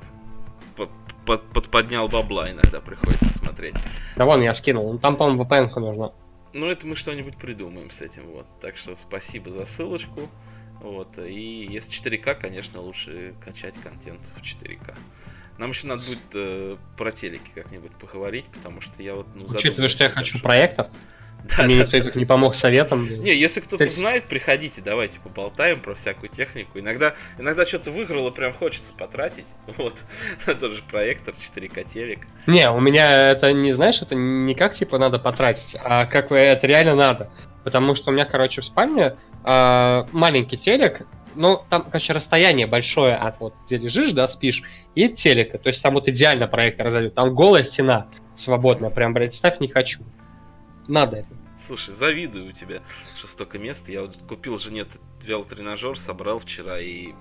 [0.76, 0.90] Под,
[1.26, 3.76] под, под- поднял бабла иногда приходится смотреть.
[4.16, 4.94] Да вон, я скинул.
[4.94, 6.12] Ну, Там, по-моему, VPN нужно.
[6.54, 8.46] Ну, это мы что-нибудь придумаем с этим, вот.
[8.62, 10.30] Так что спасибо за ссылочку.
[10.82, 11.18] Вот.
[11.18, 14.96] И если 4К, конечно, лучше качать контент в 4К.
[15.58, 19.90] Нам еще надо будет э, про телеки как-нибудь поговорить, потому что я вот, ну, Учитывая,
[19.90, 20.88] что я хочу что- проектов,
[21.58, 22.04] Да, мне да, никто да.
[22.06, 23.08] тут не помог советом.
[23.08, 26.80] Не, если кто-то Так- знает, приходите, давайте поболтаем про всякую технику.
[26.80, 29.46] Иногда, иногда что-то выиграло, прям хочется потратить.
[29.78, 29.96] Вот.
[30.46, 32.20] На тот же проектор, 4К телек.
[32.48, 36.66] Не, у меня это не, знаешь, это не как типа надо потратить, а как это
[36.68, 37.32] реально надо.
[37.64, 41.02] Потому что у меня, короче, в спальне а, маленький телек,
[41.36, 44.64] ну, там, короче, расстояние большое от вот, где лежишь, да, спишь,
[44.96, 45.58] и телека.
[45.58, 47.14] То есть там вот идеально проектор разойдет.
[47.14, 48.08] Там голая стена
[48.38, 50.02] свободная, прям представь не хочу.
[50.88, 51.37] Надо это.
[51.68, 52.82] Слушай, завидую у тебя,
[53.18, 53.92] что столько места.
[53.92, 54.86] Я вот купил жене
[55.22, 57.14] велотренажер, собрал вчера и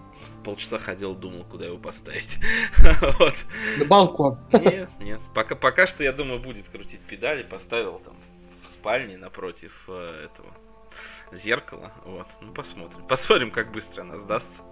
[0.45, 2.39] полчаса ходил, думал, куда его поставить.
[3.19, 3.35] Вот.
[3.79, 4.39] На балкон.
[4.53, 5.21] Нет, нет.
[5.35, 7.43] Пока, пока что, я думаю, будет крутить педали.
[7.43, 8.15] Поставил там
[8.65, 10.53] в спальне напротив э, этого
[11.33, 11.93] зеркала.
[12.05, 12.29] Вот.
[12.41, 13.05] Ну, посмотрим.
[13.09, 14.63] Посмотрим, как быстро она сдастся.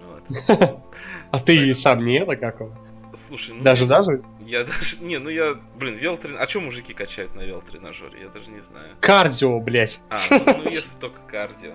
[0.00, 0.24] Вот.
[1.30, 2.76] А ты сам не это как его?
[3.16, 3.64] Слушай, ну...
[3.64, 4.22] Даже даже?
[4.40, 4.98] Я даже...
[5.00, 5.54] Не, ну я...
[5.76, 6.42] Блин, велотренажер...
[6.42, 8.20] А что мужики качают на велотренажере?
[8.20, 8.94] Я даже не знаю.
[9.00, 10.00] Кардио, блядь.
[10.10, 11.72] А, ну, ну, если только кардио.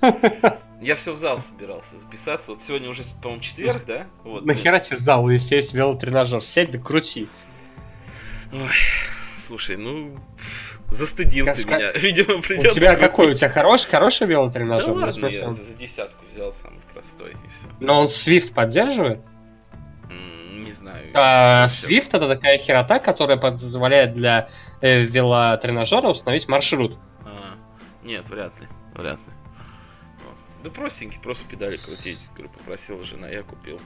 [0.00, 0.58] Вот.
[0.80, 2.52] Я все в зал собирался записаться.
[2.52, 4.06] Вот сегодня уже, по-моему, четверг, да?
[4.22, 4.44] Вот.
[4.46, 6.42] Нахера тебе зал, если есть велотренажер?
[6.42, 7.28] Сядь да крути.
[9.38, 10.18] Слушай, ну...
[10.88, 11.92] Застыдил Как ты меня.
[11.94, 12.78] Видимо, У придется...
[12.78, 13.26] тебя какой?
[13.26, 13.40] У крутить.
[13.40, 14.92] тебя хороший, хороший Да велотренажер?
[14.92, 17.66] В ладно, я за десятку взял самый простой и все.
[17.80, 19.20] Но он Swift поддерживает?
[20.74, 21.10] Знаю.
[21.14, 21.66] А.
[21.68, 24.48] Swift это такая херота, которая позволяет для
[24.80, 26.98] э, велотренажера установить маршрут.
[27.24, 27.54] А,
[28.02, 28.68] нет, вряд ли.
[28.94, 29.34] Вряд ли.
[30.64, 32.18] Да простенький, просто педали крутить.
[32.34, 33.78] Говорю, попросила жена, я купил.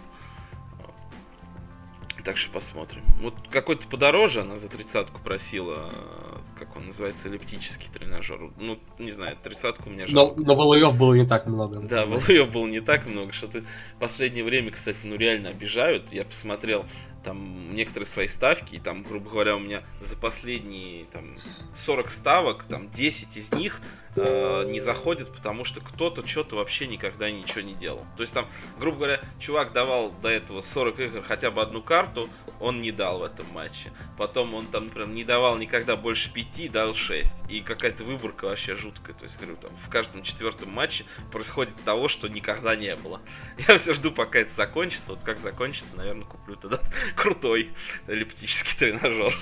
[2.24, 3.02] Так что посмотрим.
[3.20, 8.50] Вот какой-то подороже она за тридцатку просила, э, как он называется, эллиптический тренажер.
[8.58, 10.40] Ну, не знаю, тридцатку мне Но, жалко.
[10.40, 11.80] но валуев было не так много.
[11.80, 13.62] Да, валуев было не так много, что-то
[13.96, 16.12] в последнее время, кстати, ну реально обижают.
[16.12, 16.84] Я посмотрел
[17.24, 21.36] там некоторые свои ставки, и там, грубо говоря, у меня за последние там
[21.74, 23.80] 40 ставок, там 10 из них
[24.20, 28.06] э, не заходят, потому что кто-то что-то вообще никогда ничего не делал.
[28.16, 32.28] То есть там, грубо говоря, чувак давал до этого 40 игр хотя бы одну карту,
[32.60, 33.92] он не дал в этом матче.
[34.16, 37.42] Потом он там, например, не давал никогда больше 5, дал 6.
[37.48, 39.14] И какая-то выборка вообще жуткая.
[39.14, 43.20] То есть, говорю, там в каждом четвертом матче происходит того, что никогда не было.
[43.68, 45.12] Я все жду, пока это закончится.
[45.12, 46.80] Вот как закончится, наверное, куплю тогда
[47.16, 47.70] крутой
[48.06, 49.34] эллиптический тренажер.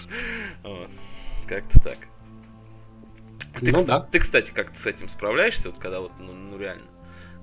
[0.63, 0.91] Вот.
[1.49, 1.99] Как-то так.
[3.61, 4.01] Ты, Ну да.
[4.01, 6.87] ты, кстати, как-то с этим справляешься, вот когда вот, ну, ну, реально,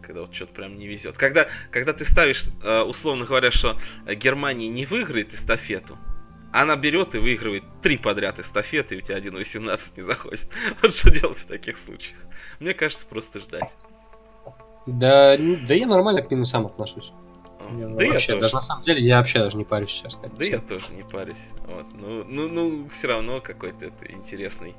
[0.02, 1.18] когда вот что-то прям не везет.
[1.18, 5.98] Когда, когда ты ставишь, э, условно говоря, что Германия не выиграет эстафету,
[6.52, 10.48] она берет и выигрывает три подряд эстафеты, и у тебя 1.18 не заходит.
[10.82, 12.18] Вот что делать в таких случаях?
[12.60, 13.72] Мне кажется, просто ждать.
[14.86, 17.12] Да, да я нормально к минусам отношусь.
[17.72, 18.42] Я да я вообще, тоже.
[18.42, 20.16] даже на самом деле я вообще даже не парюсь сейчас.
[20.18, 20.36] так.
[20.36, 21.44] Да я тоже не парюсь.
[21.66, 21.86] Вот.
[21.94, 24.76] Ну, ну, ну, все равно какой-то это интересный,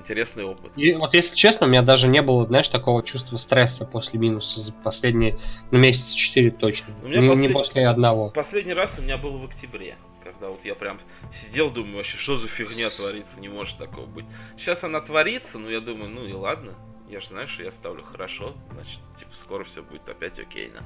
[0.00, 0.72] интересный опыт.
[0.76, 4.60] И вот если честно, у меня даже не было, знаешь, такого чувства стресса после минуса
[4.60, 5.38] за последние
[5.70, 6.94] ну, месяца 4 точно.
[7.02, 8.30] У меня не, не послед- после одного.
[8.30, 11.00] Последний раз у меня был в октябре, Тогда вот я прям
[11.32, 14.26] сидел, думаю, вообще, что за фигня творится, не может такого быть.
[14.56, 16.74] Сейчас она творится, но я думаю, ну и ладно,
[17.08, 20.82] я же знаю, что я ставлю хорошо, значит, типа, скоро все будет опять окейно.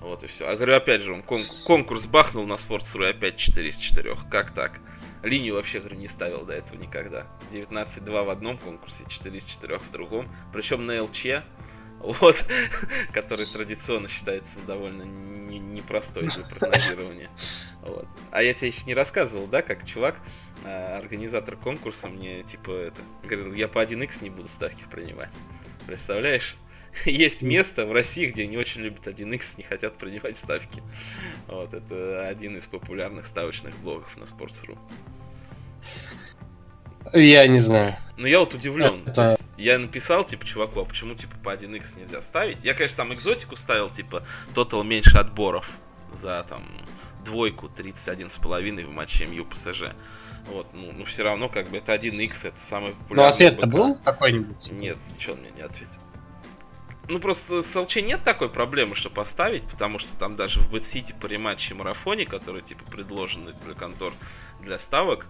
[0.00, 0.46] Вот и все.
[0.46, 4.16] А говорю, опять же, он конкурс бахнул на и опять 4 из 4.
[4.30, 4.80] Как так?
[5.24, 7.26] Линию вообще, говорю, не ставил до этого никогда.
[7.50, 10.28] 19-2 в одном конкурсе, 4 из 4 в другом.
[10.52, 11.26] Причем на ЛЧ,
[12.00, 12.44] вот,
[13.12, 17.30] который традиционно считается довольно непростой для прогнозирования.
[17.80, 18.06] Вот.
[18.30, 20.16] А я тебе еще не рассказывал, да, как чувак,
[20.64, 25.30] а, организатор конкурса мне, типа, это, говорил, я по 1x не буду ставки принимать.
[25.86, 26.56] Представляешь?
[27.04, 30.82] Есть место в России, где не очень любят 1x, не хотят принимать ставки.
[31.46, 34.78] Вот, это один из популярных ставочных блогов на Sports.ru.
[37.12, 37.96] Я не знаю.
[38.16, 39.02] Ну я вот удивлен.
[39.06, 39.36] Это...
[39.58, 42.64] я написал, типа, чуваку, а почему, типа, по 1x нельзя ставить?
[42.64, 45.70] Я, конечно, там экзотику ставил, типа, тотал меньше отборов
[46.12, 46.64] за, там,
[47.24, 49.94] двойку 31,5 в матче МЮ ПСЖ.
[50.46, 53.94] Вот, ну, ну все равно, как бы, это 1x, это самый популярный Ну, ответ-то был
[53.96, 54.72] какой-нибудь?
[54.72, 56.00] Нет, что он мне не ответил.
[57.08, 61.14] Ну, просто с ЛЧ нет такой проблемы, что поставить, потому что там даже в Бетсити,
[61.20, 64.14] париматче, марафоне, который, типа, предложены для контор
[64.62, 65.26] для ставок,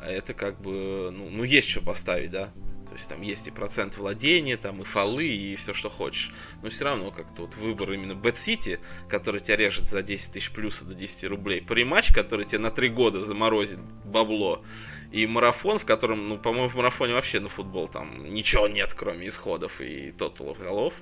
[0.00, 2.52] это как бы, ну, ну есть что поставить, да.
[2.88, 6.32] То есть там есть и процент владения, там и фолы, и все, что хочешь.
[6.62, 8.78] Но все равно как-то вот выбор именно City,
[9.08, 12.88] который тебя режет за 10 тысяч плюса до 10 рублей, париматч, который тебе на 3
[12.90, 14.64] года заморозит бабло,
[15.10, 19.28] и марафон, в котором, ну, по-моему, в марафоне вообще на футбол там ничего нет, кроме
[19.28, 20.94] исходов и тоталов голов.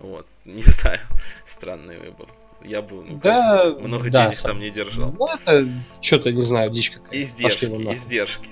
[0.00, 1.00] Вот, не знаю,
[1.46, 2.28] странный выбор.
[2.62, 4.50] Я бы ну, да, много да, денег сам.
[4.50, 5.14] там не держал.
[5.18, 5.66] Ну, это
[6.02, 7.18] что-то, не знаю, дичь какая-то.
[7.18, 8.48] Издержки, издержки.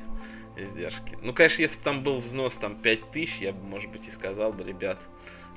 [0.56, 1.18] Издержки.
[1.22, 4.52] Ну, конечно, если бы там был взнос там 5000, я бы, может быть, и сказал
[4.52, 4.98] бы, ребят,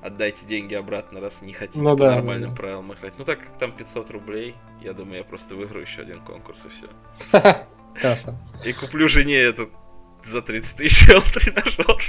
[0.02, 2.56] отдайте деньги обратно, раз не хотите ну, по да, нормальным да.
[2.56, 3.14] правилам играть.
[3.18, 6.70] Ну, так как там 500 рублей, я думаю, я просто выиграю еще один конкурс и
[6.70, 7.68] все.
[8.66, 9.70] И куплю жене этот
[10.24, 12.02] за 30 тысяч тренажер.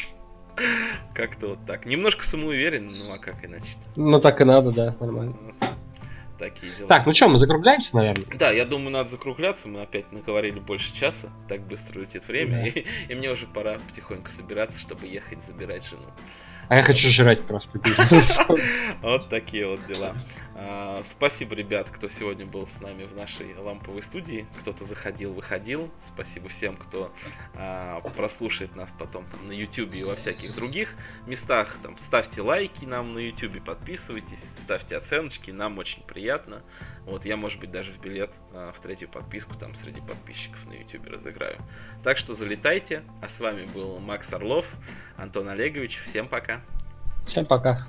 [1.14, 1.86] Как-то вот так.
[1.86, 3.64] Немножко самоуверен, ну а как иначе?
[3.64, 3.92] -то?
[3.96, 5.34] Ну так и надо, да, нормально.
[6.38, 6.88] Такие дела.
[6.88, 8.26] Так, ну что, мы закругляемся, наверное?
[8.36, 9.68] Да, я думаю, надо закругляться.
[9.68, 11.28] Мы опять наговорили больше часа.
[11.48, 12.62] Так быстро летит время.
[12.62, 12.66] Да.
[12.66, 16.02] И, и мне уже пора потихоньку собираться, чтобы ехать забирать жену.
[16.68, 17.78] А я хочу жрать просто.
[19.02, 20.16] Вот такие вот дела.
[20.64, 24.46] А, спасибо, ребят, кто сегодня был с нами в нашей ламповой студии.
[24.60, 25.90] Кто-то заходил, выходил.
[26.00, 27.12] Спасибо всем, кто
[27.54, 30.94] а, прослушает нас потом там, на YouTube и во всяких других
[31.26, 31.76] местах.
[31.82, 36.62] Там, ставьте лайки нам на YouTube, подписывайтесь, ставьте оценочки, нам очень приятно.
[37.06, 40.74] Вот, я, может быть, даже в билет а, в третью подписку там среди подписчиков на
[40.74, 41.58] YouTube разыграю.
[42.04, 43.02] Так что залетайте.
[43.20, 44.66] А с вами был Макс Орлов,
[45.16, 46.00] Антон Олегович.
[46.04, 46.60] Всем пока.
[47.26, 47.88] Всем пока.